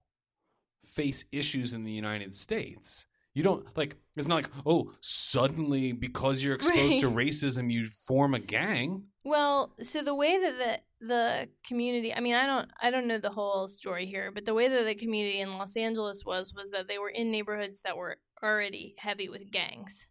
face 0.94 1.26
issues 1.32 1.74
in 1.74 1.84
the 1.84 1.92
United 1.92 2.36
States. 2.36 3.06
You 3.34 3.44
don't 3.44 3.66
like 3.76 3.96
it's 4.16 4.28
not 4.28 4.36
like, 4.36 4.50
oh, 4.66 4.92
suddenly 5.02 5.92
because 5.92 6.44
you're 6.44 6.54
exposed 6.54 7.00
to 7.00 7.10
racism 7.10 7.72
you 7.72 7.88
form 8.08 8.34
a 8.36 8.40
gang. 8.40 9.06
well 9.24 9.74
so 9.82 10.04
the 10.04 10.14
way 10.14 10.40
that 10.40 10.58
the 10.58 11.08
the 11.08 11.48
community 11.68 12.14
i 12.14 12.20
mean 12.22 12.36
i 12.36 12.46
don't 12.46 12.70
i 12.82 12.90
don't 12.92 13.08
know 13.08 13.18
the 13.18 13.30
whole 13.30 13.68
story 13.68 14.06
here 14.06 14.32
but 14.32 14.46
the 14.46 14.54
way 14.54 14.68
that 14.70 14.86
the 14.86 14.96
community 14.96 15.40
in 15.42 15.58
los 15.58 15.76
angeles 15.76 16.24
was 16.26 16.54
was 16.54 16.70
that 16.70 16.88
they 16.88 16.98
were 16.98 17.10
in 17.10 17.30
neighborhoods 17.32 17.82
that 17.84 17.98
were 17.98 18.18
already 18.42 18.96
heavy 18.98 19.28
with 19.30 19.52
gangs 19.52 20.08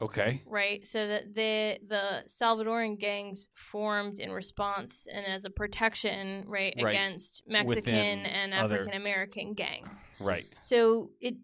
Okay. 0.00 0.42
right? 0.46 0.86
So 0.86 1.06
that 1.06 1.34
the 1.34 1.78
the 1.86 2.24
Salvadoran 2.28 2.98
gangs 2.98 3.48
formed 3.54 4.18
in 4.18 4.30
response 4.30 5.06
and 5.12 5.24
as 5.26 5.44
a 5.44 5.50
protection, 5.50 6.44
right, 6.46 6.74
Right. 6.76 6.88
against 6.94 7.42
Mexican 7.46 7.66
Within 7.66 8.26
and 8.26 8.54
African 8.54 8.94
American 8.94 9.54
gangs. 9.54 10.04
Right. 10.20 10.46
So 10.60 11.10
it 11.20 11.36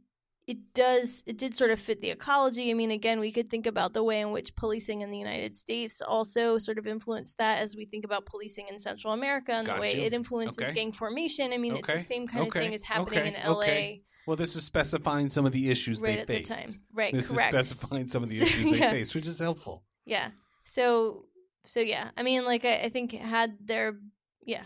it 0.47 0.75
does 0.75 1.23
it 1.25 1.39
did 1.39 1.55
sort 1.55 1.71
of 1.71 1.81
fit 1.81 2.01
the 2.03 2.11
ecology. 2.11 2.71
I 2.71 2.75
mean, 2.75 2.91
again, 2.91 3.21
we 3.21 3.33
could 3.33 3.49
think 3.49 3.65
about 3.67 3.95
the 3.95 4.03
way 4.03 4.21
in 4.21 4.33
which 4.33 4.55
policing 4.57 5.01
in 5.01 5.11
the 5.11 5.17
United 5.19 5.57
States 5.57 6.03
also 6.03 6.59
sort 6.59 6.79
of 6.79 6.87
influenced 6.87 7.39
that 7.39 7.61
as 7.63 7.75
we 7.77 7.87
think 7.87 8.05
about 8.05 8.27
policing 8.27 8.67
in 8.69 8.79
Central 8.79 9.13
America 9.15 9.53
and 9.53 9.67
Got 9.67 9.77
the 9.77 9.81
way 9.81 9.97
you. 9.97 10.03
it 10.03 10.13
influences 10.13 10.59
Okay. 10.65 10.73
gang 10.75 10.93
formation. 10.93 11.53
I 11.53 11.59
mean, 11.59 11.77
it's 11.77 11.87
the 11.89 11.99
same 11.99 12.27
kind 12.27 12.49
Okay. 12.49 12.59
of 12.59 12.65
thing 12.65 12.75
as 12.75 12.83
happening 12.83 13.21
Okay. 13.21 13.29
in 13.29 13.35
LA 13.35 13.53
Okay. 13.57 14.03
Well, 14.27 14.37
this 14.37 14.55
is 14.57 14.64
specifying 14.64 15.29
some 15.31 15.47
of 15.47 15.53
the 15.53 15.70
issues 15.70 16.01
right 16.01 16.27
they 16.27 16.39
at 16.39 16.47
faced. 16.47 16.51
the 16.51 16.55
time. 16.55 16.83
Right, 16.95 17.12
This 17.14 17.31
correct. 17.31 17.55
is 17.55 17.68
specifying 17.68 18.07
some 18.07 18.23
of 18.23 18.29
the 18.29 18.39
So, 18.39 18.45
issues 18.45 18.70
they 18.70 18.79
yeah. 18.79 18.91
faced, 18.91 19.14
which 19.14 19.27
is 19.27 19.39
helpful. 19.39 19.83
Yeah. 20.05 20.31
So 20.64 21.27
so 21.66 21.81
yeah. 21.81 22.11
I 22.16 22.23
mean 22.23 22.45
like 22.45 22.64
I, 22.64 22.83
I 22.85 22.89
think 22.89 23.12
had 23.12 23.57
there 23.64 23.97
yeah. 24.45 24.62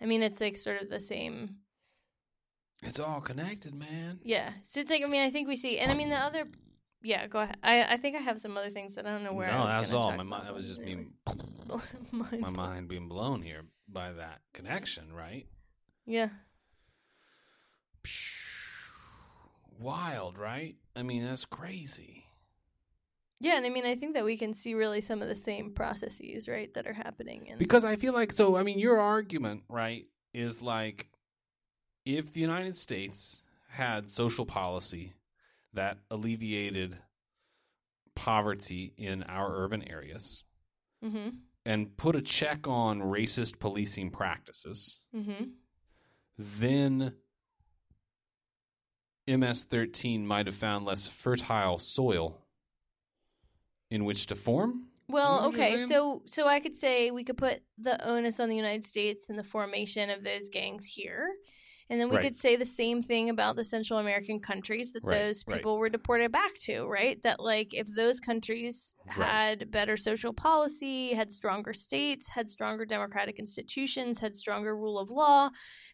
I 0.00 0.06
mean 0.06 0.22
it's 0.22 0.40
like 0.40 0.56
sort 0.56 0.82
of 0.82 0.88
the 0.90 1.00
same 1.00 1.56
It's 2.82 2.98
all 3.00 3.20
connected, 3.20 3.74
man. 3.74 4.20
yeah. 4.24 4.50
So 4.64 4.80
it's 4.80 4.90
like 4.90 5.02
I 5.04 5.06
mean 5.06 5.22
I 5.22 5.30
think 5.30 5.46
we 5.48 5.56
see 5.56 5.78
and 5.78 5.90
I 5.92 5.94
mean 5.94 6.08
the 6.10 6.16
other 6.16 6.44
yeah, 7.02 7.28
go 7.28 7.38
ahead. 7.38 7.56
I 7.62 7.84
I 7.94 7.96
think 7.98 8.16
I 8.16 8.20
have 8.20 8.40
some 8.40 8.56
other 8.56 8.70
things 8.70 8.94
that 8.96 9.06
I 9.06 9.10
don't 9.12 9.22
know 9.22 9.32
where 9.32 9.48
I 9.48 9.52
no, 9.52 9.60
was 9.64 9.68
that's 9.74 9.92
all. 9.92 10.08
talk 10.10 10.16
My 10.16 10.24
mind, 10.24 10.48
I 10.48 10.52
was 10.52 10.66
just 10.66 10.80
anyway. 10.80 11.06
being 11.26 11.80
Mind- 12.10 12.40
my 12.40 12.50
mind 12.50 12.88
being 12.88 13.06
blown 13.08 13.42
here 13.42 13.62
by 13.88 14.12
that 14.12 14.40
connection, 14.54 15.12
right? 15.12 15.46
Yeah. 16.06 16.30
Wild, 19.78 20.38
right? 20.38 20.76
I 20.96 21.02
mean, 21.02 21.24
that's 21.24 21.44
crazy. 21.44 22.24
Yeah, 23.40 23.56
and 23.56 23.64
I 23.64 23.68
mean 23.68 23.86
I 23.86 23.94
think 23.94 24.14
that 24.14 24.24
we 24.24 24.36
can 24.36 24.52
see 24.52 24.74
really 24.74 25.00
some 25.00 25.22
of 25.22 25.28
the 25.28 25.36
same 25.36 25.70
processes, 25.72 26.48
right, 26.48 26.72
that 26.74 26.86
are 26.88 26.92
happening 26.92 27.46
in 27.46 27.58
Because 27.58 27.84
I 27.84 27.94
feel 27.96 28.12
like 28.12 28.32
so 28.32 28.56
I 28.56 28.64
mean 28.64 28.80
your 28.80 28.98
argument, 28.98 29.62
right, 29.68 30.06
is 30.34 30.60
like 30.60 31.08
if 32.04 32.32
the 32.32 32.40
United 32.40 32.76
States 32.76 33.42
had 33.68 34.08
social 34.08 34.44
policy 34.44 35.12
that 35.72 35.98
alleviated 36.10 36.98
poverty 38.16 38.92
in 38.96 39.22
our 39.24 39.54
urban 39.62 39.82
areas 39.88 40.42
Mhm. 41.04 41.38
and 41.64 41.96
put 41.96 42.16
a 42.16 42.22
check 42.22 42.66
on 42.66 43.00
racist 43.00 43.60
policing 43.60 44.10
practices, 44.10 45.00
Mhm. 45.14 45.52
then 46.36 47.14
MS-13 49.28 50.24
might 50.24 50.46
have 50.46 50.54
found 50.56 50.84
less 50.84 51.06
fertile 51.08 51.78
soil 51.78 52.38
in 53.90 54.04
which 54.04 54.26
to 54.26 54.34
form. 54.34 54.84
Well, 55.08 55.40
know 55.42 55.48
what 55.48 55.56
you're 55.56 55.64
okay, 55.64 55.76
saying? 55.76 55.88
so 55.88 56.22
so 56.26 56.46
I 56.46 56.60
could 56.60 56.76
say 56.76 57.10
we 57.10 57.24
could 57.24 57.38
put 57.38 57.60
the 57.78 58.04
onus 58.06 58.40
on 58.40 58.48
the 58.48 58.56
United 58.56 58.84
States 58.84 59.26
in 59.28 59.36
the 59.36 59.44
formation 59.44 60.10
of 60.10 60.22
those 60.24 60.48
gangs 60.48 60.84
here. 60.84 61.28
And 61.90 61.98
then 61.98 62.10
we 62.10 62.16
Right. 62.16 62.24
could 62.24 62.36
say 62.36 62.56
the 62.56 62.66
same 62.66 63.00
thing 63.02 63.30
about 63.30 63.56
the 63.56 63.64
Central 63.64 63.98
American 63.98 64.40
countries 64.40 64.92
that 64.92 65.02
Right, 65.04 65.16
those 65.20 65.42
right. 65.46 65.56
people 65.56 65.78
were 65.78 65.88
deported 65.88 66.30
back 66.30 66.52
to, 66.64 66.84
right? 66.84 67.22
That 67.22 67.40
like 67.40 67.72
if 67.72 67.86
those 67.94 68.20
countries 68.20 68.94
Right. 69.06 69.14
had 69.26 69.70
better 69.70 69.96
social 69.96 70.34
policy, 70.34 71.14
had 71.14 71.32
stronger 71.32 71.72
states, 71.72 72.28
had 72.28 72.50
stronger 72.50 72.84
democratic 72.84 73.38
institutions, 73.38 74.18
had 74.20 74.36
stronger 74.36 74.76
rule 74.76 74.98
of 74.98 75.08
law, 75.10 75.48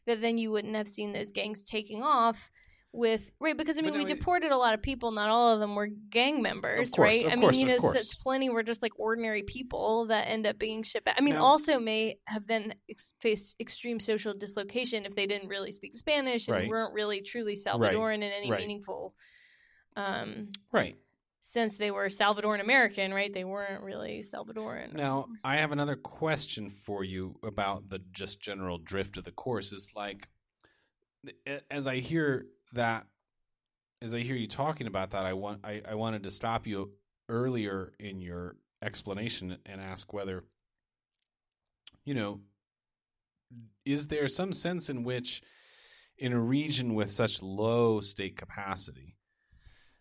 that 0.07 0.21
then 0.21 0.37
you 0.37 0.51
wouldn't 0.51 0.75
have 0.75 0.89
seen 0.89 1.13
those 1.13 1.31
gangs 1.31 1.63
taking 1.63 2.03
off 2.03 2.51
with 2.97 3.31
right 3.41 3.59
because 3.59 3.77
I 3.77 3.83
mean 3.83 3.95
we 3.95 4.03
it- 4.03 4.09
deported 4.09 4.53
a 4.53 4.57
lot 4.57 4.73
of 4.73 4.81
people. 4.81 5.11
Not 5.11 5.29
all 5.29 5.53
of 5.53 5.61
them 5.61 5.75
were 5.75 5.89
gang 5.89 6.41
members, 6.41 6.91
course, 6.91 6.99
right? 6.99 7.27
I 7.27 7.35
course, 7.37 7.57
mean, 7.57 7.69
you 7.69 7.75
know, 7.75 7.81
course. 7.81 8.15
plenty 8.15 8.49
were 8.51 8.63
just 8.63 8.83
like 8.83 8.93
ordinary 8.99 9.43
people 9.43 10.07
that 10.07 10.29
end 10.29 10.47
up 10.47 10.59
being 10.59 10.83
shipped 10.85 11.05
back. 11.07 11.17
I 11.19 11.21
mean, 11.21 11.37
also 11.37 11.81
may 11.81 12.19
have 12.27 12.47
then 12.47 12.75
ex- 12.89 13.13
faced 13.21 13.57
extreme 13.61 13.99
social 13.99 14.33
dislocation 14.33 15.05
if 15.05 15.15
they 15.17 15.27
didn't 15.27 15.49
really 15.49 15.73
speak 15.73 15.97
Spanish 15.97 16.47
and 16.47 16.57
Right. 16.57 16.69
weren't 16.69 16.95
really 16.95 17.21
truly 17.21 17.57
Salvadoran 17.57 18.17
in 18.17 18.23
any 18.25 18.51
right. 18.51 18.61
meaningful 18.61 19.15
um, 19.97 20.51
Right. 20.73 20.97
Since 21.43 21.77
They 21.77 21.91
were 21.91 22.07
Salvadoran 22.07 22.61
American, 22.61 23.13
right? 23.13 23.33
They 23.33 23.45
weren't 23.45 23.83
really 23.83 24.25
Salvadoran. 24.33 24.95
Now, 24.95 25.27
I 25.45 25.57
have 25.57 25.73
another 25.73 25.95
question 25.97 26.71
for 26.71 27.05
you 27.05 27.37
about 27.43 27.91
the 27.91 27.99
just 28.13 28.41
general 28.41 28.79
drift 28.79 29.17
of 29.19 29.25
the 29.25 29.31
course. 29.31 29.73
Is 29.73 29.91
like, 29.95 30.29
as 31.71 31.87
I 31.87 31.97
hear 31.99 32.47
that, 32.75 33.07
as 34.03 34.15
I 34.15 34.21
hear 34.21 34.37
you 34.37 34.47
talking 34.47 34.87
about 34.87 35.11
that, 35.11 35.25
I 35.25 35.33
want 35.33 35.61
I, 35.65 35.83
I 35.89 35.95
wanted 35.95 36.23
to 36.25 36.31
stop 36.31 36.67
you 36.67 36.93
earlier 37.29 37.93
in 37.99 38.21
your 38.21 38.57
explanation 38.83 39.57
and 39.65 39.81
ask 39.81 40.13
whether, 40.13 40.45
you 42.05 42.15
know, 42.15 42.41
is 43.85 44.09
there 44.09 44.29
some 44.29 44.53
sense 44.53 44.91
in 44.91 45.05
which, 45.05 45.43
in 46.19 46.33
a 46.33 46.41
region 46.41 46.95
with 46.95 47.11
such 47.11 47.43
low 47.43 48.01
state 48.01 48.37
capacity, 48.37 49.17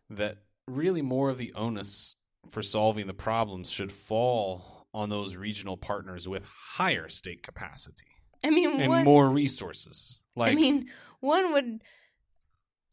that 0.10 0.40
really 0.68 1.02
more 1.02 1.30
of 1.30 1.38
the 1.38 1.54
onus 1.54 2.16
for 2.50 2.62
solving 2.62 3.08
the 3.08 3.14
problems 3.14 3.70
should 3.70 3.92
fall 3.92 4.88
on 4.94 5.10
those 5.10 5.36
regional 5.36 5.78
partners 5.78 6.28
with 6.28 6.44
higher 6.46 7.10
state 7.10 7.42
capacity 7.42 8.06
I 8.44 8.50
mean, 8.50 8.80
and 8.80 9.06
more 9.06 9.30
resources. 9.30 10.20
Like, 10.36 10.52
I 10.52 10.56
mean, 10.56 10.90
one 11.20 11.54
would 11.54 11.82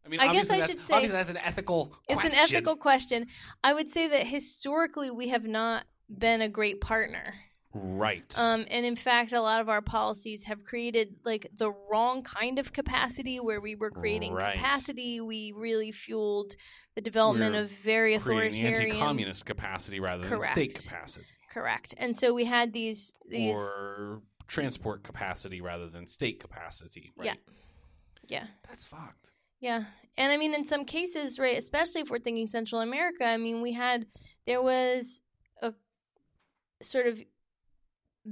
I 0.04 0.08
mean, 0.08 0.20
I 0.20 0.32
guess 0.32 0.50
I 0.50 0.60
should 0.66 0.80
say- 0.80 0.94
obviously 0.94 1.16
that's 1.16 1.30
an 1.30 1.36
ethical. 1.36 1.94
It's 2.08 2.20
question. 2.20 2.38
an 2.38 2.44
ethical 2.44 2.76
question. 2.76 3.26
I 3.62 3.72
would 3.74 3.90
say 3.90 4.08
that 4.08 4.26
historically 4.26 5.10
we 5.10 5.28
have 5.28 5.44
not 5.44 5.84
been 6.08 6.40
a 6.40 6.48
great 6.48 6.80
partner. 6.80 7.34
right? 7.72 8.36
Um, 8.36 8.66
and 8.68 8.84
in 8.84 8.96
fact, 8.96 9.30
a 9.32 9.40
lot 9.40 9.60
of 9.60 9.68
our 9.68 9.80
policies 9.80 10.42
have 10.44 10.64
created 10.64 11.14
like 11.24 11.46
the 11.56 11.70
wrong 11.88 12.24
kind 12.24 12.58
of 12.58 12.72
capacity 12.72 13.38
where 13.38 13.60
we 13.60 13.76
were 13.76 13.92
creating 13.92 14.32
Right. 14.32 14.54
capacity. 14.56 15.20
We 15.20 15.52
really 15.52 15.92
fueled 15.92 16.56
the 16.96 17.00
development 17.00 17.54
We're 17.54 17.60
of 17.62 17.70
very 17.70 18.14
authoritarian. 18.14 18.74
anti-communist 18.90 19.46
capacity 19.46 20.00
rather 20.00 20.28
than 20.28 20.40
state 20.40 20.74
capacity, 20.74 21.26
Correct. 21.52 21.94
And 21.96 22.16
so 22.16 22.34
we 22.34 22.44
had 22.46 22.72
these 22.72 23.12
these 23.28 23.56
or 23.56 24.22
transport 24.48 25.04
capacity 25.04 25.60
rather 25.60 25.88
than 25.88 26.08
state 26.08 26.40
capacity. 26.40 27.12
Right? 27.16 27.26
Yeah. 27.26 27.34
yeah. 28.26 28.46
that's 28.68 28.84
fucked. 28.84 29.30
Yeah. 29.60 29.84
And 30.16 30.32
I 30.32 30.36
mean, 30.36 30.54
in 30.54 30.66
some 30.66 30.84
cases, 30.84 31.38
right, 31.38 31.56
especially 31.56 32.00
if 32.00 32.10
we're 32.10 32.18
thinking 32.18 32.46
Central 32.46 32.80
America, 32.80 33.24
I 33.24 33.36
mean, 33.36 33.62
we 33.62 33.72
had, 33.72 34.06
there 34.46 34.62
was 34.62 35.22
a 35.62 35.72
sort 36.82 37.06
of 37.06 37.22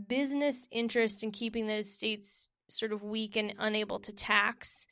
business 0.07 0.69
interest 0.71 1.23
in 1.23 1.31
keeping 1.31 1.67
those 1.67 1.91
states 1.93 2.49
sort 2.69 2.93
of 2.93 3.03
weak 3.03 3.37
and 3.37 3.55
unable 3.59 3.99
to 4.01 4.13
tax. 4.13 4.87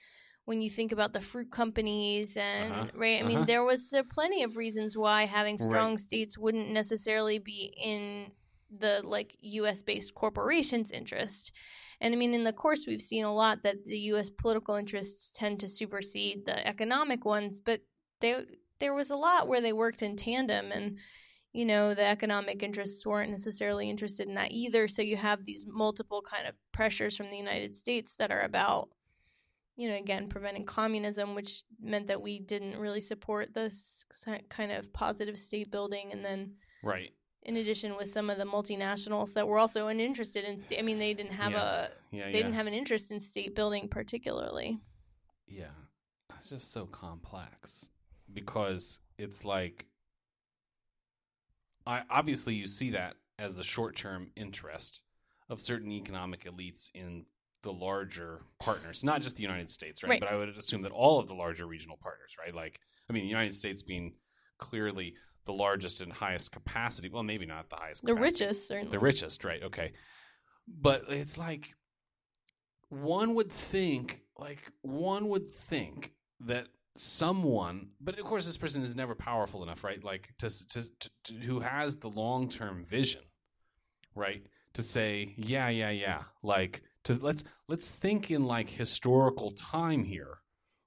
When 0.44 0.62
you 0.62 0.70
think 0.70 0.92
about 0.92 1.12
the 1.12 1.20
fruit 1.20 1.50
companies 1.50 2.36
and 2.36 2.72
Uh-huh, 2.72 2.86
right, 2.94 3.20
I 3.20 3.26
mean, 3.26 3.38
uh-huh. 3.38 3.46
there 3.46 3.64
was 3.64 3.90
there 3.90 4.04
plenty 4.04 4.44
of 4.44 4.56
reasons 4.56 4.96
why 4.96 5.26
having 5.26 5.58
strong 5.58 5.98
states 5.98 6.38
wouldn't 6.38 6.70
necessarily 6.70 7.38
be 7.40 7.74
in 7.82 8.30
the 8.70 9.00
like 9.04 9.36
U.S. 9.40 9.82
based 9.82 10.14
corporations' 10.14 10.90
interest. 10.90 11.52
And 12.00 12.12
I 12.14 12.16
mean, 12.16 12.34
in 12.34 12.44
the 12.44 12.52
course, 12.52 12.84
we've 12.86 13.00
seen 13.00 13.24
a 13.24 13.34
lot 13.34 13.62
that 13.62 13.84
the 13.86 13.98
U.S. 14.10 14.28
political 14.30 14.74
interests 14.74 15.30
tend 15.34 15.60
to 15.60 15.68
supersede 15.68 16.44
the 16.44 16.66
economic 16.66 17.24
ones, 17.24 17.60
but 17.60 17.80
there 18.20 18.42
there 18.78 18.94
was 18.94 19.10
a 19.10 19.16
lot 19.16 19.48
where 19.48 19.60
they 19.60 19.72
worked 19.72 20.02
in 20.02 20.16
tandem, 20.16 20.72
and 20.72 20.98
you 21.52 21.64
know 21.64 21.94
the 21.94 22.04
economic 22.04 22.62
interests 22.62 23.06
weren't 23.06 23.30
necessarily 23.30 23.88
interested 23.88 24.28
in 24.28 24.34
that 24.34 24.52
either. 24.52 24.88
So 24.88 25.02
you 25.02 25.16
have 25.16 25.44
these 25.44 25.64
multiple 25.66 26.22
kind 26.22 26.46
of 26.46 26.54
pressures 26.72 27.16
from 27.16 27.30
the 27.30 27.38
United 27.38 27.76
States 27.76 28.16
that 28.16 28.30
are 28.30 28.42
about, 28.42 28.90
you 29.76 29.88
know, 29.88 29.96
again 29.96 30.28
preventing 30.28 30.66
communism, 30.66 31.34
which 31.34 31.62
meant 31.80 32.08
that 32.08 32.20
we 32.20 32.40
didn't 32.40 32.76
really 32.76 33.00
support 33.00 33.54
this 33.54 34.04
kind 34.50 34.72
of 34.72 34.92
positive 34.92 35.38
state 35.38 35.70
building, 35.70 36.10
and 36.12 36.24
then 36.24 36.56
Right. 36.82 37.12
In 37.46 37.56
addition 37.56 37.96
with 37.96 38.10
some 38.12 38.28
of 38.28 38.38
the 38.38 38.44
multinationals 38.44 39.32
that 39.34 39.46
were 39.46 39.58
also 39.58 39.86
uninterested 39.86 40.44
in 40.44 40.58
state. 40.58 40.78
I 40.78 40.82
mean, 40.82 40.98
they 40.98 41.14
didn't 41.14 41.32
have 41.32 41.52
Yeah. 41.52 41.62
a 41.62 41.90
Yeah. 42.10 42.24
they 42.26 42.32
yeah. 42.32 42.32
didn't 42.32 42.52
have 42.54 42.66
an 42.66 42.74
interest 42.74 43.10
in 43.10 43.20
state 43.20 43.54
building 43.54 43.88
particularly. 43.88 44.80
Yeah, 45.46 45.70
that's 46.28 46.50
just 46.50 46.72
so 46.72 46.86
complex 46.86 47.90
because 48.32 48.98
it's 49.16 49.44
like, 49.44 49.86
I 51.86 52.02
obviously 52.10 52.54
you 52.54 52.66
see 52.66 52.90
that 52.90 53.14
as 53.38 53.60
a 53.60 53.64
short-term 53.64 54.32
interest 54.34 55.02
of 55.48 55.60
certain 55.60 55.92
economic 55.92 56.44
elites 56.44 56.90
in 56.94 57.26
the 57.62 57.72
larger 57.72 58.42
partners, 58.58 59.04
not 59.04 59.22
just 59.22 59.36
the 59.36 59.42
United 59.42 59.70
States, 59.70 60.02
right? 60.02 60.10
Right. 60.10 60.20
But 60.20 60.30
I 60.30 60.36
would 60.36 60.48
assume 60.48 60.82
that 60.82 60.90
all 60.92 61.20
of 61.20 61.28
the 61.28 61.34
larger 61.34 61.66
regional 61.66 61.96
partners, 61.96 62.34
right? 62.38 62.54
Like, 62.54 62.80
I 63.08 63.12
mean, 63.12 63.22
the 63.22 63.28
United 63.28 63.54
States 63.54 63.82
being 63.84 64.14
clearly 64.58 65.14
the 65.46 65.52
largest 65.52 66.00
and 66.00 66.12
highest 66.12 66.52
capacity. 66.52 67.08
Well, 67.08 67.22
maybe 67.22 67.46
not 67.46 67.70
the 67.70 67.76
highest. 67.76 68.02
The 68.02 68.12
capacity. 68.12 68.44
richest, 68.44 68.68
certainly. 68.68 68.90
The 68.90 68.98
richest, 68.98 69.44
right? 69.44 69.62
Okay. 69.62 69.92
But 70.68 71.04
it's 71.08 71.38
like 71.38 71.74
one 72.88 73.34
would 73.34 73.50
think, 73.50 74.22
like 74.38 74.70
one 74.82 75.28
would 75.28 75.50
think 75.50 76.12
that 76.40 76.66
someone, 76.96 77.88
but 78.00 78.18
of 78.18 78.24
course, 78.24 78.46
this 78.46 78.56
person 78.56 78.82
is 78.82 78.94
never 78.94 79.14
powerful 79.14 79.62
enough, 79.62 79.84
right? 79.84 80.02
Like 80.02 80.34
to, 80.38 80.50
to, 80.50 80.82
to, 80.82 81.10
to 81.24 81.34
who 81.34 81.60
has 81.60 81.96
the 81.96 82.10
long 82.10 82.48
term 82.48 82.84
vision, 82.84 83.22
right? 84.14 84.46
To 84.74 84.82
say, 84.82 85.34
yeah, 85.36 85.68
yeah, 85.68 85.90
yeah, 85.90 86.22
like 86.42 86.82
to 87.04 87.14
let's 87.14 87.44
let's 87.68 87.86
think 87.86 88.30
in 88.30 88.44
like 88.44 88.68
historical 88.68 89.52
time 89.52 90.04
here, 90.04 90.38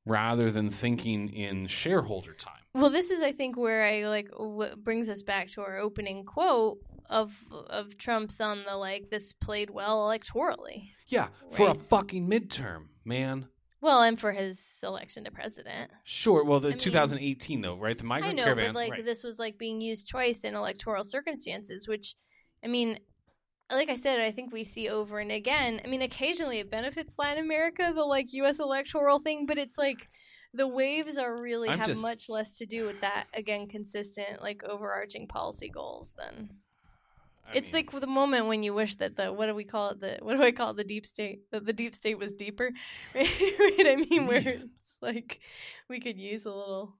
rather 0.05 0.51
than 0.51 0.69
thinking 0.69 1.29
in 1.29 1.67
shareholder 1.67 2.33
time. 2.33 2.53
Well, 2.73 2.89
this 2.89 3.09
is, 3.09 3.21
I 3.21 3.31
think, 3.31 3.57
where 3.57 3.83
I 3.83 4.07
like 4.07 4.29
what 4.35 4.83
brings 4.83 5.09
us 5.09 5.21
back 5.23 5.49
to 5.51 5.61
our 5.61 5.77
opening 5.79 6.23
quote 6.23 6.77
of 7.09 7.33
of 7.69 7.97
Trump's 7.97 8.39
on 8.39 8.63
the 8.67 8.75
like 8.75 9.09
this 9.09 9.33
played 9.33 9.69
well 9.69 10.07
electorally. 10.07 10.89
Yeah, 11.07 11.29
for 11.51 11.69
a 11.69 11.75
fucking 11.75 12.29
midterm, 12.29 12.87
man. 13.03 13.47
Well, 13.81 14.01
and 14.01 14.19
for 14.19 14.33
his 14.33 14.61
election 14.83 15.23
to 15.23 15.31
president. 15.31 15.91
Sure. 16.03 16.43
Well, 16.43 16.59
the 16.59 16.69
I 16.69 16.71
mean- 16.71 16.79
2018 16.79 17.61
though, 17.61 17.77
right? 17.77 17.97
The 17.97 18.03
migrant 18.03 18.33
I 18.33 18.35
know, 18.35 18.43
caravan. 18.43 18.73
but 18.73 18.75
like 18.75 18.91
right. 18.91 19.05
this 19.05 19.23
was 19.23 19.39
like 19.39 19.57
being 19.57 19.79
used 19.81 20.09
twice 20.09 20.43
in 20.43 20.53
electoral 20.53 21.03
circumstances, 21.03 21.87
which, 21.87 22.15
I 22.63 22.67
mean, 22.67 22.99
like 23.71 23.89
I 23.89 23.95
said, 23.95 24.19
I 24.19 24.31
think 24.31 24.51
we 24.51 24.63
see 24.63 24.89
over 24.89 25.19
and 25.19 25.31
again. 25.31 25.81
I 25.83 25.87
mean, 25.87 26.01
occasionally 26.01 26.59
it 26.59 26.71
benefits 26.71 27.15
Latin 27.17 27.43
America, 27.43 27.91
the 27.93 28.03
like 28.03 28.33
U.S. 28.33 28.59
electoral 28.59 29.19
thing, 29.19 29.45
but 29.45 29.57
it's 29.57 29.77
like 29.77 30.09
the 30.53 30.67
waves 30.67 31.17
are 31.17 31.39
really 31.39 31.69
I'm 31.69 31.77
have 31.77 31.87
just- 31.87 32.01
much 32.01 32.29
less 32.29 32.57
to 32.57 32.65
do 32.65 32.85
with 32.85 33.01
that 33.01 33.25
again 33.33 33.67
consistent 33.67 34.41
like 34.41 34.63
overarching 34.63 35.27
policy 35.27 35.69
goals 35.69 36.09
than 36.17 36.49
I 37.47 37.57
it's 37.57 37.71
mean, 37.71 37.85
like 37.91 38.01
the 38.01 38.07
moment 38.07 38.47
when 38.47 38.63
you 38.63 38.73
wish 38.73 38.95
that 38.95 39.15
the 39.15 39.31
what 39.31 39.45
do 39.45 39.53
we 39.53 39.63
call 39.63 39.91
it 39.91 39.99
the 40.01 40.17
what 40.21 40.37
do 40.37 40.43
I 40.43 40.51
call 40.51 40.71
it 40.71 40.77
the 40.77 40.83
deep 40.83 41.05
state 41.05 41.41
that 41.51 41.65
the 41.67 41.73
deep 41.73 41.93
state 41.93 42.17
was 42.17 42.33
deeper 42.33 42.71
right? 43.15 43.27
I 43.87 43.95
mean 44.09 44.25
where 44.25 44.41
Man. 44.41 44.69
it's 44.83 44.95
like 45.01 45.39
we 45.87 45.99
could 45.99 46.17
use 46.17 46.45
a 46.45 46.51
little 46.51 46.95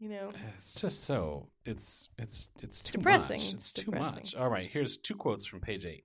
you 0.00 0.08
know 0.08 0.32
it's 0.58 0.74
just 0.74 1.04
so 1.04 1.48
it's 1.64 2.08
it's 2.18 2.48
it's 2.62 2.82
too 2.82 2.98
depressing. 2.98 3.40
much. 3.40 3.54
It's 3.54 3.70
too 3.72 3.84
depressing. 3.84 4.14
much. 4.16 4.34
All 4.34 4.48
right, 4.48 4.68
here's 4.68 4.96
two 4.96 5.14
quotes 5.14 5.46
from 5.46 5.60
page 5.60 5.84
eight. 5.86 6.04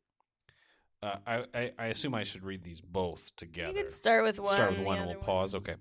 Uh, 1.01 1.17
I, 1.25 1.43
I 1.53 1.71
I 1.79 1.85
assume 1.87 2.13
I 2.13 2.23
should 2.23 2.43
read 2.43 2.63
these 2.63 2.81
both 2.81 3.31
together. 3.35 3.77
you 3.77 3.83
could 3.85 3.93
start 3.93 4.23
with 4.23 4.39
one 4.39 4.53
Start 4.53 4.71
with 4.71 4.79
one 4.85 4.97
and 4.99 5.07
we'll 5.07 5.15
pause. 5.19 5.55
Okay. 5.55 5.75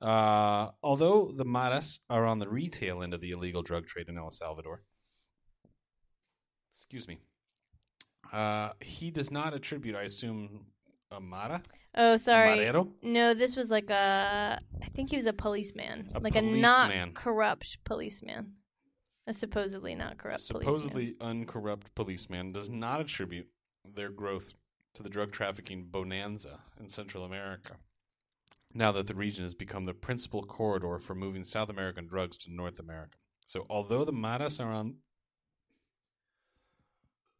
Uh, 0.00 0.70
although 0.82 1.32
the 1.36 1.44
Maras 1.44 2.00
are 2.10 2.26
on 2.26 2.40
the 2.40 2.48
retail 2.48 3.02
end 3.02 3.14
of 3.14 3.20
the 3.20 3.30
illegal 3.30 3.62
drug 3.62 3.86
trade 3.86 4.08
in 4.08 4.18
El 4.18 4.30
Salvador, 4.32 4.82
excuse 6.74 7.06
me, 7.06 7.18
uh, 8.32 8.70
he 8.80 9.12
does 9.12 9.30
not 9.30 9.54
attribute, 9.54 9.94
I 9.94 10.02
assume, 10.02 10.66
a 11.12 11.20
Mara? 11.20 11.62
Oh 11.94 12.16
sorry 12.16 12.70
no 13.02 13.34
this 13.34 13.56
was 13.56 13.68
like 13.68 13.90
a 13.90 14.58
I 14.82 14.86
think 14.94 15.10
he 15.10 15.16
was 15.16 15.26
a 15.26 15.32
policeman 15.32 16.10
A 16.14 16.20
like 16.20 16.36
a 16.36 16.42
not 16.42 17.14
corrupt 17.14 17.78
policeman 17.84 18.54
a 19.26 19.32
supposedly 19.34 19.94
not 19.94 20.18
corrupt 20.18 20.48
policeman. 20.48 20.74
supposedly 20.74 21.16
uncorrupt 21.20 21.94
policeman 21.94 22.52
does 22.52 22.68
not 22.68 23.00
attribute 23.00 23.48
their 23.84 24.08
growth 24.08 24.54
to 24.94 25.02
the 25.02 25.08
drug 25.08 25.32
trafficking 25.32 25.86
bonanza 25.90 26.60
in 26.78 26.88
Central 26.88 27.24
America. 27.24 27.76
Now 28.74 28.92
that 28.92 29.06
the 29.06 29.14
region 29.14 29.44
has 29.44 29.54
become 29.54 29.84
the 29.84 29.94
principal 29.94 30.42
corridor 30.42 30.98
for 30.98 31.14
moving 31.14 31.44
South 31.44 31.68
American 31.68 32.06
drugs 32.06 32.36
to 32.38 32.52
North 32.52 32.78
America. 32.78 33.18
So, 33.46 33.66
although 33.68 34.04
the 34.04 34.12
Maras 34.12 34.60
are 34.60 34.72
on. 34.72 34.96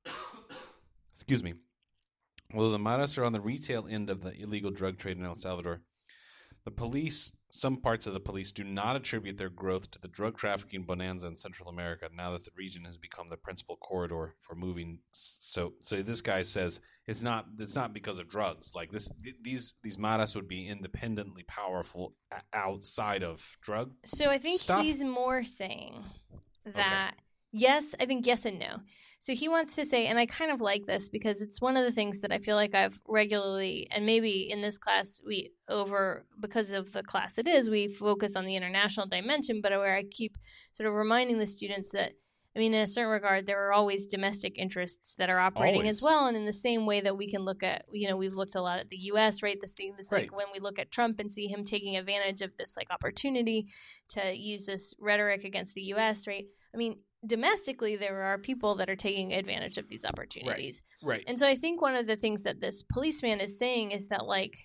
Excuse 1.14 1.42
me. 1.42 1.54
Although 2.54 2.70
the 2.72 2.78
Maras 2.78 3.16
are 3.18 3.24
on 3.24 3.32
the 3.32 3.40
retail 3.40 3.86
end 3.88 4.10
of 4.10 4.22
the 4.22 4.34
illegal 4.40 4.70
drug 4.70 4.98
trade 4.98 5.16
in 5.18 5.24
El 5.24 5.34
Salvador, 5.34 5.80
the 6.64 6.70
police 6.70 7.32
some 7.54 7.76
parts 7.76 8.06
of 8.06 8.14
the 8.14 8.20
police 8.20 8.50
do 8.50 8.64
not 8.64 8.96
attribute 8.96 9.36
their 9.36 9.50
growth 9.50 9.90
to 9.90 10.00
the 10.00 10.08
drug 10.08 10.38
trafficking 10.38 10.84
bonanza 10.84 11.26
in 11.26 11.36
Central 11.36 11.68
America 11.68 12.08
now 12.14 12.32
that 12.32 12.44
the 12.44 12.50
region 12.56 12.84
has 12.84 12.96
become 12.96 13.28
the 13.28 13.36
principal 13.36 13.76
corridor 13.76 14.34
for 14.40 14.54
moving 14.54 14.98
so 15.12 15.72
so 15.80 16.00
this 16.02 16.20
guy 16.22 16.40
says 16.40 16.80
it's 17.06 17.20
not 17.22 17.46
it's 17.58 17.74
not 17.74 17.92
because 17.92 18.16
of 18.18 18.28
drugs 18.28 18.70
like 18.74 18.90
this 18.92 19.10
th- 19.22 19.36
these 19.42 19.74
these 19.82 19.98
maras 19.98 20.34
would 20.34 20.48
be 20.48 20.66
independently 20.68 21.42
powerful 21.42 22.14
a- 22.32 22.56
outside 22.56 23.22
of 23.22 23.58
drug 23.60 23.92
So 24.06 24.30
I 24.30 24.38
think 24.38 24.60
Stuff? 24.60 24.82
he's 24.82 25.02
more 25.02 25.42
saying 25.44 26.02
that 26.74 27.16
yes, 27.50 27.84
I 28.00 28.06
think 28.06 28.26
yes 28.26 28.44
and 28.46 28.58
no. 28.60 28.78
So 29.22 29.36
he 29.36 29.48
wants 29.48 29.76
to 29.76 29.86
say, 29.86 30.08
and 30.08 30.18
I 30.18 30.26
kind 30.26 30.50
of 30.50 30.60
like 30.60 30.84
this 30.86 31.08
because 31.08 31.40
it's 31.42 31.60
one 31.60 31.76
of 31.76 31.84
the 31.84 31.92
things 31.92 32.18
that 32.22 32.32
I 32.32 32.38
feel 32.38 32.56
like 32.56 32.74
I've 32.74 33.00
regularly, 33.06 33.86
and 33.92 34.04
maybe 34.04 34.50
in 34.50 34.62
this 34.62 34.78
class 34.78 35.22
we 35.24 35.52
over 35.68 36.26
because 36.40 36.72
of 36.72 36.90
the 36.90 37.04
class 37.04 37.38
it 37.38 37.46
is, 37.46 37.70
we 37.70 37.86
focus 37.86 38.34
on 38.34 38.46
the 38.46 38.56
international 38.56 39.06
dimension, 39.06 39.60
but 39.62 39.70
where 39.70 39.94
I 39.94 40.02
keep 40.02 40.38
sort 40.72 40.88
of 40.88 40.94
reminding 40.94 41.38
the 41.38 41.46
students 41.46 41.90
that. 41.90 42.14
I 42.54 42.58
mean, 42.58 42.74
in 42.74 42.82
a 42.82 42.86
certain 42.86 43.10
regard, 43.10 43.46
there 43.46 43.66
are 43.66 43.72
always 43.72 44.06
domestic 44.06 44.58
interests 44.58 45.14
that 45.14 45.30
are 45.30 45.38
operating 45.38 45.88
as 45.88 46.02
well, 46.02 46.26
and 46.26 46.36
in 46.36 46.44
the 46.44 46.52
same 46.52 46.84
way 46.84 47.00
that 47.00 47.16
we 47.16 47.30
can 47.30 47.46
look 47.46 47.62
at, 47.62 47.86
you 47.90 48.06
know, 48.08 48.16
we've 48.16 48.34
looked 48.34 48.56
a 48.56 48.60
lot 48.60 48.78
at 48.78 48.90
the 48.90 48.98
U.S. 49.12 49.42
Right, 49.42 49.56
this 49.58 49.72
thing, 49.72 49.94
this 49.96 50.12
Right. 50.12 50.24
like 50.24 50.36
when 50.36 50.48
we 50.52 50.60
look 50.60 50.78
at 50.78 50.90
Trump 50.90 51.18
and 51.18 51.32
see 51.32 51.46
him 51.46 51.64
taking 51.64 51.96
advantage 51.96 52.42
of 52.42 52.54
this 52.58 52.76
like 52.76 52.90
opportunity 52.90 53.68
to 54.10 54.36
use 54.36 54.66
this 54.66 54.94
rhetoric 55.00 55.44
against 55.44 55.72
the 55.74 55.82
U.S. 55.94 56.26
Right? 56.26 56.44
I 56.74 56.76
mean, 56.76 56.96
domestically, 57.26 57.96
there 57.96 58.22
are 58.22 58.38
people 58.38 58.74
that 58.76 58.90
are 58.90 58.96
taking 58.96 59.32
advantage 59.32 59.78
of 59.78 59.88
these 59.88 60.04
opportunities, 60.04 60.82
right 61.02 61.16
right. 61.16 61.24
and 61.26 61.38
so 61.38 61.46
I 61.46 61.56
think 61.56 61.80
one 61.80 61.94
of 61.94 62.06
the 62.06 62.16
things 62.16 62.42
that 62.42 62.60
this 62.60 62.82
policeman 62.82 63.40
is 63.40 63.58
saying 63.58 63.92
is 63.92 64.08
that 64.08 64.26
like 64.26 64.56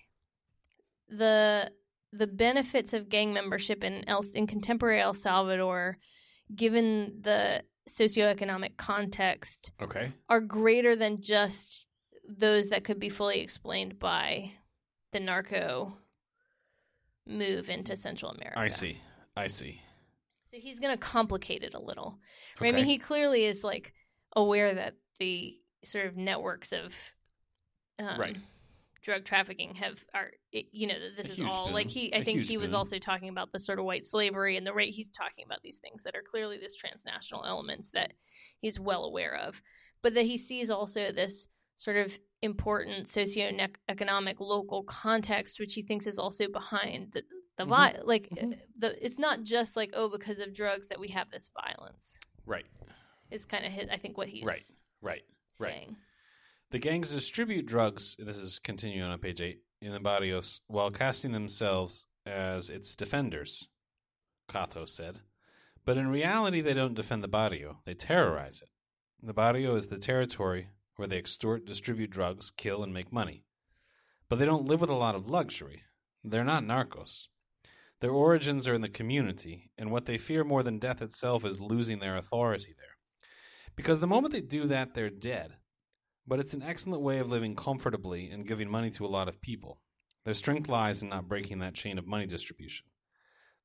the 1.08 1.70
the 2.12 2.26
benefits 2.26 2.92
of 2.92 3.08
gang 3.08 3.32
membership 3.32 3.84
in 3.84 4.08
El, 4.08 4.24
in 4.34 4.46
contemporary 4.46 5.00
El 5.00 5.14
Salvador, 5.14 5.98
given 6.54 7.20
the 7.20 7.62
socioeconomic 7.88 8.76
context, 8.76 9.72
okay 9.80 10.12
are 10.28 10.40
greater 10.40 10.96
than 10.96 11.22
just 11.22 11.86
those 12.28 12.68
that 12.68 12.84
could 12.84 13.00
be 13.00 13.08
fully 13.08 13.40
explained 13.40 13.98
by 13.98 14.52
the 15.12 15.20
narco 15.20 15.96
move 17.26 17.68
into 17.68 17.96
Central 17.96 18.30
America. 18.32 18.58
I 18.58 18.68
see 18.68 19.00
I 19.36 19.46
see 19.46 19.80
So 20.50 20.58
he's 20.58 20.80
going 20.80 20.92
to 20.94 20.98
complicate 20.98 21.62
it 21.62 21.74
a 21.74 21.80
little. 21.80 22.18
Right? 22.60 22.72
I 22.72 22.76
mean, 22.76 22.86
he 22.86 22.98
clearly 22.98 23.44
is 23.44 23.62
like 23.62 23.92
aware 24.34 24.74
that 24.74 24.94
the 25.18 25.58
sort 25.84 26.06
of 26.06 26.16
networks 26.16 26.72
of 26.72 26.94
um, 27.98 28.18
Right. 28.20 28.36
drug 29.02 29.24
trafficking 29.24 29.74
have 29.76 30.04
are 30.14 30.30
you 30.52 30.86
know 30.86 30.94
this 31.16 31.28
is 31.30 31.40
all 31.40 31.72
like 31.72 31.88
he 31.88 32.12
I 32.14 32.18
A 32.18 32.24
think 32.24 32.42
he 32.42 32.56
was 32.56 32.70
boom. 32.70 32.78
also 32.78 32.98
talking 32.98 33.28
about 33.28 33.52
the 33.52 33.60
sort 33.60 33.78
of 33.78 33.84
white 33.84 34.06
slavery 34.06 34.56
and 34.56 34.66
the 34.66 34.72
rate 34.72 34.94
he's 34.94 35.08
talking 35.10 35.44
about 35.44 35.60
these 35.62 35.78
things 35.78 36.02
that 36.04 36.14
are 36.14 36.22
clearly 36.22 36.58
this 36.58 36.74
transnational 36.74 37.44
elements 37.44 37.90
that 37.90 38.12
he's 38.60 38.78
well 38.78 39.04
aware 39.04 39.34
of 39.36 39.62
but 40.02 40.14
that 40.14 40.26
he 40.26 40.36
sees 40.38 40.70
also 40.70 41.10
this 41.12 41.46
sort 41.76 41.96
of 41.96 42.16
important 42.42 43.06
socioeconomic 43.06 44.36
local 44.40 44.82
context 44.84 45.58
which 45.60 45.74
he 45.74 45.82
thinks 45.82 46.06
is 46.06 46.18
also 46.18 46.46
behind 46.48 47.12
the, 47.12 47.22
the 47.58 47.64
Mhm. 47.64 47.68
vi- 47.68 48.00
like 48.04 48.28
uh, 48.40 48.46
the 48.76 49.04
it's 49.04 49.18
not 49.18 49.42
just 49.42 49.76
like 49.76 49.90
oh 49.94 50.08
because 50.08 50.38
of 50.38 50.54
drugs 50.54 50.88
that 50.88 50.98
we 51.00 51.08
have 51.08 51.30
this 51.30 51.50
violence 51.62 52.14
right 52.46 52.66
is 53.30 53.44
kind 53.44 53.66
of 53.66 53.72
hit. 53.72 53.88
I 53.90 53.98
think 53.98 54.16
what 54.16 54.28
he's 54.28 54.44
Right. 54.44 54.64
right 55.02 55.24
right. 55.58 55.72
saying 55.74 55.96
The 56.70 56.78
gangs 56.78 57.10
distribute 57.10 57.66
drugs, 57.66 58.16
this 58.18 58.36
is 58.38 58.58
continuing 58.58 59.10
on 59.10 59.18
page 59.18 59.40
8, 59.40 59.62
in 59.80 59.92
the 59.92 60.00
barrios 60.00 60.60
while 60.66 60.90
casting 60.90 61.32
themselves 61.32 62.06
as 62.26 62.68
its 62.68 62.94
defenders, 62.94 63.68
Cato 64.48 64.84
said. 64.84 65.20
But 65.86 65.96
in 65.96 66.08
reality, 66.08 66.60
they 66.60 66.74
don't 66.74 66.92
defend 66.94 67.24
the 67.24 67.28
barrio, 67.28 67.80
they 67.84 67.94
terrorize 67.94 68.60
it. 68.60 68.68
The 69.22 69.32
barrio 69.32 69.76
is 69.76 69.88
the 69.88 69.98
territory 69.98 70.68
where 70.96 71.08
they 71.08 71.16
extort, 71.18 71.64
distribute 71.64 72.10
drugs, 72.10 72.50
kill, 72.50 72.82
and 72.82 72.92
make 72.92 73.10
money. 73.12 73.44
But 74.28 74.38
they 74.38 74.44
don't 74.44 74.66
live 74.66 74.80
with 74.82 74.90
a 74.90 74.94
lot 74.94 75.14
of 75.14 75.26
luxury. 75.28 75.84
They're 76.22 76.44
not 76.44 76.64
narcos. 76.64 77.28
Their 78.00 78.10
origins 78.10 78.68
are 78.68 78.74
in 78.74 78.80
the 78.80 78.88
community, 78.88 79.70
and 79.76 79.90
what 79.90 80.06
they 80.06 80.18
fear 80.18 80.44
more 80.44 80.62
than 80.62 80.78
death 80.78 81.02
itself 81.02 81.44
is 81.44 81.60
losing 81.60 81.98
their 81.98 82.16
authority 82.16 82.74
there. 82.76 82.96
Because 83.74 84.00
the 84.00 84.06
moment 84.06 84.32
they 84.32 84.40
do 84.40 84.66
that, 84.66 84.94
they're 84.94 85.10
dead 85.10 85.56
but 86.28 86.38
it's 86.38 86.52
an 86.52 86.62
excellent 86.62 87.02
way 87.02 87.18
of 87.18 87.30
living 87.30 87.56
comfortably 87.56 88.30
and 88.30 88.46
giving 88.46 88.70
money 88.70 88.90
to 88.90 89.06
a 89.06 89.08
lot 89.08 89.28
of 89.28 89.40
people. 89.40 89.80
Their 90.24 90.34
strength 90.34 90.68
lies 90.68 91.02
in 91.02 91.08
not 91.08 91.26
breaking 91.26 91.60
that 91.60 91.74
chain 91.74 91.98
of 91.98 92.06
money 92.06 92.26
distribution. 92.26 92.84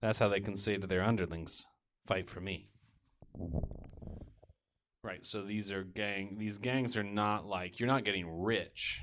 That's 0.02 0.20
how 0.20 0.30
they 0.30 0.40
can 0.40 0.56
say 0.56 0.78
to 0.78 0.88
their 0.88 1.04
underlings, 1.04 1.66
"Fight 2.08 2.30
for 2.30 2.40
me." 2.40 2.70
Right. 5.04 5.26
So 5.26 5.44
these 5.44 5.72
are 5.72 5.84
gang. 5.84 6.38
These 6.38 6.58
gangs 6.58 6.96
are 6.96 7.04
not 7.04 7.46
like 7.46 7.80
you're 7.80 7.88
not 7.88 8.06
getting 8.06 8.30
rich 8.30 9.02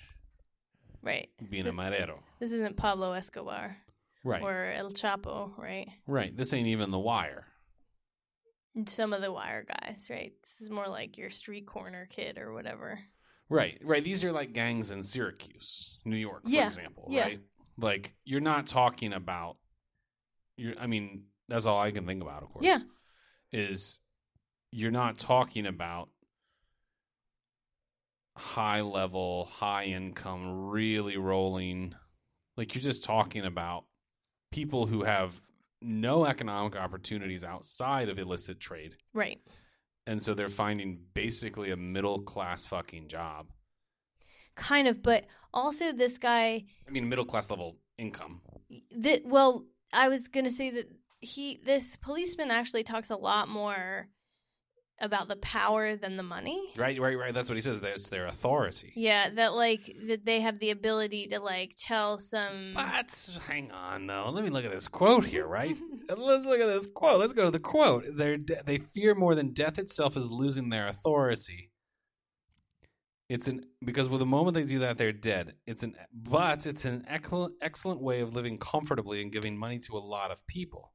right 1.03 1.31
being 1.49 1.67
a 1.67 1.73
marero. 1.73 2.23
this 2.41 2.53
isn't 2.53 2.77
Pablo 2.77 3.13
Escobar 3.13 3.79
Right. 4.25 4.43
or 4.43 4.71
El 4.73 4.91
Chapo 4.91 5.57
right 5.59 5.89
right. 6.07 6.37
This 6.37 6.53
ain't 6.53 6.69
even 6.69 6.91
the 6.91 6.99
wire. 6.99 7.47
some 8.87 9.13
of 9.13 9.21
the 9.23 9.33
wire 9.33 9.65
guys 9.67 10.09
right 10.11 10.33
this 10.43 10.61
is 10.61 10.71
more 10.71 10.89
like 10.89 11.19
your 11.19 11.31
street 11.31 11.67
corner 11.67 12.07
kid 12.11 12.39
or 12.39 12.53
whatever 12.53 12.99
Right, 13.53 13.81
right. 13.83 14.05
These 14.05 14.25
are 14.25 14.31
like 14.31 14.53
gangs 14.53 14.93
in 14.93 15.03
Syracuse, 15.03 15.99
New 16.05 16.17
York, 16.17 16.45
for 16.45 16.51
Yeah, 16.51 16.69
example. 16.69 17.09
yeah. 17.11 17.23
Right, 17.25 17.41
like 17.79 18.15
you're 18.25 18.41
not 18.41 18.69
talking 18.69 19.13
about. 19.13 19.57
You're. 20.57 20.75
I 20.79 20.87
mean, 20.87 21.25
that's 21.49 21.67
all 21.67 21.81
I 21.81 21.91
can 21.91 22.07
think 22.07 22.23
about. 22.23 22.45
Of 22.45 22.51
course. 22.53 22.65
Yeah. 22.65 22.79
Is 23.51 23.99
you're 24.71 24.93
not 24.93 25.19
talking 25.19 25.67
about 25.67 26.11
high 28.37 28.83
level, 28.83 29.47
high 29.47 29.87
income, 29.87 30.69
really 30.69 31.17
rolling. 31.17 31.95
Like 32.57 32.75
you're 32.77 32.83
just 32.83 33.03
talking 33.05 33.45
about 33.45 33.85
people 34.51 34.87
who 34.87 35.05
have 35.05 35.41
no 35.83 36.25
economic 36.27 36.77
opportunities 36.77 37.43
outside 37.45 38.09
of 38.09 38.19
illicit 38.19 38.61
trade 38.61 38.97
right 39.15 39.41
and 40.07 40.23
so 40.23 40.35
they're 40.35 40.49
finding 40.49 40.99
basically 41.15 41.71
a 41.71 41.77
middle 41.77 42.21
class 42.21 42.67
fucking 42.67 43.09
job. 43.09 43.47
kind 44.57 44.89
of 44.89 45.03
but 45.03 45.25
also 45.55 45.93
this 45.93 46.19
guy 46.19 46.65
I 46.87 46.91
mean, 46.91 47.09
middle 47.09 47.25
class 47.25 47.49
level 47.51 47.77
income. 47.99 48.41
that 48.97 49.25
well 49.25 49.65
I 49.93 50.09
was 50.09 50.29
gonna 50.29 50.51
say 50.51 50.71
that 50.71 50.89
he 51.21 51.61
this 51.65 51.97
policeman 51.97 52.51
actually 52.51 52.85
talks 52.85 53.11
a 53.11 53.17
lot 53.17 53.49
more 53.49 54.09
about 55.01 55.29
the 55.29 55.37
power 55.37 55.97
than 55.97 56.17
the 56.17 56.23
money 56.23 56.61
Right, 56.77 57.01
right, 57.01 57.19
right. 57.19 57.35
That's 57.35 57.49
what 57.49 57.57
he 57.57 57.61
says. 57.61 57.81
That's 57.81 58.09
their 58.09 58.27
authority. 58.27 58.93
Yeah, 58.95 59.31
that 59.31 59.55
like 59.55 59.95
that 60.09 60.25
they 60.25 60.41
have 60.41 60.59
the 60.59 60.71
ability 60.71 61.29
to 61.29 61.41
like 61.41 61.75
tell 61.79 62.19
some. 62.19 62.73
But 62.75 63.39
hang 63.47 63.71
on, 63.71 64.07
though. 64.07 64.31
Let 64.33 64.45
me 64.45 64.51
look 64.51 64.65
at 64.65 64.71
this 64.71 64.89
quote 64.89 65.25
here, 65.25 65.47
right? 65.47 65.77
Let's 66.09 66.47
look 66.47 66.61
at 66.61 66.67
this 66.67 66.87
quote. 66.95 67.21
Let's 67.21 67.33
go 67.33 67.45
to 67.45 67.51
the 67.51 67.59
quote. 67.59 68.05
They're 68.17 68.37
de- 68.37 68.63
they 68.65 68.79
fear 68.79 69.15
more 69.15 69.35
than 69.35 69.53
death 69.53 69.79
itself 69.79 70.17
is 70.17 70.31
losing 70.31 70.69
their 70.69 70.89
authority. 70.89 71.71
It's 73.29 73.47
an 73.47 73.65
because 73.85 74.09
with 74.09 74.21
the 74.21 74.27
moment 74.27 74.55
they 74.55 74.65
do 74.65 74.81
that, 74.81 74.99
they're 74.99 75.13
dead. 75.13 75.55
It's 75.67 75.83
an 75.83 75.97
but 76.13 76.67
it's 76.67 76.85
an 76.85 77.05
excellent 77.09 77.55
excellent 77.61 78.01
way 78.01 78.21
of 78.21 78.35
living 78.35 78.59
comfortably 78.59 79.23
and 79.23 79.31
giving 79.31 79.57
money 79.57 79.79
to 79.81 79.97
a 79.97 79.99
lot 79.99 80.31
of 80.31 80.47
people. 80.47 80.93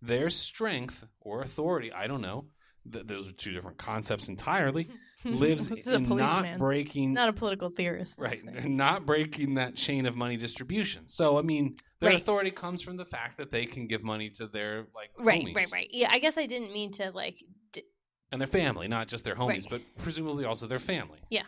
Their 0.00 0.28
strength 0.28 1.04
or 1.20 1.40
authority, 1.40 1.90
I 1.92 2.06
don't 2.06 2.20
know. 2.20 2.46
Th- 2.92 3.06
those 3.06 3.28
are 3.28 3.32
two 3.32 3.52
different 3.52 3.78
concepts 3.78 4.28
entirely. 4.28 4.88
Lives 5.24 5.68
This 5.68 5.80
is 5.80 5.86
a 5.86 5.94
in 5.94 6.04
not 6.16 6.58
breaking 6.58 7.14
not 7.14 7.30
a 7.30 7.32
political 7.32 7.70
theorist. 7.70 8.14
Right. 8.18 8.40
let's 8.44 8.54
They're 8.54 8.62
say. 8.64 8.68
not 8.68 9.06
breaking 9.06 9.54
that 9.54 9.74
chain 9.74 10.04
of 10.04 10.16
money 10.16 10.36
distribution. 10.36 11.08
So, 11.08 11.38
I 11.38 11.42
mean, 11.42 11.76
their 12.00 12.10
Right. 12.10 12.20
authority 12.20 12.50
comes 12.50 12.82
from 12.82 12.98
the 12.98 13.06
fact 13.06 13.38
that 13.38 13.50
they 13.50 13.64
can 13.64 13.86
give 13.86 14.02
money 14.04 14.28
to 14.30 14.46
their, 14.46 14.86
like, 14.94 15.10
Right, 15.18 15.42
homies 15.46 15.54
right, 15.56 15.72
right. 15.72 15.88
Yeah, 15.90 16.08
I 16.10 16.18
guess 16.18 16.36
I 16.36 16.44
didn't 16.44 16.72
mean 16.74 16.92
to 16.92 17.10
like. 17.12 17.42
D- 17.72 17.84
and 18.32 18.40
their 18.40 18.46
family, 18.48 18.86
not 18.88 19.08
just 19.08 19.24
their 19.24 19.34
homies, 19.36 19.70
Right. 19.70 19.70
but 19.70 19.82
presumably 20.02 20.44
also 20.44 20.66
their 20.66 20.78
family. 20.78 21.20
Yeah, 21.30 21.44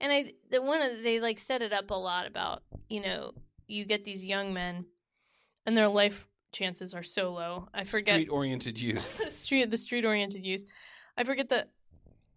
and 0.00 0.12
I 0.12 0.34
the 0.50 0.62
one 0.62 0.80
of 0.82 1.02
they 1.02 1.18
like 1.18 1.38
set 1.40 1.60
it 1.62 1.72
up 1.72 1.90
a 1.90 1.94
lot 1.94 2.26
about 2.28 2.62
you 2.88 3.00
know 3.00 3.32
you 3.66 3.84
get 3.84 4.04
these 4.04 4.22
young 4.24 4.52
men, 4.52 4.84
and 5.66 5.76
their 5.76 5.88
life 5.88 6.28
chances 6.52 6.94
are 6.94 7.02
so 7.02 7.32
low. 7.32 7.68
I 7.74 7.84
forget 7.84 8.14
Street 8.14 8.28
oriented 8.28 8.80
youth. 8.80 9.20
street 9.36 9.70
the 9.70 9.76
street 9.76 10.04
oriented 10.04 10.44
youth. 10.44 10.64
I 11.16 11.24
forget 11.24 11.48
that, 11.50 11.70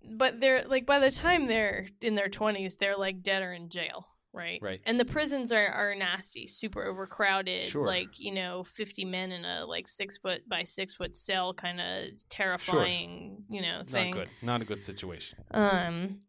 but 0.09 0.39
they're 0.39 0.65
like 0.65 0.85
by 0.85 0.99
the 0.99 1.11
time 1.11 1.47
they're 1.47 1.87
in 2.01 2.15
their 2.15 2.29
twenties, 2.29 2.75
they're 2.75 2.97
like 2.97 3.21
dead 3.21 3.43
or 3.43 3.53
in 3.53 3.69
jail, 3.69 4.07
right? 4.33 4.59
Right. 4.61 4.81
And 4.85 4.99
the 4.99 5.05
prisons 5.05 5.51
are 5.51 5.67
are 5.67 5.95
nasty, 5.95 6.47
super 6.47 6.83
overcrowded. 6.83 7.63
Sure. 7.63 7.85
Like 7.85 8.19
you 8.19 8.33
know, 8.33 8.63
fifty 8.63 9.05
men 9.05 9.31
in 9.31 9.45
a 9.45 9.65
like 9.65 9.87
six 9.87 10.17
foot 10.17 10.47
by 10.47 10.63
six 10.63 10.93
foot 10.93 11.15
cell, 11.15 11.53
kind 11.53 11.79
of 11.79 12.29
terrifying, 12.29 13.43
you 13.49 13.61
know, 13.61 13.81
thing. 13.85 14.11
Not 14.11 14.19
good. 14.19 14.29
Not 14.41 14.61
a 14.61 14.65
good 14.65 14.79
situation. 14.79 15.39
Um 15.51 16.19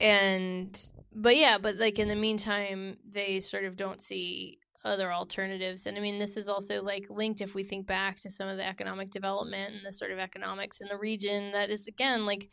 and 0.00 0.86
but 1.14 1.36
yeah, 1.36 1.58
but 1.58 1.76
like 1.76 1.98
in 1.98 2.08
the 2.08 2.16
meantime, 2.16 2.96
they 3.10 3.40
sort 3.40 3.64
of 3.64 3.76
don't 3.76 4.02
see 4.02 4.58
other 4.84 5.12
alternatives. 5.12 5.86
And 5.86 5.96
I 5.96 6.00
mean, 6.00 6.18
this 6.18 6.36
is 6.36 6.48
also 6.48 6.82
like 6.82 7.06
linked 7.08 7.40
if 7.40 7.54
we 7.54 7.62
think 7.62 7.86
back 7.86 8.20
to 8.22 8.30
some 8.30 8.48
of 8.48 8.56
the 8.56 8.66
economic 8.66 9.10
development 9.10 9.74
and 9.74 9.86
the 9.86 9.92
sort 9.92 10.10
of 10.10 10.18
economics 10.18 10.80
in 10.80 10.88
the 10.88 10.96
region 10.98 11.52
that 11.52 11.70
is 11.70 11.86
again 11.86 12.26
like 12.26 12.50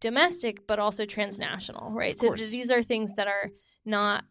domestic 0.00 0.66
but 0.66 0.78
also 0.78 1.04
transnational, 1.04 1.90
right? 1.90 2.18
So 2.18 2.34
these 2.34 2.70
are 2.70 2.82
things 2.82 3.12
that 3.14 3.26
are 3.26 3.50
not 3.84 4.24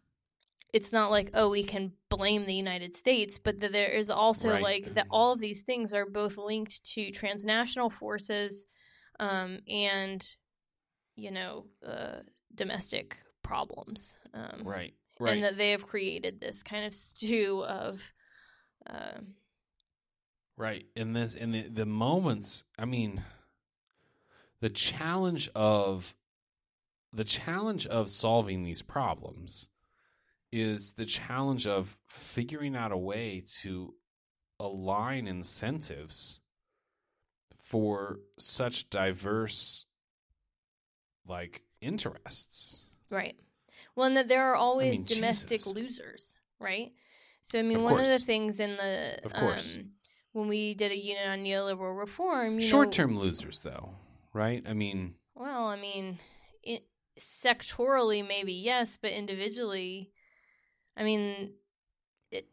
it's 0.73 0.93
not 0.93 1.11
like 1.11 1.29
oh 1.33 1.49
we 1.49 1.63
can 1.63 1.91
blame 2.09 2.45
the 2.45 2.53
United 2.53 2.95
States, 2.95 3.37
but 3.37 3.59
that 3.59 3.73
there 3.73 3.89
is 3.89 4.09
also 4.09 4.49
Right. 4.49 4.63
like 4.63 4.93
that 4.95 5.07
all 5.09 5.33
of 5.33 5.39
these 5.39 5.61
things 5.61 5.93
are 5.93 6.05
both 6.05 6.37
linked 6.37 6.83
to 6.93 7.11
transnational 7.11 7.89
forces 7.89 8.65
um, 9.19 9.59
and 9.67 10.35
you 11.15 11.31
know 11.31 11.65
uh, 11.85 12.19
domestic 12.55 13.17
problems, 13.43 14.15
um, 14.33 14.61
Right. 14.63 14.93
Right. 15.21 15.33
and 15.33 15.43
that 15.43 15.57
they 15.57 15.71
have 15.71 15.85
created 15.85 16.39
this 16.39 16.63
kind 16.63 16.85
of 16.85 16.93
stew 16.93 17.63
of. 17.63 18.01
Uh, 18.87 19.19
Right. 20.57 20.85
In 20.95 21.13
this 21.13 21.33
in 21.33 21.51
the 21.51 21.67
the 21.69 21.85
moments, 21.85 22.63
I 22.77 22.85
mean 22.85 23.23
the 24.59 24.69
challenge 24.69 25.49
of 25.55 26.13
the 27.11 27.23
challenge 27.23 27.87
of 27.87 28.11
solving 28.11 28.63
these 28.63 28.81
problems 28.81 29.69
is 30.51 30.93
the 30.93 31.05
challenge 31.05 31.65
of 31.65 31.97
figuring 32.05 32.75
out 32.75 32.91
a 32.91 32.97
way 32.97 33.43
to 33.61 33.95
align 34.59 35.27
incentives 35.27 36.41
for 37.63 38.19
such 38.37 38.89
diverse 38.89 39.85
like 41.25 41.63
interests. 41.81 42.81
Right. 43.09 43.39
Well, 43.95 44.07
and 44.07 44.17
that 44.17 44.27
there 44.27 44.43
are 44.51 44.55
always 44.55 44.91
mean, 44.91 45.03
domestic 45.05 45.59
Jesus. 45.63 45.73
losers, 45.73 46.35
right? 46.59 46.91
So 47.43 47.59
I 47.59 47.61
mean, 47.63 47.77
Of 47.77 47.83
one 47.83 47.99
of 47.99 48.05
the 48.07 48.19
things 48.19 48.59
in 48.59 48.77
the 48.77 49.19
Of 49.23 49.33
course. 49.33 49.75
um, 49.75 49.91
when 50.33 50.47
we 50.47 50.73
did 50.73 50.91
a 50.91 50.97
unit 50.97 51.27
on 51.27 51.39
neoliberal 51.43 51.97
reform, 51.97 52.59
you 52.59 52.67
Short-term 52.67 53.17
losers 53.17 53.59
though, 53.59 53.95
right? 54.33 54.63
I 54.67 54.73
mean, 54.73 55.15
Well, 55.35 55.65
I 55.65 55.75
mean, 55.79 56.19
it, 56.63 56.85
sectorally 57.19 58.25
maybe 58.27 58.53
yes, 58.53 58.97
but 59.01 59.11
individually, 59.11 60.11
I 60.95 61.03
mean, 61.03 61.53
it 62.31 62.47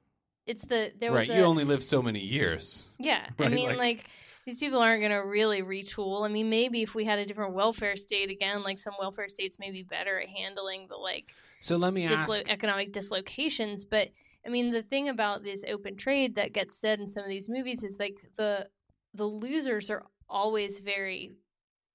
it's 0.46 0.64
the 0.64 0.92
there 0.98 1.12
was 1.12 1.20
right, 1.28 1.30
a, 1.30 1.36
you 1.36 1.42
only 1.44 1.64
live 1.64 1.84
so 1.84 2.02
many 2.02 2.20
years. 2.20 2.86
yeah. 2.98 3.26
I 3.38 3.48
mean, 3.48 3.68
like- 3.70 3.78
like, 3.78 4.04
these 4.48 4.58
people 4.58 4.78
aren't 4.78 5.02
going 5.02 5.12
to 5.12 5.18
really 5.18 5.60
retool. 5.60 6.24
I 6.24 6.28
mean, 6.28 6.48
maybe 6.48 6.80
if 6.80 6.94
we 6.94 7.04
had 7.04 7.18
a 7.18 7.26
different 7.26 7.52
welfare 7.52 7.96
state 7.96 8.30
again, 8.30 8.62
like 8.62 8.78
some 8.78 8.94
welfare 8.98 9.28
states 9.28 9.58
may 9.58 9.70
be 9.70 9.82
better 9.82 10.18
at 10.18 10.26
handling 10.26 10.86
the 10.88 10.96
like 10.96 11.34
So 11.60 11.76
let 11.76 11.92
me 11.92 12.06
ask 12.06 12.26
dislo- 12.26 12.48
economic 12.48 12.90
dislocations. 12.92 13.84
But 13.84 14.08
I 14.46 14.48
mean, 14.48 14.70
the 14.70 14.82
thing 14.82 15.10
about 15.10 15.42
this 15.42 15.64
open 15.68 15.96
trade 15.96 16.36
that 16.36 16.54
gets 16.54 16.78
said 16.78 16.98
in 16.98 17.10
some 17.10 17.24
of 17.24 17.28
these 17.28 17.46
movies 17.46 17.82
is 17.82 17.96
like 17.98 18.16
the 18.36 18.68
the 19.12 19.26
losers 19.26 19.90
are 19.90 20.06
always 20.30 20.80
very 20.80 21.32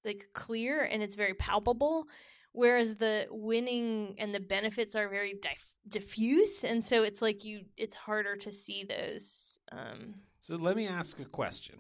like 0.05 0.27
clear 0.33 0.83
and 0.83 1.01
it's 1.01 1.15
very 1.15 1.33
palpable, 1.33 2.05
whereas 2.51 2.97
the 2.97 3.25
winning 3.31 4.13
and 4.19 4.31
the 4.35 4.39
benefits 4.39 4.93
are 4.95 5.09
very 5.09 5.33
dif- 5.41 5.73
diffuse, 5.89 6.63
and 6.63 6.85
so 6.85 7.01
it's 7.01 7.21
like 7.21 7.43
you 7.43 7.61
it's 7.77 7.95
harder 7.95 8.35
to 8.35 8.51
see 8.51 8.83
those. 8.83 9.57
Um, 9.71 10.21
So 10.39 10.55
let 10.55 10.75
me 10.75 10.87
ask 10.87 11.19
a 11.19 11.25
question. 11.25 11.79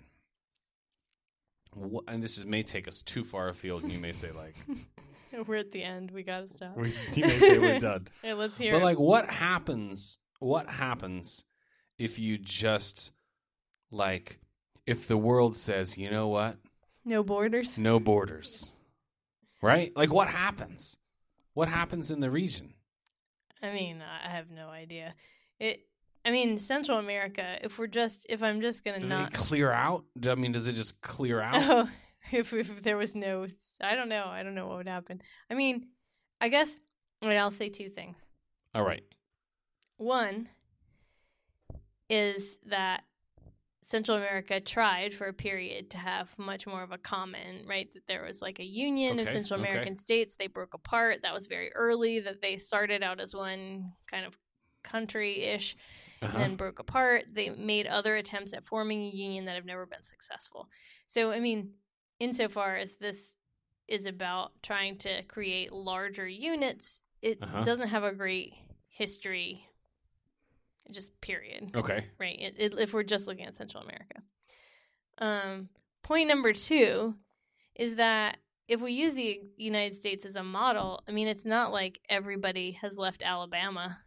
What, 1.75 2.05
and 2.07 2.21
this 2.21 2.37
is, 2.37 2.45
may 2.45 2.63
take 2.63 2.87
us 2.87 3.01
too 3.01 3.23
far 3.23 3.49
afield, 3.49 3.83
and 3.83 3.91
you 3.91 3.99
may 3.99 4.11
say 4.11 4.31
like, 4.31 4.55
we're 5.47 5.55
at 5.55 5.71
the 5.71 5.83
end. 5.83 6.11
We 6.11 6.23
gotta 6.23 6.47
stop. 6.53 6.77
we, 6.77 6.91
you 7.13 7.25
may 7.25 7.39
say 7.39 7.57
we're 7.57 7.79
done. 7.79 8.07
Hey, 8.21 8.33
let's 8.33 8.57
hear. 8.57 8.73
But 8.73 8.81
it. 8.81 8.85
like, 8.85 8.99
what 8.99 9.29
happens? 9.29 10.17
What 10.39 10.67
happens 10.67 11.43
if 11.97 12.19
you 12.19 12.37
just 12.37 13.11
like 13.91 14.39
if 14.85 15.07
the 15.07 15.17
world 15.17 15.55
says, 15.55 15.97
you 15.97 16.09
know 16.11 16.27
what, 16.27 16.57
no 17.05 17.23
borders. 17.23 17.77
no 17.77 17.99
borders, 17.99 18.71
right? 19.61 19.91
Like, 19.95 20.11
what 20.11 20.27
happens? 20.27 20.97
What 21.53 21.69
happens 21.69 22.11
in 22.11 22.19
the 22.19 22.31
region? 22.31 22.73
I 23.61 23.71
mean, 23.71 24.01
I 24.01 24.29
have 24.29 24.51
no 24.51 24.67
idea. 24.67 25.13
It. 25.59 25.85
I 26.25 26.31
mean, 26.31 26.57
Central 26.57 26.97
America. 26.97 27.57
If 27.61 27.77
we're 27.77 27.87
just, 27.87 28.25
if 28.29 28.41
I'm 28.41 28.61
just 28.61 28.83
gonna 28.83 28.99
Do 29.01 29.07
not. 29.07 29.33
clear 29.33 29.71
out? 29.71 30.05
I 30.27 30.35
mean, 30.35 30.51
does 30.53 30.67
it 30.67 30.73
just 30.73 31.01
clear 31.01 31.41
out? 31.41 31.55
Oh, 31.55 31.89
if 32.31 32.53
if 32.53 32.81
there 32.83 32.97
was 32.97 33.13
no, 33.13 33.45
I 33.81 33.95
don't 33.95 34.09
know. 34.09 34.25
I 34.25 34.43
don't 34.43 34.55
know 34.55 34.67
what 34.67 34.77
would 34.77 34.87
happen. 34.87 35.21
I 35.49 35.55
mean, 35.55 35.87
I 36.39 36.49
guess. 36.49 36.77
Wait, 37.21 37.37
I'll 37.37 37.51
say 37.51 37.69
two 37.69 37.89
things. 37.89 38.17
All 38.75 38.83
right. 38.83 39.03
One 39.97 40.49
is 42.09 42.57
that 42.65 43.03
Central 43.81 44.17
America 44.17 44.59
tried 44.59 45.13
for 45.13 45.27
a 45.27 45.33
period 45.33 45.89
to 45.91 45.97
have 45.97 46.29
much 46.37 46.65
more 46.67 46.83
of 46.83 46.91
a 46.91 46.97
common, 46.97 47.65
right? 47.67 47.89
That 47.93 48.03
there 48.07 48.23
was 48.23 48.41
like 48.41 48.59
a 48.59 48.63
union 48.65 49.19
of 49.19 49.27
Okay, 49.27 49.33
Central 49.33 49.59
okay. 49.59 49.69
American 49.69 49.95
states. 49.97 50.35
They 50.37 50.47
broke 50.47 50.73
apart. 50.73 51.19
That 51.23 51.33
was 51.33 51.47
very 51.47 51.71
early, 51.73 52.19
that 52.21 52.41
they 52.41 52.57
started 52.57 53.03
out 53.03 53.19
as 53.19 53.33
one 53.33 53.93
kind 54.09 54.25
of 54.25 54.37
country 54.83 55.43
ish 55.43 55.75
Uh-huh. 56.23 56.33
and 56.37 56.43
then 56.43 56.55
broke 56.55 56.79
apart. 56.79 57.25
They 57.33 57.49
made 57.49 57.87
other 57.87 58.15
attempts 58.15 58.53
at 58.53 58.65
forming 58.65 59.03
a 59.03 59.09
union 59.09 59.45
that 59.45 59.55
have 59.55 59.65
never 59.65 59.85
been 59.85 60.03
successful. 60.03 60.69
So, 61.07 61.31
I 61.31 61.39
mean, 61.39 61.71
insofar 62.19 62.75
as 62.77 62.93
this 62.99 63.33
is 63.87 64.05
about 64.05 64.51
trying 64.61 64.97
to 64.99 65.23
create 65.23 65.71
larger 65.71 66.27
units, 66.27 67.01
it 67.21 67.37
Uh-huh. 67.41 67.63
doesn't 67.63 67.89
have 67.89 68.03
a 68.03 68.11
great 68.13 68.53
history, 68.89 69.67
just 70.91 71.19
period. 71.21 71.71
Okay. 71.75 72.05
Right. 72.19 72.39
It, 72.39 72.55
it, 72.57 72.79
if 72.79 72.93
we're 72.93 73.03
just 73.03 73.27
looking 73.27 73.45
at 73.45 73.55
Central 73.55 73.83
America. 73.83 74.21
Um, 75.17 75.69
point 76.01 76.27
number 76.27 76.53
two 76.53 77.15
is 77.75 77.95
that 77.95 78.37
if 78.67 78.79
we 78.81 78.93
use 78.93 79.13
the 79.13 79.41
United 79.57 79.97
States 79.97 80.25
as 80.25 80.35
a 80.35 80.43
model, 80.43 81.01
I 81.07 81.11
mean, 81.11 81.27
it's 81.27 81.45
not 81.45 81.71
like 81.71 81.99
everybody 82.09 82.71
has 82.81 82.95
left 82.97 83.21
Alabama. 83.23 83.99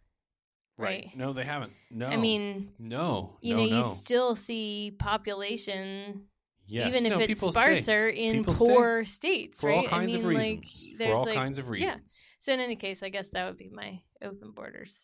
Right. 0.78 1.06
Right. 1.06 1.16
No, 1.16 1.32
they 1.32 1.44
haven't. 1.44 1.72
No. 1.90 2.06
I 2.06 2.16
mean, 2.16 2.72
no. 2.78 3.38
you 3.40 3.54
no, 3.54 3.64
know, 3.64 3.68
no. 3.68 3.76
you 3.88 3.94
still 3.94 4.36
see 4.36 4.94
population, 4.98 6.24
yes. 6.66 6.88
even 6.88 7.10
if 7.10 7.18
it's 7.18 7.26
people 7.26 7.52
stay. 7.52 7.76
sparser 7.76 8.08
in 8.08 8.38
People 8.38 8.54
stay. 8.54 8.66
poor 8.66 9.04
states, 9.04 9.60
for 9.60 9.70
right? 9.70 9.78
all 9.78 9.88
kinds 9.88 10.14
I 10.14 10.18
of 10.18 10.24
reasons. 10.24 10.84
Like, 10.98 11.08
for 11.08 11.14
all 11.14 11.24
like, 11.24 11.34
kinds 11.34 11.58
of 11.58 11.68
reasons. 11.68 11.96
Yeah. 11.96 12.22
So 12.40 12.52
in 12.52 12.60
any 12.60 12.76
case, 12.76 13.02
I 13.02 13.08
guess 13.08 13.28
that 13.30 13.46
would 13.46 13.56
be 13.56 13.70
my 13.70 14.00
open 14.22 14.52
borders 14.52 15.00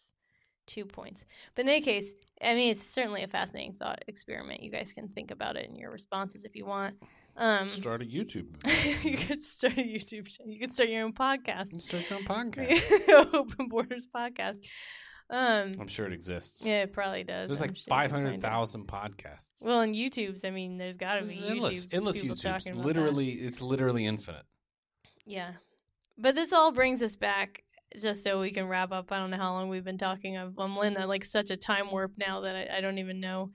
two 0.66 0.84
points. 0.84 1.24
But 1.54 1.64
in 1.64 1.70
any 1.70 1.80
case, 1.80 2.06
I 2.40 2.54
mean, 2.54 2.70
it's 2.70 2.86
certainly 2.86 3.22
a 3.22 3.28
fascinating 3.28 3.74
thought 3.74 4.04
experiment. 4.08 4.62
You 4.62 4.70
guys 4.70 4.92
can 4.92 5.08
think 5.08 5.30
about 5.30 5.56
it 5.56 5.68
in 5.68 5.76
your 5.76 5.90
responses 5.90 6.44
if 6.44 6.56
you 6.56 6.66
want. 6.66 6.94
Um, 7.36 7.66
Start 7.66 8.02
a 8.02 8.04
YouTube. 8.04 8.46
you 9.04 9.16
could 9.16 9.42
start 9.42 9.78
a 9.78 9.82
YouTube 9.82 10.28
show. 10.28 10.44
You 10.44 10.58
could 10.58 10.72
start 10.72 10.90
your 10.90 11.04
own 11.04 11.12
podcast. 11.12 11.80
Start 11.80 12.10
your 12.10 12.18
own 12.18 12.24
podcast. 12.24 13.08
open 13.34 13.68
borders 13.68 14.06
podcast. 14.14 14.58
Um, 15.32 15.76
I'm 15.80 15.88
sure 15.88 16.06
it 16.06 16.12
exists. 16.12 16.62
yeah, 16.62 16.82
it 16.82 16.92
probably 16.92 17.24
does. 17.24 17.48
There's 17.48 17.60
I'm 17.62 17.68
like 17.68 17.76
sure 17.76 17.86
five 17.88 18.10
hundred 18.10 18.42
thousand 18.42 18.86
podcasts. 18.86 19.64
Well, 19.64 19.80
in 19.80 19.94
YouTube's, 19.94 20.44
I 20.44 20.50
mean, 20.50 20.76
there's 20.76 20.98
got 20.98 21.14
to 21.14 21.24
be 21.24 21.42
endless, 21.48 21.86
YouTube's 21.86 21.94
endless 21.94 22.20
people 22.20 22.36
YouTubes. 22.36 22.44
about 22.44 22.64
that. 22.64 22.76
Literally, 22.76 23.30
it's 23.30 23.62
literally 23.62 24.04
infinite. 24.04 24.44
Yeah. 25.24 25.52
But 26.18 26.34
this 26.34 26.52
all 26.52 26.70
brings 26.70 27.00
us 27.00 27.16
back 27.16 27.64
just 27.98 28.22
so 28.22 28.40
we 28.40 28.50
can 28.50 28.68
wrap 28.68 28.92
up. 28.92 29.10
I 29.10 29.18
don't 29.18 29.30
know 29.30 29.38
how 29.38 29.52
long 29.52 29.70
we've 29.70 29.84
been 29.84 29.96
talking. 29.96 30.36
I'm, 30.36 30.54
I'm 30.58 30.76
in 30.78 31.08
like 31.08 31.24
such 31.24 31.50
a 31.50 31.56
time 31.56 31.90
warp 31.90 32.12
now 32.18 32.42
that 32.42 32.54
I, 32.54 32.78
I 32.78 32.80
don't 32.82 32.98
even 32.98 33.18
know. 33.18 33.50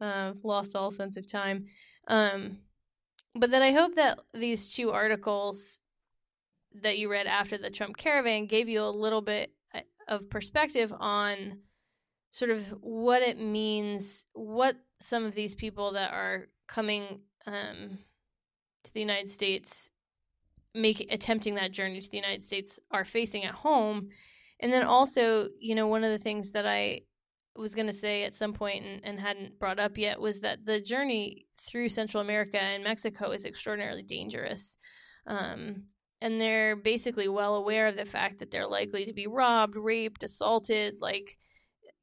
Uh, 0.00 0.32
lost 0.42 0.74
all 0.74 0.90
sense 0.90 1.18
of 1.18 1.30
time. 1.30 1.66
Um, 2.06 2.58
but 3.34 3.50
then 3.50 3.62
I 3.62 3.72
hope 3.72 3.96
that 3.96 4.18
these 4.32 4.72
two 4.72 4.92
articles 4.92 5.80
that 6.82 6.98
you 6.98 7.10
read 7.10 7.26
after 7.26 7.58
the 7.58 7.70
Trump 7.70 7.96
caravan 7.96 8.46
gave 8.46 8.68
you 8.68 8.82
a 8.82 8.88
little 8.88 9.22
bit 9.22 9.52
of 10.08 10.28
perspective 10.30 10.92
on 10.98 11.58
sort 12.32 12.50
of 12.50 12.66
what 12.80 13.22
it 13.22 13.38
means, 13.38 14.26
what 14.32 14.76
some 15.00 15.24
of 15.24 15.34
these 15.34 15.54
people 15.54 15.92
that 15.92 16.12
are 16.12 16.48
coming 16.66 17.20
um, 17.46 17.98
to 18.84 18.92
the 18.92 19.00
United 19.00 19.30
States 19.30 19.90
make 20.74 21.06
attempting 21.10 21.54
that 21.54 21.72
journey 21.72 22.00
to 22.00 22.10
the 22.10 22.16
United 22.16 22.44
States 22.44 22.78
are 22.90 23.04
facing 23.04 23.44
at 23.44 23.54
home. 23.54 24.08
And 24.60 24.72
then 24.72 24.84
also, 24.84 25.48
you 25.60 25.74
know, 25.74 25.86
one 25.86 26.04
of 26.04 26.10
the 26.10 26.22
things 26.22 26.52
that 26.52 26.66
I 26.66 27.02
was 27.56 27.74
going 27.74 27.86
to 27.86 27.92
say 27.92 28.24
at 28.24 28.36
some 28.36 28.52
point 28.52 28.84
and, 28.84 29.00
and 29.04 29.20
hadn't 29.20 29.58
brought 29.58 29.78
up 29.78 29.98
yet 29.98 30.20
was 30.20 30.40
that 30.40 30.64
the 30.64 30.80
journey 30.80 31.46
through 31.60 31.88
Central 31.88 32.20
America 32.20 32.60
and 32.60 32.84
Mexico 32.84 33.30
is 33.32 33.44
extraordinarily 33.44 34.02
dangerous. 34.02 34.76
Um, 35.26 35.84
and 36.20 36.40
they're 36.40 36.76
basically 36.76 37.28
well 37.28 37.54
aware 37.54 37.86
of 37.86 37.96
the 37.96 38.04
fact 38.04 38.38
that 38.38 38.50
they're 38.50 38.66
likely 38.66 39.04
to 39.06 39.12
be 39.12 39.26
robbed, 39.26 39.76
raped, 39.76 40.22
assaulted, 40.22 40.96
like 41.00 41.36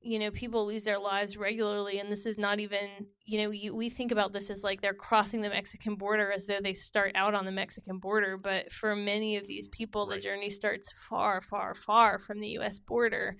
you 0.02 0.20
know 0.20 0.30
people 0.30 0.68
lose 0.68 0.84
their 0.84 1.00
lives 1.00 1.36
regularly 1.36 1.98
and 1.98 2.12
this 2.12 2.28
is 2.28 2.38
not 2.38 2.60
even 2.60 2.88
you 3.24 3.42
know 3.42 3.50
you, 3.50 3.76
we 3.76 3.90
think 3.90 4.12
about 4.12 4.34
this 4.34 4.52
as 4.52 4.62
like 4.62 4.80
they're 4.80 4.94
crossing 4.94 5.42
the 5.42 5.50
mexican 5.50 5.96
border 5.96 6.32
as 6.32 6.46
though 6.46 6.60
they 6.62 6.76
start 6.76 7.12
out 7.16 7.34
on 7.34 7.44
the 7.44 7.52
mexican 7.52 7.98
border 7.98 8.38
but 8.38 8.72
for 8.72 8.96
many 8.96 9.36
of 9.36 9.48
these 9.48 9.68
people 9.70 10.06
Right. 10.08 10.18
the 10.18 10.22
journey 10.22 10.52
starts 10.52 10.92
far 11.10 11.42
far 11.42 11.74
far 11.74 12.20
from 12.20 12.40
the 12.40 12.50
us 12.50 12.78
border 12.78 13.36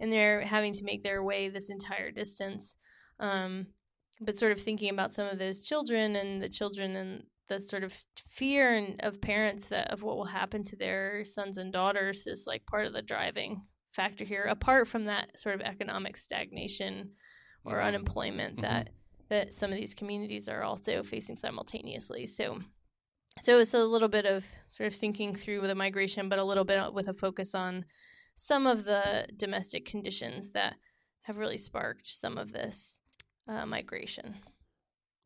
and 0.00 0.12
they're 0.12 0.42
having 0.42 0.72
to 0.74 0.84
make 0.84 1.02
their 1.02 1.22
way 1.22 1.48
this 1.48 1.68
entire 1.68 2.10
distance. 2.10 2.76
Um, 3.18 3.66
but 4.20 4.36
sort 4.36 4.52
of 4.52 4.60
thinking 4.60 4.90
about 4.90 5.14
some 5.14 5.26
of 5.26 5.38
those 5.38 5.60
children 5.60 6.16
and 6.16 6.42
the 6.42 6.48
children 6.48 6.96
and 6.96 7.22
the 7.48 7.60
sort 7.60 7.84
of 7.84 7.96
fear 8.28 8.74
and 8.74 9.00
of 9.02 9.20
parents 9.20 9.66
that 9.66 9.90
of 9.90 10.02
what 10.02 10.16
will 10.16 10.24
happen 10.26 10.64
to 10.64 10.76
their 10.76 11.24
sons 11.24 11.58
and 11.58 11.72
daughters 11.72 12.26
is 12.26 12.44
like 12.46 12.66
part 12.66 12.86
of 12.86 12.92
the 12.92 13.02
driving 13.02 13.62
factor 13.92 14.24
here 14.24 14.44
apart 14.44 14.86
from 14.88 15.04
that 15.06 15.38
sort 15.40 15.54
of 15.54 15.60
economic 15.62 16.16
stagnation 16.16 17.12
or 17.64 17.76
Mhm. 17.78 17.84
unemployment 17.86 18.56
Mhm. 18.58 18.62
that 18.62 18.88
that 19.28 19.52
some 19.54 19.72
of 19.72 19.76
these 19.76 19.94
communities 19.94 20.48
are 20.48 20.62
also 20.62 21.02
facing 21.02 21.36
simultaneously 21.36 22.26
so 22.26 22.60
so 23.40 23.58
it's 23.58 23.74
a 23.74 23.84
little 23.84 24.08
bit 24.08 24.24
of 24.24 24.44
sort 24.70 24.86
of 24.86 24.94
thinking 24.98 25.34
through 25.34 25.60
the 25.62 25.74
migration 25.74 26.28
but 26.28 26.38
a 26.38 26.44
little 26.44 26.64
bit 26.64 26.92
with 26.92 27.08
a 27.08 27.14
focus 27.14 27.54
on 27.54 27.84
some 28.34 28.66
of 28.66 28.84
the 28.84 29.26
domestic 29.36 29.84
conditions 29.86 30.50
that 30.52 30.76
have 31.22 31.38
really 31.38 31.58
sparked 31.58 32.06
some 32.06 32.36
of 32.38 32.52
this 32.52 33.00
uh, 33.48 33.64
migration 33.66 34.36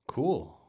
Cool. 0.06 0.59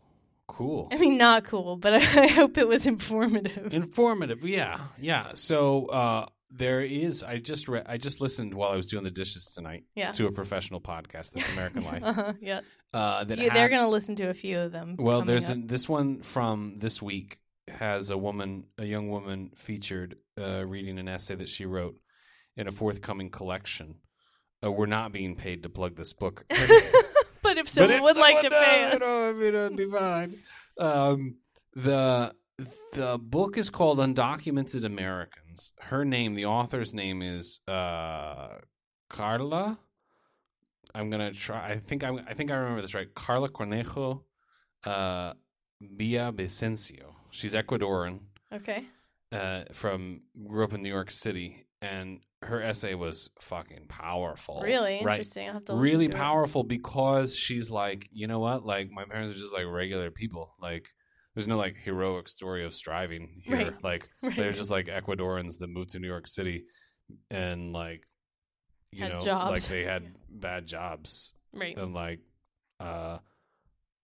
Cool. 0.52 0.90
I 0.92 0.98
mean, 0.98 1.18
not 1.18 1.46
cool, 1.46 1.78
but 1.78 1.94
I 2.02 2.28
hope 2.28 2.58
it 2.58 2.68
was 2.68 2.86
informative. 2.86 3.74
Informative, 3.74 4.44
yeah, 4.44 4.80
yeah. 5.00 5.32
So 5.34 5.86
uh, 5.88 6.26
there 6.52 6.82
is. 6.82 7.24
I 7.24 7.38
just 7.38 7.68
re- 7.70 7.84
I 7.86 7.98
just 7.98 8.20
listened 8.20 8.54
while 8.54 8.70
I 8.72 8.76
was 8.76 8.88
doing 8.88 9.04
the 9.06 9.12
dishes 9.12 9.46
tonight 9.46 9.86
Yeah. 9.96 10.12
to 10.12 10.28
a 10.28 10.32
professional 10.32 10.82
podcast, 10.82 11.32
This 11.32 11.48
American 11.54 11.84
Life. 11.86 12.04
Uh-huh, 12.12 12.34
yes. 12.42 12.66
Uh, 12.94 13.24
that 13.24 13.38
You, 13.38 13.50
they're 13.50 13.70
going 13.70 13.82
to 13.84 13.88
listen 13.88 14.16
to 14.18 14.30
a 14.30 14.34
few 14.34 14.60
of 14.60 14.72
them. 14.74 14.98
Well, 15.00 15.22
there's 15.22 15.50
an, 15.50 15.68
this 15.68 15.88
one 15.88 16.22
from 16.22 16.76
this 16.80 17.02
week 17.02 17.40
has 17.70 18.10
a 18.10 18.18
woman, 18.18 18.66
a 18.78 18.84
young 18.86 19.10
woman, 19.10 19.52
featured 19.56 20.18
uh, 20.38 20.66
reading 20.66 21.00
an 21.00 21.08
essay 21.08 21.36
that 21.36 21.48
she 21.48 21.66
wrote 21.66 21.96
in 22.58 22.68
a 22.68 22.72
forthcoming 22.74 23.30
collection. 23.30 23.96
Uh, 24.64 24.72
we're 24.72 24.86
not 24.86 25.14
being 25.14 25.36
paid 25.36 25.64
to 25.64 25.70
plug 25.70 25.96
this 25.96 26.12
book, 26.12 26.44
but 27.52 27.58
if 27.60 27.66
But 27.66 27.72
someone 27.74 27.92
if 27.98 28.02
would 28.02 28.18
like 28.18 28.42
to 28.42 28.50
pay 28.50 28.84
us. 28.86 28.94
you 28.94 29.00
know, 29.00 29.30
I 29.30 29.34
mean, 29.34 29.56
it'd 29.56 29.76
be 29.78 29.86
fine. 29.90 30.36
Um, 30.80 31.36
the 31.76 32.34
the 32.94 33.18
book 33.20 33.58
is 33.58 33.70
called 33.70 34.00
Undocumented 34.00 34.84
Americans. 34.86 35.74
Her 35.80 36.04
name, 36.06 36.36
the 36.36 36.46
author's 36.46 36.94
name 36.94 37.22
is 37.22 37.62
uh, 37.68 38.50
Karla. 39.10 39.80
I'm 40.94 41.10
gonna 41.10 41.32
try. 41.34 41.72
I 41.72 41.80
think 41.80 42.04
I'm, 42.04 42.20
I 42.28 42.34
think 42.34 42.52
I 42.52 42.56
remember 42.56 42.82
this 42.82 42.94
right. 42.94 43.14
Karla 43.16 43.50
Cornejo 43.50 44.24
uh, 44.86 45.34
Villavicencio. 45.82 47.14
She's 47.32 47.54
Ecuadorian 47.54 48.20
Okay. 48.54 48.86
uh, 49.32 49.64
from 49.74 50.22
grew 50.48 50.64
up 50.66 50.74
in 50.74 50.82
New 50.82 50.90
York 50.90 51.10
City, 51.12 51.66
and 51.82 52.20
her 52.44 52.62
essay 52.62 52.94
was 52.96 53.30
fucking 53.40 53.86
powerful. 53.88 54.62
Really 54.64 55.02
right? 55.04 55.20
interesting. 55.20 55.48
I'll 55.48 55.54
have 55.56 55.66
to 55.66 55.76
really 55.76 56.08
to 56.08 56.16
it. 56.16 56.18
powerful 56.18 56.64
because 56.64 57.36
she's 57.36 57.70
like, 57.70 58.08
you 58.12 58.28
know 58.28 58.40
what? 58.40 58.66
Like 58.66 58.90
my 58.92 59.06
parents 59.06 59.36
are 59.36 59.40
just 59.40 59.54
like 59.54 59.66
regular 59.68 60.10
people. 60.12 60.56
Like 60.62 60.88
there's 61.36 61.48
no 61.48 61.58
like 61.58 61.76
heroic 61.84 62.28
story 62.28 62.66
of 62.66 62.74
striving 62.74 63.42
here. 63.44 63.58
Right. 63.58 63.84
Like 63.84 64.10
Right. 64.24 64.36
they're 64.36 64.52
just 64.54 64.72
like 64.72 64.88
Ecuadorians 64.88 65.60
that 65.60 65.68
moved 65.70 65.92
to 65.92 66.00
New 66.00 66.08
York 66.08 66.28
City 66.28 66.66
and 67.30 67.74
like 67.74 68.04
you 68.92 69.04
Had 69.04 69.14
know 69.14 69.20
jobs. 69.22 69.52
like 69.52 69.64
they 69.70 69.84
had 69.84 70.04
Yeah. 70.04 70.10
bad 70.30 70.66
jobs 70.68 71.34
right. 71.54 71.78
and 71.78 71.94
like 71.94 72.20
uh 72.80 73.20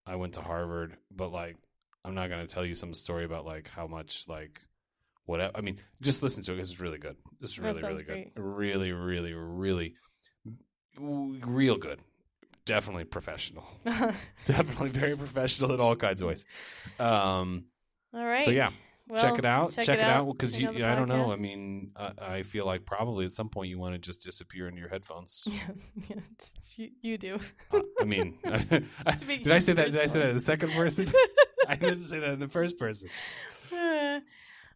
I 0.06 0.16
went 0.16 0.34
to 0.36 0.42
Harvard, 0.42 0.96
but 1.12 1.32
like 1.32 1.58
I'm 2.06 2.16
not 2.16 2.30
gonna 2.30 2.48
tell 2.48 2.66
you 2.66 2.76
some 2.76 2.94
story 2.94 3.26
about 3.26 3.46
like 3.46 3.68
how 3.68 3.88
much 3.88 4.26
like 4.28 4.62
whatever. 5.28 5.52
I 5.56 5.62
mean, 5.62 5.78
just 6.02 6.24
listen 6.24 6.42
to 6.44 6.54
it 6.54 6.56
because 6.56 6.72
it's 6.72 6.80
really 6.80 6.98
good. 6.98 7.16
This 7.40 7.52
is 7.52 7.60
really 7.60 7.82
really 7.84 8.04
good. 8.04 8.06
great. 8.08 8.32
Really 8.36 8.92
really 8.92 9.34
really 9.34 9.94
real 11.00 11.78
good. 11.78 12.00
Definitely 12.66 13.06
professional. 13.06 13.66
Definitely 14.46 14.90
very 14.90 15.16
professional 15.16 15.72
in 15.74 15.80
all 15.80 15.96
kinds 15.96 16.22
of 16.22 16.28
ways. 16.30 16.46
Um. 17.00 17.66
All 18.14 18.26
right. 18.26 18.44
So 18.44 18.52
yeah, 18.52 18.72
Well, 19.08 19.22
check 19.22 19.38
it 19.40 19.46
out. 19.46 19.72
Check, 19.74 19.90
it 19.90 20.00
out 20.02 20.26
because 20.32 20.58
Check 20.58 20.70
out 20.70 20.82
I 20.82 20.96
don't 20.96 21.08
know. 21.08 21.32
I 21.32 21.36
mean, 21.38 21.92
I, 21.96 22.12
I 22.20 22.44
feel 22.44 22.66
like 22.66 22.86
probably 22.86 23.26
at 23.26 23.32
some 23.34 23.48
point 23.50 23.70
you 23.70 23.78
want 23.80 23.94
to 23.94 24.00
just 24.00 24.22
disappear 24.22 24.68
into 24.68 24.80
your 24.80 24.90
headphones. 24.90 25.44
Yeah, 25.46 25.54
yeah, 26.10 26.18
it's- 26.18 26.52
it's 26.58 26.78
you, 26.80 26.90
you 27.02 27.18
do. 27.18 27.40
Uh, 27.72 27.82
I 28.02 28.04
mean, 28.06 28.38
did 28.44 28.86
I 29.52 29.60
say 29.60 29.74
that? 29.74 29.92
Did 29.92 30.02
I 30.02 30.06
say 30.08 30.20
that 30.20 30.30
in 30.30 30.36
the 30.36 30.42
second 30.42 30.72
person? 30.72 31.12
I 31.70 31.76
didn't 31.76 32.00
say 32.00 32.20
that 32.20 32.32
in 32.32 32.40
the 32.40 32.48
first 32.50 32.78
person. 32.80 33.10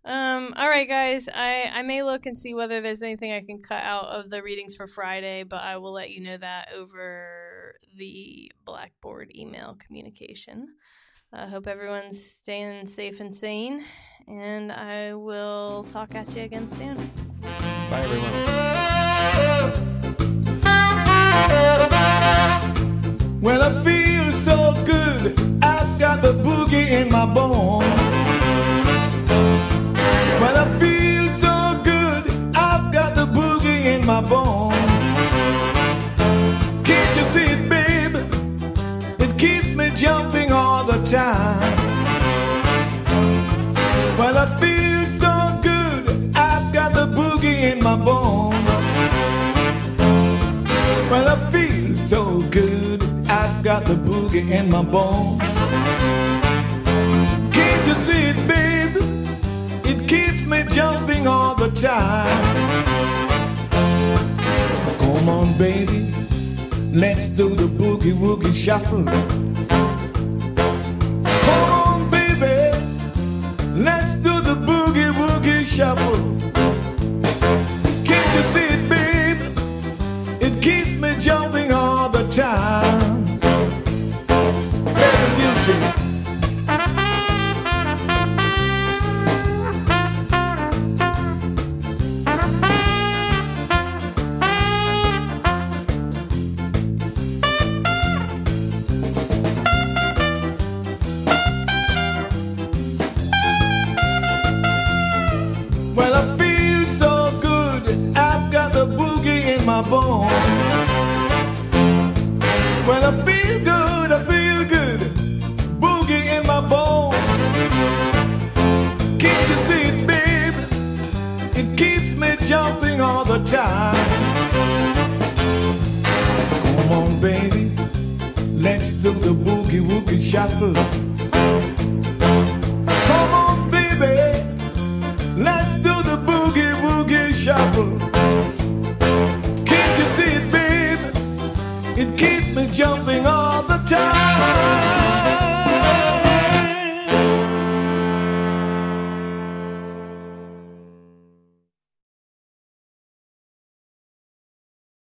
Uh, 0.03 0.09
um, 0.41 0.53
all 0.55 0.69
right, 0.69 0.87
guys. 0.87 1.27
I, 1.33 1.69
I 1.73 1.81
may 1.83 2.03
look 2.03 2.25
and 2.25 2.37
see 2.37 2.53
whether 2.53 2.81
there's 2.81 3.01
anything 3.01 3.31
I 3.31 3.41
can 3.41 3.61
cut 3.61 3.83
out 3.83 4.05
of 4.05 4.29
the 4.29 4.41
readings 4.41 4.75
for 4.75 4.87
Friday, 4.87 5.43
but 5.43 5.61
I 5.61 5.77
will 5.77 5.93
let 5.93 6.11
you 6.11 6.21
know 6.21 6.37
that 6.37 6.69
over 6.75 7.75
the 7.97 8.51
Blackboard 8.65 9.31
email 9.35 9.77
communication. 9.85 10.67
I 11.33 11.47
hope 11.47 11.67
everyone's 11.67 12.19
staying 12.23 12.87
safe 12.87 13.19
and 13.21 13.33
sane, 13.33 13.85
and 14.27 14.71
I 14.71 15.13
will 15.13 15.85
talk 15.89 16.13
at 16.15 16.35
you 16.35 16.43
again 16.43 16.69
soon. 16.71 16.97
Bye, 17.89 18.01
everyone. 18.03 18.31
Well, 23.41 23.63
I 23.63 23.83
feel 23.83 24.31
so 24.31 24.73
good. 24.85 25.39
I've 25.63 25.99
got 25.99 26.21
the 26.21 26.33
boogie 26.33 26.91
in 26.91 27.11
my 27.11 27.25
bones. 27.25 28.10
Well, 30.41 30.57
I 30.57 30.67
feel 30.79 31.27
so 31.45 31.55
good. 31.83 32.23
I've 32.55 32.91
got 32.91 33.13
the 33.13 33.27
boogie 33.27 33.85
in 33.93 34.03
my 34.03 34.21
bones. 34.21 35.03
Can't 36.83 37.15
you 37.15 37.25
see 37.25 37.45
it, 37.55 37.69
babe? 37.69 38.15
It 39.21 39.37
keeps 39.37 39.75
me 39.75 39.91
jumping 39.95 40.51
all 40.51 40.83
the 40.83 40.99
time. 41.05 41.77
Well, 44.17 44.35
I 44.35 44.47
feel 44.59 45.05
so 45.23 45.33
good. 45.61 46.35
I've 46.35 46.73
got 46.73 46.93
the 46.93 47.05
boogie 47.05 47.71
in 47.71 47.83
my 47.83 47.95
bones. 47.95 48.81
Well, 51.11 51.27
I 51.35 51.37
feel 51.51 51.95
so 51.99 52.41
good. 52.49 53.03
I've 53.29 53.63
got 53.63 53.85
the 53.85 53.93
boogie 53.93 54.49
in 54.49 54.71
my 54.71 54.81
bones. 54.81 56.00
Let's 67.01 67.27
do 67.29 67.49
the 67.49 67.63
boogie 67.63 68.13
woogie 68.13 68.53
shuffle. 68.53 69.50